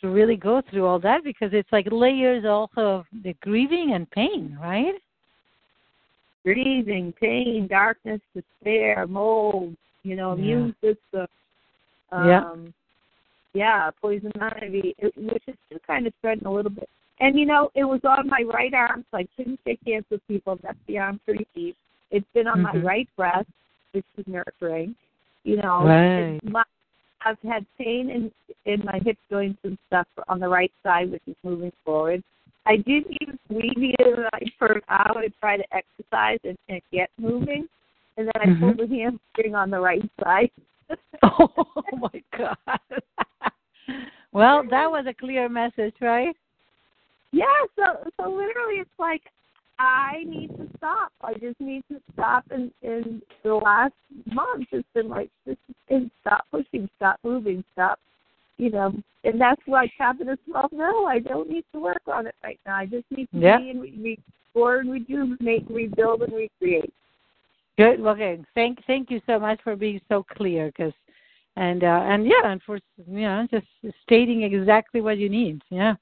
to 0.00 0.08
really 0.08 0.36
go 0.36 0.62
through 0.70 0.86
all 0.86 0.98
that 1.00 1.22
because 1.24 1.50
it's 1.52 1.70
like 1.72 1.86
layers 1.90 2.44
also 2.44 2.80
of 2.80 3.04
the 3.22 3.34
grieving 3.42 3.92
and 3.94 4.10
pain, 4.10 4.56
right? 4.60 4.94
grieving, 6.42 7.12
pain, 7.20 7.66
darkness, 7.68 8.20
despair, 8.34 9.06
mold, 9.06 9.76
you 10.02 10.16
know, 10.16 10.30
Yeah. 10.30 10.38
immune 10.42 10.74
system. 10.80 11.26
Um, 12.12 12.26
Yeah. 12.26 12.54
Yeah, 13.52 13.90
poison 14.00 14.32
ivy, 14.40 14.94
it, 14.98 15.12
which 15.16 15.42
is 15.48 15.56
still 15.66 15.80
kind 15.86 16.06
of 16.06 16.14
spreading 16.18 16.46
a 16.46 16.52
little 16.52 16.70
bit. 16.70 16.88
And 17.18 17.38
you 17.38 17.46
know, 17.46 17.70
it 17.74 17.84
was 17.84 18.00
on 18.04 18.28
my 18.28 18.42
right 18.42 18.72
arm, 18.72 19.04
so 19.10 19.18
I 19.18 19.26
couldn't 19.36 19.58
shake 19.66 19.80
hands 19.86 20.06
with 20.08 20.26
people. 20.28 20.56
That's 20.62 20.78
beyond 20.86 21.22
pretty 21.24 21.46
deep. 21.54 21.76
It's 22.10 22.26
been 22.34 22.46
on 22.46 22.60
Mhm. 22.60 22.62
my 22.62 22.76
right 22.80 23.08
breast, 23.16 23.48
which 23.92 24.04
is 24.16 24.26
nurturing. 24.26 24.96
You 25.44 25.56
know, 25.56 25.86
Right. 25.86 26.40
my, 26.44 26.64
I've 27.22 27.40
had 27.42 27.66
pain 27.78 28.10
in 28.10 28.32
in 28.66 28.84
my 28.84 28.98
hip 28.98 29.16
joints 29.30 29.58
and 29.64 29.78
stuff 29.86 30.06
on 30.28 30.38
the 30.38 30.48
right 30.48 30.72
side, 30.82 31.10
which 31.10 31.22
is 31.26 31.36
moving 31.42 31.72
forward. 31.84 32.22
I 32.66 32.76
did 32.76 33.06
use 33.20 33.38
the 33.48 34.50
for 34.58 34.72
an 34.72 34.82
hour 34.88 35.22
to 35.22 35.30
try 35.40 35.56
to 35.56 35.64
exercise 35.74 36.38
and, 36.44 36.58
and 36.68 36.82
get 36.92 37.10
moving, 37.18 37.68
and 38.16 38.26
then 38.26 38.42
I 38.42 38.46
Mhm. 38.46 38.60
pulled 38.60 38.78
the 38.78 38.86
hamstring 38.86 39.54
on 39.54 39.70
the 39.70 39.80
right 39.80 40.08
side. 40.22 40.50
oh 41.22 41.66
my 41.96 42.22
God. 42.36 42.56
well, 44.32 44.62
that 44.64 44.90
was 44.90 45.06
a 45.06 45.14
clear 45.14 45.48
message, 45.48 45.94
right? 46.00 46.36
Yeah, 47.32 47.46
so 47.76 48.10
so 48.20 48.28
literally 48.28 48.80
it's 48.80 48.98
like 48.98 49.22
I 49.80 50.24
need 50.26 50.48
to 50.58 50.68
stop. 50.76 51.10
I 51.22 51.32
just 51.34 51.58
need 51.58 51.84
to 51.90 52.00
stop 52.12 52.44
and 52.50 52.70
and 52.82 53.22
the 53.42 53.54
last 53.54 53.94
month 54.26 54.66
it's 54.72 54.86
been 54.94 55.08
like 55.08 55.30
this 55.46 55.56
and 55.88 56.10
stop 56.20 56.44
pushing, 56.50 56.88
stop 56.96 57.18
moving, 57.24 57.64
stop 57.72 57.98
you 58.58 58.70
know, 58.70 58.92
and 59.24 59.40
that's 59.40 59.62
why 59.64 59.90
Cabinet 59.96 60.38
well, 60.46 60.68
no, 60.70 61.06
I 61.06 61.18
don't 61.18 61.48
need 61.48 61.64
to 61.72 61.80
work 61.80 62.02
on 62.06 62.26
it 62.26 62.34
right 62.44 62.60
now. 62.66 62.76
I 62.76 62.84
just 62.84 63.06
need 63.10 63.26
to 63.32 63.38
Yeah. 63.38 63.58
be 63.58 63.70
and 63.70 63.80
re- 63.80 64.18
restore 64.54 64.80
and 64.80 64.92
rejuvenate, 64.92 65.64
rebuild 65.70 66.22
and 66.22 66.32
recreate. 66.34 66.92
Good. 67.78 68.00
Okay. 68.00 68.38
Thank 68.54 68.84
thank 68.86 69.10
you 69.10 69.22
so 69.24 69.38
much 69.38 69.62
for 69.62 69.76
being 69.76 70.00
so 70.10 70.22
clear, 70.22 70.66
because 70.66 70.92
and 71.56 71.82
uh, 71.82 72.02
and 72.04 72.26
yeah, 72.26 72.44
and 72.44 72.60
for 72.64 72.78
you 73.06 73.22
know 73.22 73.46
just 73.50 73.66
stating 74.02 74.42
exactly 74.42 75.00
what 75.00 75.16
you 75.16 75.30
need. 75.30 75.62
Yeah, 75.70 75.94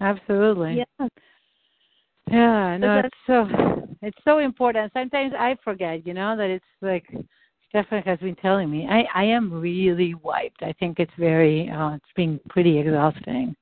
absolutely. 0.00 0.84
Yeah. 1.00 1.08
Yeah, 2.30 2.76
no, 2.76 2.98
it's 3.00 3.16
so 3.26 3.48
it's 4.02 4.18
so 4.24 4.38
important. 4.38 4.92
Sometimes 4.92 5.32
I 5.36 5.56
forget, 5.64 6.06
you 6.06 6.14
know, 6.14 6.36
that 6.36 6.48
it's 6.48 6.64
like 6.80 7.04
Stephanie 7.68 8.02
has 8.06 8.18
been 8.20 8.36
telling 8.36 8.70
me. 8.70 8.86
I 8.88 9.04
I 9.14 9.24
am 9.24 9.52
really 9.52 10.14
wiped. 10.14 10.62
I 10.62 10.72
think 10.74 11.00
it's 11.00 11.12
very 11.18 11.68
uh 11.68 11.94
it's 11.94 12.12
been 12.16 12.40
pretty 12.48 12.78
exhausting. 12.78 13.56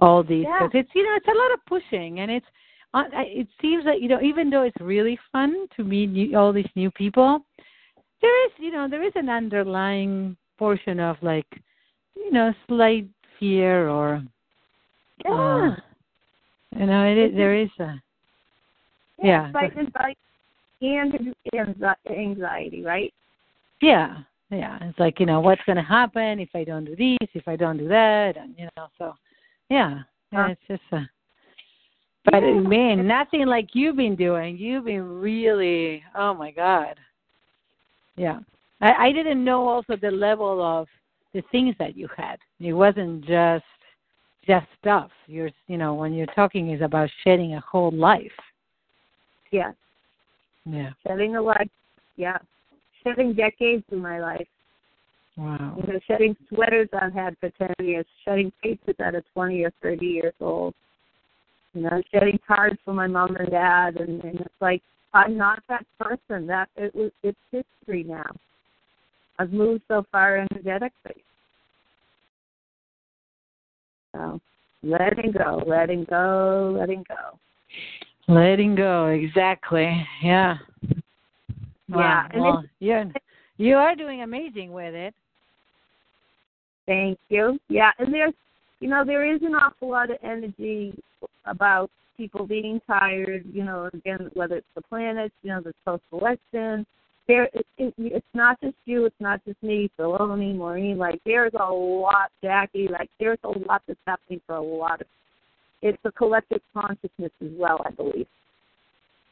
All 0.00 0.22
these 0.22 0.44
Yeah. 0.44 0.68
it's 0.72 0.90
you 0.94 1.04
know 1.04 1.14
it's 1.16 1.26
a 1.26 1.38
lot 1.38 1.52
of 1.54 1.64
pushing 1.66 2.20
and 2.20 2.30
it's 2.30 2.46
uh, 2.94 3.04
it 3.14 3.48
seems 3.60 3.84
that 3.84 4.00
you 4.00 4.08
know 4.08 4.20
even 4.20 4.50
though 4.50 4.62
it's 4.62 4.80
really 4.80 5.18
fun 5.32 5.66
to 5.76 5.84
meet 5.84 6.10
new, 6.10 6.38
all 6.38 6.52
these 6.52 6.70
new 6.76 6.90
people, 6.90 7.40
there 8.20 8.46
is 8.46 8.52
you 8.58 8.70
know 8.70 8.88
there 8.88 9.02
is 9.02 9.12
an 9.16 9.28
underlying 9.28 10.36
portion 10.58 11.00
of 11.00 11.16
like 11.22 11.46
you 12.14 12.30
know 12.30 12.52
slight 12.68 13.06
fear 13.38 13.88
or 13.88 14.22
Yeah. 15.24 15.70
uh, 15.72 15.76
you 16.74 16.86
know 16.86 17.04
it 17.04 17.18
is 17.18 17.36
there 17.36 17.54
is 17.54 17.68
a 17.80 17.94
yeah 19.22 19.50
like, 19.54 19.72
and 19.76 19.92
anxiety, 22.10 22.82
right? 22.82 23.12
Yeah, 23.80 24.18
yeah. 24.50 24.78
It's 24.82 24.98
like 24.98 25.20
you 25.20 25.26
know 25.26 25.40
what's 25.40 25.62
going 25.66 25.76
to 25.76 25.82
happen 25.82 26.40
if 26.40 26.50
I 26.54 26.64
don't 26.64 26.84
do 26.84 26.96
this, 26.96 27.28
if 27.34 27.46
I 27.48 27.56
don't 27.56 27.78
do 27.78 27.88
that, 27.88 28.36
and 28.36 28.54
you 28.58 28.68
know. 28.76 28.88
So, 28.98 29.14
yeah, 29.70 30.00
yeah. 30.32 30.48
It's 30.48 30.60
just 30.68 30.82
uh 30.92 31.04
But 32.24 32.42
Yeah. 32.42 32.60
man, 32.60 33.06
nothing 33.06 33.46
like 33.46 33.74
you've 33.74 33.96
been 33.96 34.16
doing. 34.16 34.56
You've 34.56 34.84
been 34.84 35.20
really. 35.20 36.02
Oh 36.14 36.34
my 36.34 36.50
God. 36.50 36.98
Yeah, 38.16 38.40
I 38.80 39.08
I 39.08 39.12
didn't 39.12 39.44
know 39.44 39.68
also 39.68 39.96
the 39.96 40.10
level 40.10 40.62
of 40.62 40.88
the 41.32 41.42
things 41.52 41.74
that 41.78 41.96
you 41.96 42.08
had. 42.16 42.38
It 42.60 42.72
wasn't 42.72 43.24
just 43.24 43.64
just 44.46 44.66
stuff. 44.80 45.10
You're 45.26 45.50
you 45.66 45.76
know 45.76 45.94
when 45.94 46.12
you're 46.12 46.26
talking 46.26 46.70
is 46.70 46.82
about 46.82 47.08
shedding 47.24 47.54
a 47.54 47.60
whole 47.60 47.90
life. 47.90 48.30
Yeah. 49.50 49.72
Yeah. 50.64 50.90
Shedding 51.06 51.36
a 51.36 51.42
life. 51.42 51.68
Yeah. 52.16 52.38
Shedding 53.04 53.34
decades 53.34 53.84
of 53.92 53.98
my 53.98 54.20
life. 54.20 54.46
Wow. 55.36 55.76
You 55.76 55.92
know, 55.92 56.00
shedding 56.06 56.36
sweaters 56.48 56.88
I've 56.98 57.12
had 57.12 57.36
for 57.38 57.50
10 57.50 57.86
years, 57.86 58.06
shedding 58.24 58.50
papers 58.62 58.96
that 58.98 59.14
are 59.14 59.24
20 59.34 59.64
or 59.64 59.72
30 59.82 60.06
years 60.06 60.34
old. 60.40 60.74
You 61.74 61.82
know, 61.82 62.02
shedding 62.10 62.38
cards 62.46 62.78
for 62.84 62.94
my 62.94 63.06
mom 63.06 63.36
and 63.36 63.50
dad. 63.50 63.96
And, 63.96 64.24
and 64.24 64.40
it's 64.40 64.54
like, 64.60 64.82
I'm 65.12 65.36
not 65.36 65.62
that 65.68 65.86
person. 66.00 66.46
That 66.46 66.68
it 66.76 66.94
was, 66.94 67.12
It's 67.22 67.38
history 67.52 68.02
now. 68.02 68.30
I've 69.38 69.52
moved 69.52 69.82
so 69.88 70.04
far 70.10 70.38
energetically. 70.38 71.22
So, 74.16 74.40
letting 74.82 75.32
go, 75.32 75.62
letting 75.66 76.04
go, 76.04 76.74
letting 76.78 77.04
go. 77.08 77.38
Letting 78.28 78.74
go, 78.74 79.06
exactly. 79.06 80.06
Yeah. 80.22 80.56
Wow. 81.88 82.26
Yeah, 82.32 82.40
Well, 82.40 82.64
you're 82.80 83.04
you 83.58 83.76
are 83.76 83.94
doing 83.94 84.22
amazing 84.22 84.72
with 84.72 84.94
it. 84.94 85.14
Thank 86.86 87.18
you. 87.28 87.58
Yeah, 87.68 87.90
and 87.98 88.12
there's, 88.12 88.34
you 88.80 88.88
know, 88.88 89.04
there 89.04 89.32
is 89.32 89.42
an 89.42 89.54
awful 89.54 89.90
lot 89.90 90.10
of 90.10 90.18
energy 90.22 90.94
about 91.44 91.90
people 92.16 92.46
being 92.46 92.80
tired. 92.86 93.44
You 93.52 93.64
know, 93.64 93.90
again, 93.92 94.30
whether 94.34 94.56
it's 94.56 94.66
the 94.74 94.82
planets, 94.82 95.34
you 95.42 95.50
know, 95.50 95.60
the 95.60 95.72
post-election. 95.84 96.86
There, 97.28 97.44
it, 97.52 97.66
it, 97.78 97.94
it's 97.98 98.26
not 98.34 98.60
just 98.60 98.76
you. 98.84 99.04
It's 99.04 99.20
not 99.20 99.44
just 99.44 99.60
me, 99.62 99.90
Filoni, 99.98 100.54
Maureen. 100.54 100.96
Like, 100.96 101.20
there's 101.26 101.52
a 101.58 101.72
lot, 101.72 102.30
Jackie. 102.42 102.88
Like, 102.88 103.10
there's 103.18 103.38
a 103.44 103.48
lot 103.48 103.82
that's 103.88 103.98
happening 104.06 104.40
for 104.46 104.56
a 104.56 104.62
lot 104.62 105.00
of. 105.00 105.06
It's 105.82 105.98
a 106.04 106.12
collective 106.12 106.60
consciousness 106.72 107.32
as 107.42 107.50
well, 107.52 107.82
I 107.84 107.90
believe. 107.90 108.26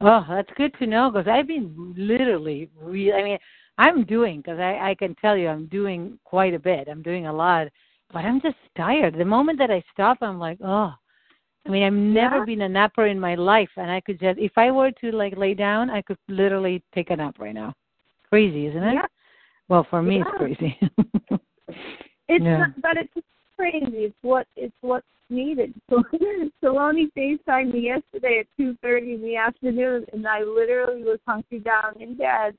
Oh, 0.01 0.25
that's 0.29 0.51
good 0.57 0.75
to 0.81 0.87
know 0.87 1.11
because 1.11 1.29
I've 1.29 1.47
been 1.47 1.95
literally, 1.97 2.69
re- 2.81 3.13
I 3.13 3.23
mean, 3.23 3.39
I'm 3.79 4.05
doing 4.05 4.41
because 4.41 4.59
I 4.59 4.91
I 4.91 4.95
can 4.99 5.15
tell 5.17 5.37
you 5.37 5.49
I'm 5.49 5.67
doing 5.67 6.19
quite 6.25 6.53
a 6.55 6.59
bit. 6.59 6.89
I'm 6.89 7.03
doing 7.03 7.27
a 7.27 7.33
lot, 7.33 7.69
but 8.13 8.25
I'm 8.25 8.41
just 8.41 8.57
tired. 8.77 9.17
The 9.17 9.25
moment 9.25 9.59
that 9.61 9.71
I 9.71 9.83
stop, 9.93 10.19
I'm 10.21 10.39
like, 10.39 10.59
oh. 10.63 10.93
I 11.67 11.71
mean, 11.71 11.83
I've 11.83 11.95
never 11.95 12.39
Yeah. 12.41 12.45
been 12.45 12.61
a 12.61 12.69
napper 12.69 13.07
in 13.07 13.19
my 13.19 13.37
life, 13.37 13.71
and 13.79 13.91
I 13.91 14.01
could 14.03 14.21
just, 14.21 14.39
if 14.39 14.53
I 14.59 14.71
were 14.71 14.91
to 15.01 15.13
like 15.13 15.35
lay 15.39 15.55
down, 15.55 15.89
I 15.89 16.03
could 16.03 16.19
literally 16.29 16.83
take 16.95 17.09
a 17.11 17.17
nap 17.17 17.37
right 17.39 17.55
now. 17.55 17.73
Crazy, 18.35 18.67
isn't 18.67 18.83
it? 18.83 18.95
Yeah. 18.95 19.07
Well, 19.69 19.87
for 19.89 20.03
me, 20.03 20.17
Yeah. 20.17 20.25
it's 20.41 20.59
crazy. 20.59 20.79
It's 22.29 22.45
Yeah. 22.45 22.59
not, 22.59 22.83
but 22.83 22.97
it's 22.97 23.27
crazy. 23.57 24.07
It's 24.07 24.17
what 24.23 24.49
it's 24.57 24.75
what's 24.81 25.07
needed. 25.31 25.73
So 25.89 26.03
Saloni 26.61 27.13
FaceTimed 27.17 27.73
me 27.73 27.81
yesterday 27.83 28.41
at 28.41 28.47
two 28.57 28.77
thirty 28.83 29.15
in 29.15 29.23
the 29.23 29.37
afternoon, 29.37 30.05
and 30.13 30.27
I 30.27 30.41
literally 30.43 31.05
was 31.05 31.21
hunkered 31.29 31.63
down 31.63 31.95
in 32.01 32.17
bed 32.17 32.57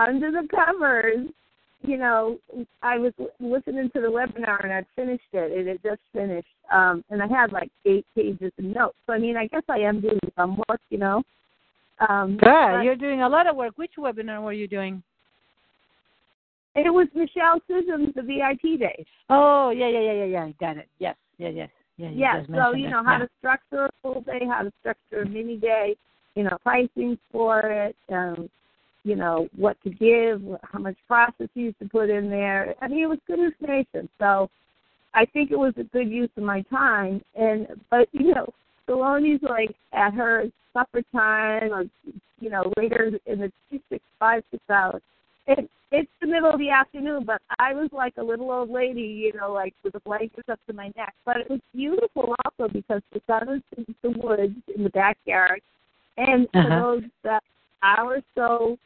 under 0.00 0.32
the 0.32 0.48
covers. 0.52 1.28
You 1.82 1.96
know, 1.96 2.38
I 2.82 2.98
was 2.98 3.12
listening 3.38 3.90
to 3.94 4.00
the 4.00 4.08
webinar 4.08 4.64
and 4.64 4.72
I'd 4.72 4.86
finished 4.96 5.22
it. 5.32 5.52
It 5.52 5.68
had 5.68 5.80
just 5.84 6.02
finished, 6.12 6.48
um, 6.72 7.04
and 7.10 7.22
I 7.22 7.28
had 7.28 7.52
like 7.52 7.70
eight 7.84 8.04
pages 8.16 8.50
of 8.58 8.64
notes. 8.64 8.96
So 9.06 9.12
I 9.12 9.18
mean, 9.20 9.36
I 9.36 9.46
guess 9.46 9.62
I 9.68 9.78
am 9.78 10.00
doing 10.00 10.18
some 10.34 10.60
work. 10.68 10.80
You 10.90 10.98
know. 10.98 11.22
Um, 12.08 12.36
Good. 12.36 12.82
You're 12.82 12.96
doing 12.96 13.22
a 13.22 13.28
lot 13.28 13.46
of 13.46 13.56
work. 13.56 13.74
Which 13.76 13.92
webinar 13.98 14.42
were 14.42 14.52
you 14.52 14.68
doing? 14.68 15.02
it 16.76 16.90
was 16.92 17.06
Michelle 17.14 17.60
Scism's 17.68 18.14
the 18.14 18.22
VIP 18.22 18.80
day. 18.80 19.06
Oh, 19.30 19.70
yeah, 19.70 19.88
yeah, 19.88 20.00
yeah, 20.00 20.12
yeah, 20.12 20.24
yeah. 20.24 20.48
Got 20.60 20.78
it. 20.78 20.88
Yes, 20.98 21.16
yeah, 21.38 21.48
yes, 21.48 21.70
yeah. 21.96 22.10
Yeah, 22.12 22.42
so 22.48 22.74
you 22.74 22.88
it. 22.88 22.90
know 22.90 23.04
how 23.04 23.12
yeah. 23.12 23.18
to 23.18 23.28
structure 23.38 23.86
a 23.86 23.90
full 24.02 24.22
day, 24.22 24.40
how 24.48 24.62
to 24.62 24.72
structure 24.80 25.22
a 25.22 25.28
mini 25.28 25.56
day, 25.56 25.94
you 26.34 26.42
know, 26.42 26.58
pricing 26.62 27.16
for 27.30 27.60
it, 27.60 27.96
um, 28.12 28.50
you 29.04 29.14
know, 29.14 29.48
what 29.56 29.76
to 29.84 29.90
give, 29.90 30.42
how 30.64 30.80
much 30.80 30.96
processes 31.06 31.74
to 31.80 31.88
put 31.90 32.10
in 32.10 32.28
there. 32.28 32.74
I 32.80 32.88
mean, 32.88 33.04
it 33.04 33.06
was 33.06 33.18
good 33.28 33.38
information. 33.38 34.08
So 34.18 34.50
I 35.14 35.26
think 35.26 35.52
it 35.52 35.58
was 35.58 35.74
a 35.76 35.84
good 35.84 36.08
use 36.08 36.30
of 36.36 36.42
my 36.42 36.62
time. 36.62 37.22
And 37.36 37.68
but 37.90 38.08
you 38.12 38.34
know, 38.34 38.52
Saloni's 38.88 39.42
like 39.42 39.74
at 39.92 40.14
her 40.14 40.44
supper 40.72 41.02
time, 41.12 41.72
or 41.72 41.84
you 42.40 42.50
know, 42.50 42.72
later 42.76 43.12
in 43.26 43.40
the 43.40 43.52
two, 43.70 43.80
six, 43.88 44.02
five, 44.18 44.42
six 44.50 44.62
hours. 44.68 45.02
It, 45.46 45.68
it's 45.90 46.10
the 46.20 46.26
middle 46.26 46.50
of 46.50 46.58
the 46.58 46.70
afternoon, 46.70 47.24
but 47.24 47.40
I 47.58 47.72
was 47.72 47.88
like 47.92 48.14
a 48.16 48.22
little 48.22 48.50
old 48.50 48.70
lady, 48.70 49.00
you 49.00 49.32
know, 49.38 49.52
like 49.52 49.74
with 49.84 49.92
the 49.92 50.00
blankets 50.00 50.48
up 50.48 50.58
to 50.66 50.72
my 50.72 50.90
neck. 50.96 51.14
But 51.24 51.36
it 51.36 51.50
was 51.50 51.60
beautiful 51.72 52.34
also 52.44 52.72
because 52.72 53.02
the 53.12 53.20
sun 53.26 53.46
was 53.46 53.60
in 53.76 53.94
the 54.02 54.10
woods 54.18 54.56
in 54.74 54.82
the 54.82 54.90
backyard, 54.90 55.60
and 56.16 56.48
for 56.50 56.60
Uh-huh. 56.60 57.00
those 57.00 57.02
that 57.22 57.42
hour 57.82 58.16
or 58.16 58.22
so, 58.34 58.78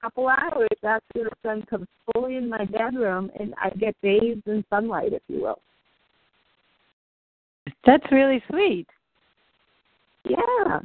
couple 0.00 0.28
hours, 0.28 0.68
that's 0.82 1.04
when 1.14 1.24
the 1.24 1.30
sun 1.42 1.62
comes 1.68 1.86
fully 2.12 2.36
in 2.36 2.48
my 2.48 2.64
bedroom, 2.64 3.30
and 3.38 3.54
I 3.62 3.70
get 3.70 3.96
bathed 4.02 4.46
in 4.46 4.64
sunlight, 4.70 5.12
if 5.12 5.22
you 5.28 5.42
will. 5.42 5.60
That's 7.84 8.04
really 8.12 8.42
sweet. 8.50 8.86
Yeah. 10.28 10.80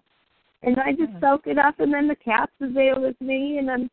And 0.64 0.78
I 0.80 0.92
just 0.92 1.12
soak 1.20 1.48
it 1.48 1.58
up, 1.58 1.80
and 1.80 1.92
then 1.92 2.08
the 2.08 2.16
cats 2.16 2.52
are 2.62 2.72
there 2.72 3.00
with 3.00 3.20
me, 3.20 3.58
and 3.58 3.70
I'm, 3.72 3.90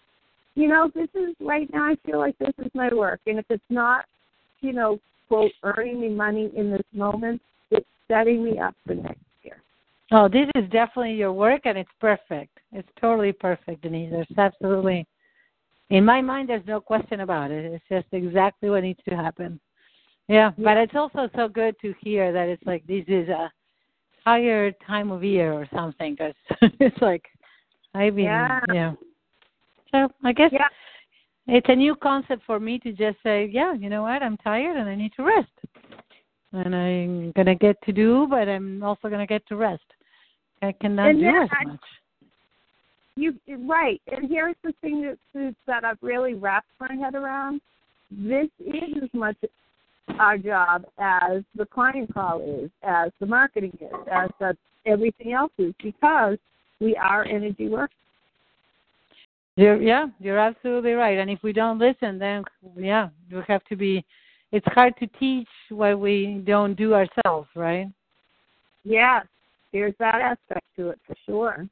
you 0.55 0.69
know, 0.69 0.91
this 0.95 1.09
is 1.15 1.35
right 1.41 1.67
now. 1.73 1.85
I 1.85 1.97
feel 2.05 2.19
like 2.19 2.37
this 2.39 2.53
is 2.59 2.71
my 2.75 2.93
work, 2.93 3.21
and 3.27 3.39
if 3.39 3.47
it's 3.49 3.63
not, 3.71 4.05
you 4.61 4.75
know, 4.75 5.01
quote, 5.29 5.53
earning 5.63 6.01
me 6.01 6.11
money 6.11 6.51
in 6.55 6.71
this 6.71 6.85
moment, 6.93 7.41
it's 7.71 7.87
setting 8.07 8.45
me 8.45 8.59
up 8.59 8.75
for 8.87 8.95
next 8.95 9.21
year. 9.43 9.63
Oh, 10.13 10.29
this 10.29 10.49
is 10.57 10.69
definitely 10.71 11.15
your 11.15 11.33
work, 11.33 11.63
and 11.65 11.79
it's 11.79 11.91
perfect. 12.01 12.59
It's 12.73 12.89
totally 13.01 13.33
perfect, 13.33 13.83
Denise. 13.83 14.11
There's 14.11 14.27
absolutely, 14.37 15.07
in 15.89 16.05
my 16.05 16.21
mind, 16.21 16.51
there's 16.51 16.67
no 16.67 16.81
question 16.81 17.21
about 17.21 17.51
it. 17.51 17.65
It's 17.65 17.85
just 17.89 18.07
exactly 18.13 18.69
what 18.69 18.83
needs 18.83 19.01
to 19.09 19.17
happen. 19.17 19.59
Yeah, 20.29 20.51
but 20.59 20.77
it's 20.77 20.95
also 20.95 21.31
so 21.35 21.49
good 21.49 21.75
to 21.81 21.95
hear 22.01 22.31
that 22.33 22.49
it's 22.49 22.67
like 22.67 22.87
this 22.87 23.05
is 23.09 23.31
a 23.31 23.51
higher 24.25 24.73
time 24.87 25.11
of 25.11 25.23
year 25.25 25.53
or 25.53 25.67
something. 25.75 26.15
Because 26.15 26.35
it's 26.81 27.01
like 27.01 27.25
I've 27.95 28.17
been, 28.17 28.25
Yeah. 28.25 28.61
yeah. 28.73 28.93
So 29.91 30.09
I 30.23 30.33
guess 30.33 30.51
Yeah. 30.53 30.69
it's 31.47 31.67
a 31.69 31.75
new 31.75 31.95
concept 31.97 32.43
for 32.47 32.61
me 32.61 32.79
to 32.81 32.93
just 32.93 33.17
say, 33.23 33.47
yeah, 33.47 33.73
you 33.75 33.89
know 33.89 34.03
what, 34.03 34.23
I'm 34.23 34.37
tired 34.39 34.77
and 34.77 34.89
I 34.89 34.95
need 34.95 35.13
to 35.17 35.23
rest, 35.25 35.49
and 36.53 36.75
I'm 36.77 37.33
gonna 37.33 37.55
get 37.55 37.81
to 37.83 37.93
do, 37.93 38.27
but 38.29 38.49
I'm 38.49 38.83
also 38.83 39.09
gonna 39.09 39.27
get 39.27 39.47
to 39.49 39.57
rest. 39.57 39.83
I 40.61 40.73
cannot 40.73 41.11
And 41.11 41.21
do 41.21 41.27
as 41.29 41.49
I- 41.53 41.65
much. 41.65 41.81
You 43.17 43.35
right, 43.67 44.01
and 44.13 44.29
here's 44.31 44.55
the 44.63 44.73
thing 44.81 45.03
that 45.35 45.55
that 45.67 45.85
I've 45.85 45.99
really 46.03 46.35
wrapped 46.35 46.69
my 46.79 46.95
head 46.95 47.17
around. 47.17 47.61
This 48.13 48.49
is 48.61 49.03
as 49.03 49.09
much 49.13 49.37
our 50.19 50.39
job 50.39 50.85
as 50.99 51.43
the 51.55 51.67
client 51.67 52.13
call 52.13 52.41
is, 52.41 52.71
as 52.83 53.11
the 53.21 53.27
marketing 53.27 53.77
is, 53.81 53.93
as 54.11 54.31
the, 54.41 54.57
everything 54.87 55.33
else 55.33 55.53
is, 55.59 55.75
because 55.83 56.39
we 56.81 56.97
are 56.97 57.25
energy 57.25 57.69
workers. 57.69 57.95
You're, 59.57 59.83
yeah, 59.83 60.07
you're 60.21 60.39
absolutely 60.39 60.93
right. 60.93 61.19
And 61.19 61.29
if 61.29 61.43
we 61.43 61.53
don't 61.53 61.79
listen, 61.79 62.19
then 62.19 62.45
yeah, 62.77 63.09
you 63.29 63.43
have 63.49 63.65
to 63.65 63.77
be. 63.77 64.05
It's 64.53 64.67
hard 64.69 64.95
to 65.01 65.07
teach 65.19 65.49
what 65.69 65.99
we 65.99 66.43
don't 66.47 66.75
do 66.75 66.95
ourselves, 66.95 67.49
right? 67.55 67.89
Yes, 68.85 69.27
there's 69.73 69.95
that 69.99 70.15
aspect 70.15 70.65
to 70.77 70.91
it 70.91 71.01
for 71.07 71.17
sure. 71.27 71.69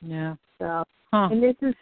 Yeah. 0.00 0.36
So, 0.58 0.84
Huh. 1.12 1.28
and 1.30 1.42
this 1.42 1.56
is 1.60 1.74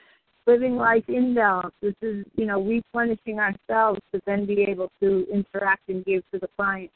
living 0.47 0.77
life 0.77 1.05
in 1.09 1.35
balance. 1.35 1.75
This 1.81 1.95
is, 2.03 2.25
you 2.35 2.47
know, 2.47 2.63
replenishing 2.63 3.39
ourselves 3.39 4.01
to 4.13 4.21
then 4.27 4.47
be 4.47 4.63
able 4.63 4.91
to 5.01 5.27
interact 5.33 5.89
and 5.89 6.05
give 6.05 6.23
to 6.33 6.39
the 6.39 6.49
client. 6.57 6.91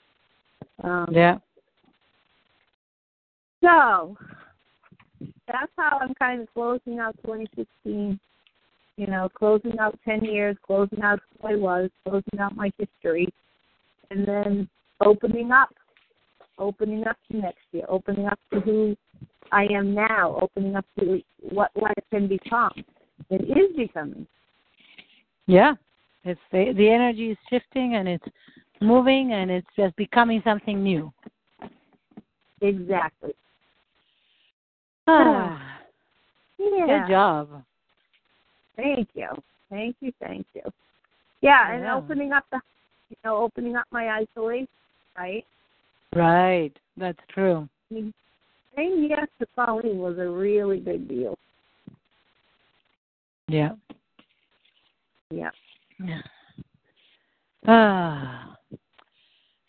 Um, 0.82 1.08
Yeah. 1.12 1.38
So 3.62 4.16
that's 5.48 5.72
how 5.76 5.98
I'm 6.00 6.14
kind 6.14 6.42
of 6.42 6.48
closing 6.54 6.98
out 6.98 7.16
2016. 7.24 8.18
You 8.96 9.06
know, 9.06 9.28
closing 9.34 9.78
out 9.78 9.98
10 10.04 10.24
years, 10.24 10.56
closing 10.66 11.02
out 11.02 11.20
who 11.40 11.48
I 11.48 11.56
was, 11.56 11.90
closing 12.04 12.38
out 12.38 12.56
my 12.56 12.70
history, 12.78 13.28
and 14.10 14.26
then 14.26 14.68
opening 15.00 15.52
up, 15.52 15.68
opening 16.58 17.06
up 17.06 17.16
to 17.30 17.36
next 17.36 17.58
year, 17.72 17.84
opening 17.88 18.26
up 18.26 18.38
to 18.52 18.60
who 18.60 18.96
I 19.52 19.66
am 19.70 19.94
now, 19.94 20.38
opening 20.40 20.76
up 20.76 20.86
to 20.98 21.20
what 21.40 21.70
life 21.76 21.92
can 22.10 22.26
become. 22.26 22.72
It 23.30 23.42
is 23.42 23.76
becoming. 23.76 24.26
Yeah. 25.46 25.74
It's 26.24 26.40
the 26.50 26.72
the 26.76 26.88
energy 26.88 27.30
is 27.30 27.38
shifting 27.48 27.94
and 27.94 28.08
it's 28.08 28.26
moving 28.80 29.32
and 29.32 29.50
it's 29.50 29.66
just 29.76 29.94
becoming 29.96 30.42
something 30.44 30.82
new. 30.82 31.12
Exactly. 32.60 33.32
Ah, 35.06 35.80
Yeah. 36.58 36.86
good 36.86 37.12
job. 37.12 37.64
Thank 38.76 39.08
you. 39.14 39.28
Thank 39.70 39.96
you. 40.00 40.12
Thank 40.20 40.46
you. 40.54 40.62
Yeah, 41.42 41.72
and 41.72 41.84
Yeah. 41.84 41.94
opening 41.94 42.32
up 42.32 42.44
the, 42.50 42.60
you 43.10 43.16
know, 43.24 43.36
opening 43.36 43.76
up 43.76 43.86
my 43.90 44.08
isolation, 44.10 44.68
right? 45.16 45.46
Right. 46.14 46.76
That's 46.96 47.20
true. 47.28 47.68
I 47.90 47.94
mean, 47.94 48.14
saying 48.74 49.04
yes 49.08 49.28
to 49.38 49.46
Colleen 49.54 49.98
was 49.98 50.18
a 50.18 50.28
really 50.28 50.80
big 50.80 51.08
deal. 51.08 51.38
Yeah. 53.48 53.70
Yeah. 55.30 55.50
Yeah. 56.04 56.20
Ah. 57.66 58.56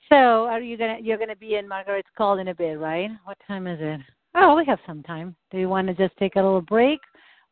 So, 0.10 0.16
are 0.16 0.62
you 0.62 0.78
gonna 0.78 0.98
you're 1.02 1.18
gonna 1.18 1.36
be 1.36 1.56
in 1.56 1.68
Margaret's 1.68 2.08
call 2.18 2.40
in 2.40 2.48
a 2.48 2.56
bit, 2.56 2.80
right? 2.80 3.10
What 3.26 3.38
time 3.48 3.68
is 3.68 3.80
it? 3.82 4.00
Oh, 4.36 4.56
we 4.56 4.66
have 4.66 4.80
some 4.86 5.04
time. 5.04 5.36
Do 5.52 5.58
you 5.58 5.68
want 5.68 5.88
to 5.88 5.94
just 5.94 6.16
take 6.18 6.36
a 6.36 6.42
little 6.42 6.62
break? 6.62 7.00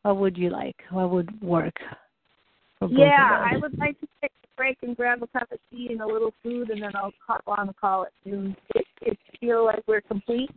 What 0.02 0.18
would 0.18 0.36
you 0.36 0.50
like? 0.50 0.76
What 0.90 1.10
would 1.10 1.40
work? 1.42 1.74
for 2.78 2.88
both 2.88 2.92
of 2.92 2.98
Yeah. 2.98 3.44
I 3.52 3.56
would 3.56 3.76
like 3.78 3.98
to 4.00 4.06
take 4.20 4.32
a 4.44 4.56
break 4.56 4.78
and 4.82 4.96
grab 4.96 5.22
a 5.22 5.26
cup 5.26 5.50
of 5.50 5.58
tea 5.70 5.88
and 5.90 6.00
a 6.00 6.06
little 6.06 6.32
food, 6.42 6.70
and 6.70 6.82
then 6.82 6.94
I'll 6.94 7.12
hop 7.26 7.42
on 7.46 7.68
the 7.68 7.74
call 7.74 8.04
at 8.04 8.12
noon. 8.24 8.56
It, 8.74 8.86
it 9.02 9.18
feel 9.40 9.64
like 9.64 9.82
we're 9.86 10.00
complete. 10.00 10.50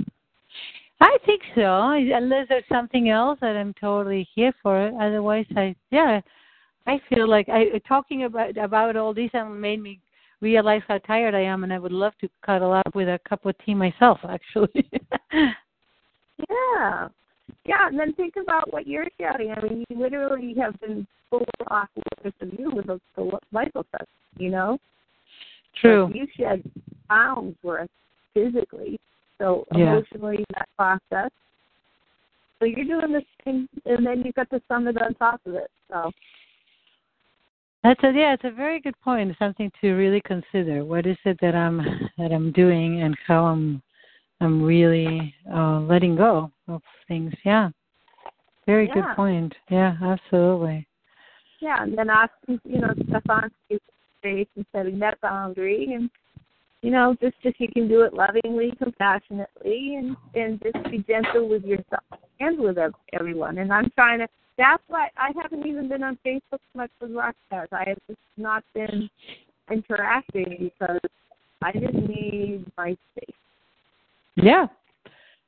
I 1.02 1.18
think 1.26 1.42
so. 1.56 1.92
Unless 1.92 2.48
there's 2.50 2.64
something 2.70 3.10
else 3.10 3.40
that 3.42 3.56
I'm 3.56 3.74
totally 3.80 4.28
here 4.36 4.54
for. 4.62 4.92
Otherwise, 5.02 5.46
I 5.56 5.76
yeah, 5.92 6.22
I 6.88 7.00
feel 7.10 7.28
like 7.28 7.48
I 7.50 7.80
talking 7.88 8.24
about 8.24 8.58
about 8.58 8.96
all 8.96 9.14
this 9.14 9.30
and 9.34 9.62
made 9.62 9.82
me 9.82 10.00
realize 10.42 10.82
how 10.88 10.98
tired 11.00 11.36
I 11.36 11.42
am, 11.42 11.64
and 11.64 11.74
I 11.74 11.80
would 11.80 11.92
love 11.92 12.14
to 12.22 12.30
cuddle 12.46 12.74
up 12.74 12.96
with 12.96 13.08
a 13.08 13.20
cup 13.28 13.46
of 13.46 13.56
tea 13.66 13.76
myself. 13.76 14.20
Actually. 14.24 14.90
Yeah. 16.50 17.08
Yeah, 17.66 17.88
and 17.88 18.00
then 18.00 18.14
think 18.14 18.36
about 18.42 18.72
what 18.72 18.88
you're 18.88 19.08
shedding. 19.20 19.52
I 19.56 19.62
mean, 19.62 19.84
you 19.90 20.00
literally 20.00 20.56
have 20.60 20.80
been 20.80 21.06
full 21.30 21.46
off 21.68 21.90
with 22.24 22.34
of 22.42 22.60
you 22.60 22.72
with 22.72 22.88
the, 22.88 23.00
the 23.16 23.40
lipo 23.54 23.84
test, 23.92 24.10
you 24.38 24.50
know? 24.50 24.78
True. 25.82 26.12
You 26.14 26.28
shed 26.38 26.64
pounds 27.10 27.56
worth 27.64 27.90
physically. 28.34 29.00
So 29.40 29.66
Yeah. 29.76 29.98
emotionally 29.98 30.46
that 30.54 30.70
process. 30.78 31.32
So 32.60 32.66
you're 32.66 32.86
doing 32.86 33.14
this 33.14 33.24
thing 33.44 33.68
and 33.86 34.06
then 34.06 34.22
you've 34.24 34.36
got 34.36 34.50
the 34.50 34.62
summit 34.68 35.02
on 35.02 35.14
top 35.16 35.40
of 35.46 35.56
it. 35.56 35.72
So 35.90 36.12
That's 37.84 38.04
a 38.04 38.12
yeah, 38.12 38.34
it's 38.34 38.44
a 38.44 38.52
very 38.52 38.82
good 38.82 39.00
point. 39.02 39.34
Something 39.40 39.72
to 39.82 39.94
really 39.94 40.22
consider. 40.22 40.84
What 40.84 41.06
is 41.08 41.18
it 41.26 41.38
that 41.42 41.56
I'm 41.56 41.78
that 42.18 42.32
I'm 42.32 42.52
doing 42.52 43.02
and 43.02 43.18
how 43.26 43.46
I'm 43.46 43.82
I'm 44.42 44.62
really 44.62 45.34
uh 45.54 45.80
letting 45.82 46.16
go 46.16 46.52
of 46.68 46.82
things. 47.08 47.34
Yeah. 47.46 47.70
Very 48.66 48.88
Yeah. 48.88 48.94
good 48.94 49.16
point. 49.16 49.56
Yeah, 49.72 49.96
absolutely. 50.02 50.86
yeah, 51.62 51.84
and 51.84 51.98
then 51.98 52.10
asking, 52.10 52.60
you 52.64 52.80
know, 52.80 52.94
Stefan 53.10 53.50
to 53.72 53.80
space 54.20 54.48
and 54.56 54.66
setting 54.74 55.00
that 55.00 55.20
boundary 55.22 55.92
and 55.94 56.10
you 56.82 56.92
know, 56.92 57.16
just 57.22 57.36
if 57.44 57.56
you 57.60 57.68
can 57.68 57.88
do 57.88 58.04
it 58.04 58.14
lovingly, 58.14 58.74
compassionately, 58.82 59.96
and 59.98 60.16
and 60.36 60.62
just 60.62 60.90
be 60.90 61.00
gentle 61.00 61.50
with 61.50 61.64
yourself 61.64 62.04
and 62.40 62.58
with 62.60 62.78
everyone. 63.14 63.58
And 63.58 63.72
I'm 63.72 63.90
trying 63.92 64.20
to. 64.20 64.28
That's 64.58 64.84
why 64.88 65.10
I 65.18 65.32
haven't 65.42 65.66
even 65.66 65.88
been 65.88 66.04
on 66.04 66.18
Facebook 66.26 66.60
much 66.76 66.92
with 67.02 67.12
rock 67.12 67.36
stars. 67.48 67.70
I 67.72 67.86
have 67.88 67.98
just 68.08 68.20
not 68.38 68.64
been 68.74 69.10
interacting 69.72 70.72
because 70.78 71.00
I 71.62 71.72
just 71.72 71.94
need 71.94 72.66
my 72.78 72.98
space. 73.12 73.36
Yeah. 74.36 74.68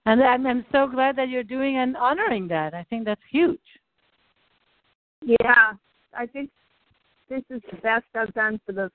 And 0.06 0.24
I'm 0.24 0.46
I'm 0.48 0.66
so 0.72 0.88
glad 0.88 1.16
that 1.18 1.30
you're 1.30 1.44
doing 1.44 1.78
and 1.78 1.96
honoring 1.96 2.48
that. 2.50 2.74
I 2.74 2.84
think 2.90 3.06
that's 3.06 3.22
huge. 3.32 3.60
Yeah, 5.24 5.74
I 6.18 6.26
think 6.26 6.50
this 7.30 7.44
is 7.50 7.62
the 7.70 7.78
best 7.78 8.06
I've 8.16 8.34
done 8.34 8.60
for 8.66 8.72
the, 8.72 8.92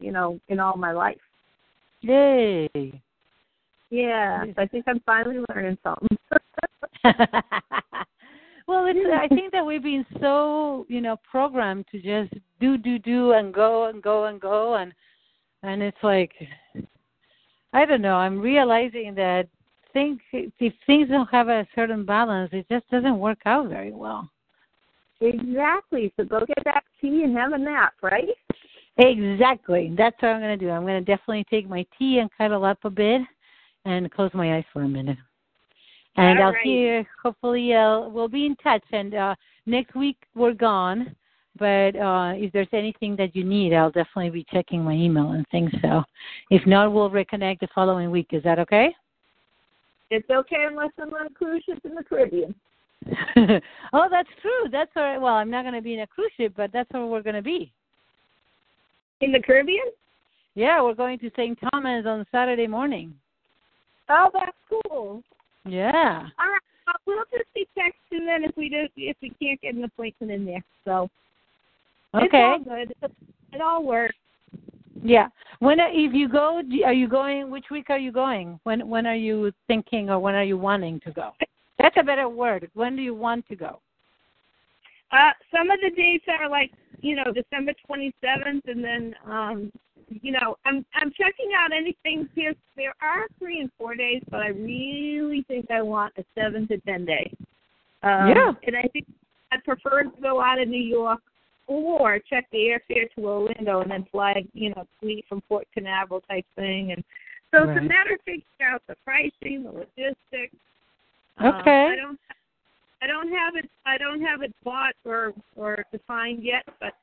you 0.00 0.10
know, 0.10 0.40
in 0.48 0.58
all 0.58 0.76
my 0.76 0.92
life. 0.92 1.20
Yay. 2.04 2.68
Yeah, 3.88 4.44
I 4.58 4.66
think 4.66 4.84
I'm 4.86 5.00
finally 5.06 5.38
learning 5.48 5.78
something. 5.82 6.18
well, 8.66 8.86
it's 8.86 8.98
I 9.14 9.28
think 9.28 9.52
that 9.52 9.64
we've 9.64 9.82
been 9.82 10.04
so, 10.20 10.84
you 10.88 11.00
know, 11.00 11.16
programmed 11.30 11.86
to 11.92 12.00
just 12.00 12.34
do 12.60 12.76
do 12.76 12.98
do 12.98 13.32
and 13.32 13.54
go 13.54 13.86
and 13.86 14.02
go 14.02 14.24
and 14.24 14.38
go 14.40 14.74
and 14.74 14.92
and 15.62 15.82
it's 15.82 16.02
like 16.02 16.32
I 17.72 17.86
don't 17.86 18.02
know, 18.02 18.16
I'm 18.16 18.38
realizing 18.38 19.14
that 19.14 19.48
think 19.94 20.20
if 20.32 20.74
things 20.86 21.08
don't 21.08 21.30
have 21.30 21.48
a 21.48 21.66
certain 21.74 22.04
balance, 22.04 22.50
it 22.52 22.66
just 22.70 22.88
doesn't 22.90 23.18
work 23.18 23.38
out 23.46 23.68
very 23.68 23.92
well. 23.92 24.28
exactly. 25.22 26.12
So 26.18 26.24
go 26.24 26.40
get 26.44 26.64
that 26.64 26.84
tea 27.00 27.22
and 27.22 27.34
have 27.36 27.52
a 27.52 27.58
nap, 27.58 27.94
right? 28.02 28.28
Exactly. 28.98 29.92
That's 29.96 30.20
what 30.20 30.28
I'm 30.28 30.40
going 30.40 30.58
to 30.58 30.64
do. 30.64 30.70
I'm 30.70 30.82
going 30.82 31.04
to 31.04 31.16
definitely 31.16 31.44
take 31.50 31.68
my 31.68 31.84
tea 31.98 32.18
and 32.18 32.30
cuddle 32.38 32.64
up 32.64 32.78
a 32.84 32.90
bit 32.90 33.22
and 33.84 34.10
close 34.10 34.30
my 34.34 34.56
eyes 34.56 34.64
for 34.72 34.82
a 34.82 34.88
minute. 34.88 35.18
And 36.16 36.38
All 36.38 36.46
I'll 36.46 36.52
right. 36.52 36.64
see. 36.64 36.70
You. 36.70 37.04
Hopefully, 37.22 37.74
uh, 37.74 38.08
we'll 38.08 38.28
be 38.28 38.46
in 38.46 38.56
touch. 38.56 38.84
And 38.92 39.14
uh, 39.14 39.34
next 39.66 39.94
week 39.96 40.16
we're 40.34 40.52
gone. 40.52 41.14
But 41.58 41.96
uh, 41.96 42.32
if 42.34 42.52
there's 42.52 42.68
anything 42.72 43.14
that 43.16 43.34
you 43.36 43.44
need, 43.44 43.74
I'll 43.74 43.90
definitely 43.90 44.30
be 44.30 44.46
checking 44.52 44.82
my 44.82 44.92
email 44.92 45.32
and 45.32 45.46
things. 45.50 45.70
So, 45.82 46.02
if 46.50 46.66
not, 46.66 46.92
we'll 46.92 47.10
reconnect 47.10 47.60
the 47.60 47.68
following 47.74 48.10
week. 48.10 48.28
Is 48.32 48.42
that 48.42 48.58
okay? 48.58 48.94
It's 50.10 50.28
okay 50.28 50.66
unless 50.68 50.90
I'm 51.00 51.14
on 51.14 51.26
a 51.28 51.30
cruise 51.30 51.62
ship 51.64 51.78
in 51.84 51.94
the 51.94 52.02
Caribbean. 52.02 52.54
oh, 53.92 54.08
that's 54.10 54.28
true. 54.42 54.70
That's 54.70 54.90
all 54.96 55.02
right. 55.02 55.18
Well, 55.18 55.34
I'm 55.34 55.50
not 55.50 55.62
going 55.62 55.74
to 55.74 55.82
be 55.82 55.94
in 55.94 56.00
a 56.00 56.06
cruise 56.06 56.32
ship, 56.36 56.54
but 56.56 56.72
that's 56.72 56.90
where 56.92 57.06
we're 57.06 57.22
going 57.22 57.36
to 57.36 57.42
be. 57.42 57.72
In 59.24 59.32
the 59.32 59.40
Caribbean? 59.40 59.86
Yeah, 60.54 60.82
we're 60.82 60.94
going 60.94 61.18
to 61.20 61.30
St. 61.34 61.58
Thomas 61.72 62.04
on 62.06 62.26
Saturday 62.30 62.66
morning. 62.66 63.14
Oh, 64.10 64.28
that's 64.34 64.54
cool. 64.68 65.22
Yeah. 65.64 66.28
All 66.38 66.46
right. 66.46 66.60
Well, 66.86 66.96
we'll 67.06 67.24
just 67.32 67.48
be 67.54 67.66
texting 67.74 68.26
then 68.26 68.44
if 68.44 68.54
we 68.54 68.68
do 68.68 68.86
if 68.98 69.16
we 69.22 69.32
can't 69.40 69.58
get 69.62 69.74
an 69.74 69.84
appointment 69.84 70.30
in 70.30 70.44
there. 70.44 70.62
So 70.84 71.08
okay, 72.14 72.26
it's 72.26 72.34
all 72.34 72.58
good. 72.58 72.94
It 73.54 73.60
all 73.62 73.82
works. 73.82 74.14
Yeah. 75.02 75.28
When 75.60 75.78
if 75.80 76.12
you 76.12 76.28
go, 76.28 76.60
are 76.84 76.92
you 76.92 77.08
going? 77.08 77.50
Which 77.50 77.70
week 77.70 77.86
are 77.88 77.98
you 77.98 78.12
going? 78.12 78.60
When 78.64 78.86
when 78.86 79.06
are 79.06 79.16
you 79.16 79.52
thinking, 79.68 80.10
or 80.10 80.18
when 80.18 80.34
are 80.34 80.44
you 80.44 80.58
wanting 80.58 81.00
to 81.00 81.12
go? 81.12 81.30
That's 81.78 81.96
a 81.98 82.02
better 82.02 82.28
word. 82.28 82.70
When 82.74 82.94
do 82.94 83.00
you 83.00 83.14
want 83.14 83.48
to 83.48 83.56
go? 83.56 83.78
Uh, 85.12 85.30
some 85.54 85.70
of 85.70 85.78
the 85.80 85.90
dates 85.90 86.24
are 86.40 86.48
like 86.48 86.72
you 87.00 87.16
know 87.16 87.32
December 87.32 87.72
27th, 87.88 88.62
and 88.66 88.82
then 88.82 89.14
um, 89.26 89.72
you 90.08 90.32
know 90.32 90.56
I'm 90.64 90.84
I'm 90.94 91.10
checking 91.10 91.52
out 91.56 91.72
anything 91.72 92.28
here. 92.34 92.54
There 92.76 92.94
are 93.02 93.26
three 93.38 93.60
and 93.60 93.70
four 93.78 93.94
days, 93.94 94.22
but 94.30 94.40
I 94.40 94.48
really 94.48 95.44
think 95.48 95.70
I 95.70 95.82
want 95.82 96.14
a 96.18 96.24
seven 96.34 96.66
to 96.68 96.78
ten 96.78 97.04
day. 97.04 97.32
Um, 98.02 98.28
Yeah. 98.28 98.52
And 98.66 98.76
I 98.76 98.88
think 98.92 99.06
I'd 99.52 99.64
prefer 99.64 100.04
to 100.04 100.10
go 100.20 100.40
out 100.40 100.60
of 100.60 100.68
New 100.68 100.82
York 100.82 101.20
or 101.66 102.18
check 102.18 102.46
the 102.52 102.58
airfare 102.58 103.10
to 103.14 103.26
Orlando 103.26 103.80
and 103.80 103.90
then 103.90 104.06
fly, 104.10 104.44
you 104.52 104.70
know, 104.70 104.86
fleet 105.00 105.24
from 105.28 105.40
Port 105.42 105.66
Canaveral 105.72 106.20
type 106.22 106.44
thing. 106.56 106.92
And 106.92 107.02
so 107.50 107.62
it's 107.62 107.78
a 107.78 107.82
matter 107.82 108.14
of 108.14 108.20
figuring 108.20 108.42
out 108.62 108.82
the 108.88 108.96
pricing, 109.04 109.62
the 109.62 109.70
logistics. 109.70 110.56
Uh, 111.38 111.52
Okay. 111.60 111.88
I 111.92 111.96
don't 111.96 112.18
I 113.02 113.06
don't 113.06 113.28
have 113.28 113.56
it 113.56 113.68
I 113.86 113.98
don't 113.98 114.22
have 114.22 114.42
it 114.42 114.52
bought 114.64 114.94
or 115.04 115.32
or 115.56 115.84
defined 115.92 116.42
yet, 116.42 116.64
but 116.80 116.94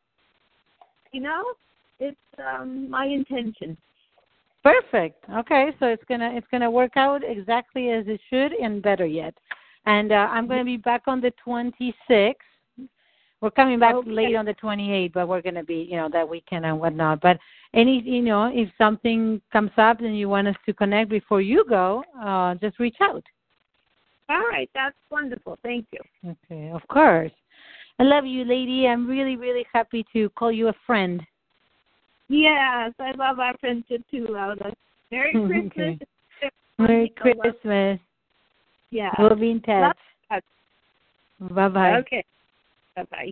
you 1.12 1.22
know, 1.22 1.44
it's 2.00 2.18
um 2.40 2.90
my 2.90 3.06
intention. 3.06 3.78
Perfect. 4.64 5.26
Okay, 5.30 5.72
so 5.80 5.88
it's 5.88 6.04
gonna 6.08 6.32
it's 6.34 6.48
gonna 6.52 6.70
work 6.70 6.96
out 6.96 7.22
exactly 7.24 7.90
as 7.90 8.06
it 8.08 8.20
should 8.30 8.54
and 8.54 8.82
better 8.82 9.06
yet. 9.06 9.34
And 9.86 10.12
uh, 10.12 10.28
I'm 10.32 10.48
gonna 10.48 10.66
be 10.66 10.78
back 10.78 11.04
on 11.08 11.22
the 11.22 11.34
26th. 11.46 12.36
We're 13.42 13.50
coming 13.50 13.80
back 13.80 13.96
Okay. 13.96 14.12
late 14.12 14.36
on 14.36 14.46
the 14.46 14.54
28th, 14.54 15.14
but 15.14 15.28
we're 15.28 15.42
gonna 15.42 15.64
be 15.64 15.88
you 15.90 15.98
know 15.98 16.10
that 16.10 16.28
weekend 16.28 16.66
and 16.66 16.80
whatnot. 16.80 17.22
But 17.22 17.40
any 17.74 18.02
you 18.02 18.22
know 18.22 18.52
if 18.54 18.70
something 18.78 19.42
comes 19.52 19.72
up 19.78 20.02
and 20.02 20.18
you 20.18 20.30
want 20.30 20.48
us 20.48 20.56
to 20.68 20.74
connect 20.74 21.10
before 21.10 21.42
you 21.42 21.66
go, 21.68 22.04
uh, 22.22 22.56
just 22.56 22.80
reach 22.80 22.98
out. 23.02 23.24
All 24.32 24.48
right, 24.50 24.70
that's 24.74 24.96
wonderful. 25.10 25.58
Thank 25.62 25.88
you. 25.92 26.00
Okay, 26.26 26.72
of 26.72 26.88
course. 26.88 27.32
I 28.00 28.04
love 28.04 28.26
you, 28.26 28.46
lady. 28.46 28.88
I'm 28.88 29.08
really 29.08 29.36
really 29.36 29.66
happy 29.74 30.06
to 30.14 30.30
call 30.30 30.52
you 30.52 30.70
a 30.70 30.74
friend. 30.88 31.22
Yes, 32.30 32.94
I 32.98 33.12
love 33.18 33.40
our 33.40 33.56
friendship 33.60 34.04
too, 34.10 34.28
Lola. 34.30 34.56
Merry 35.12 35.34
Okay. 35.36 35.68
Christmas. 35.70 35.98
Merry 36.80 37.14
Christmas. 37.18 38.00
Yeah. 38.92 39.12
We'll 39.20 39.36
be 39.36 39.52
in 39.52 39.62
touch. 39.62 39.98
Bye 41.40 41.70
bye. 41.70 41.98
Okay. 42.00 42.24
Bye 42.96 43.06
bye. 43.12 43.32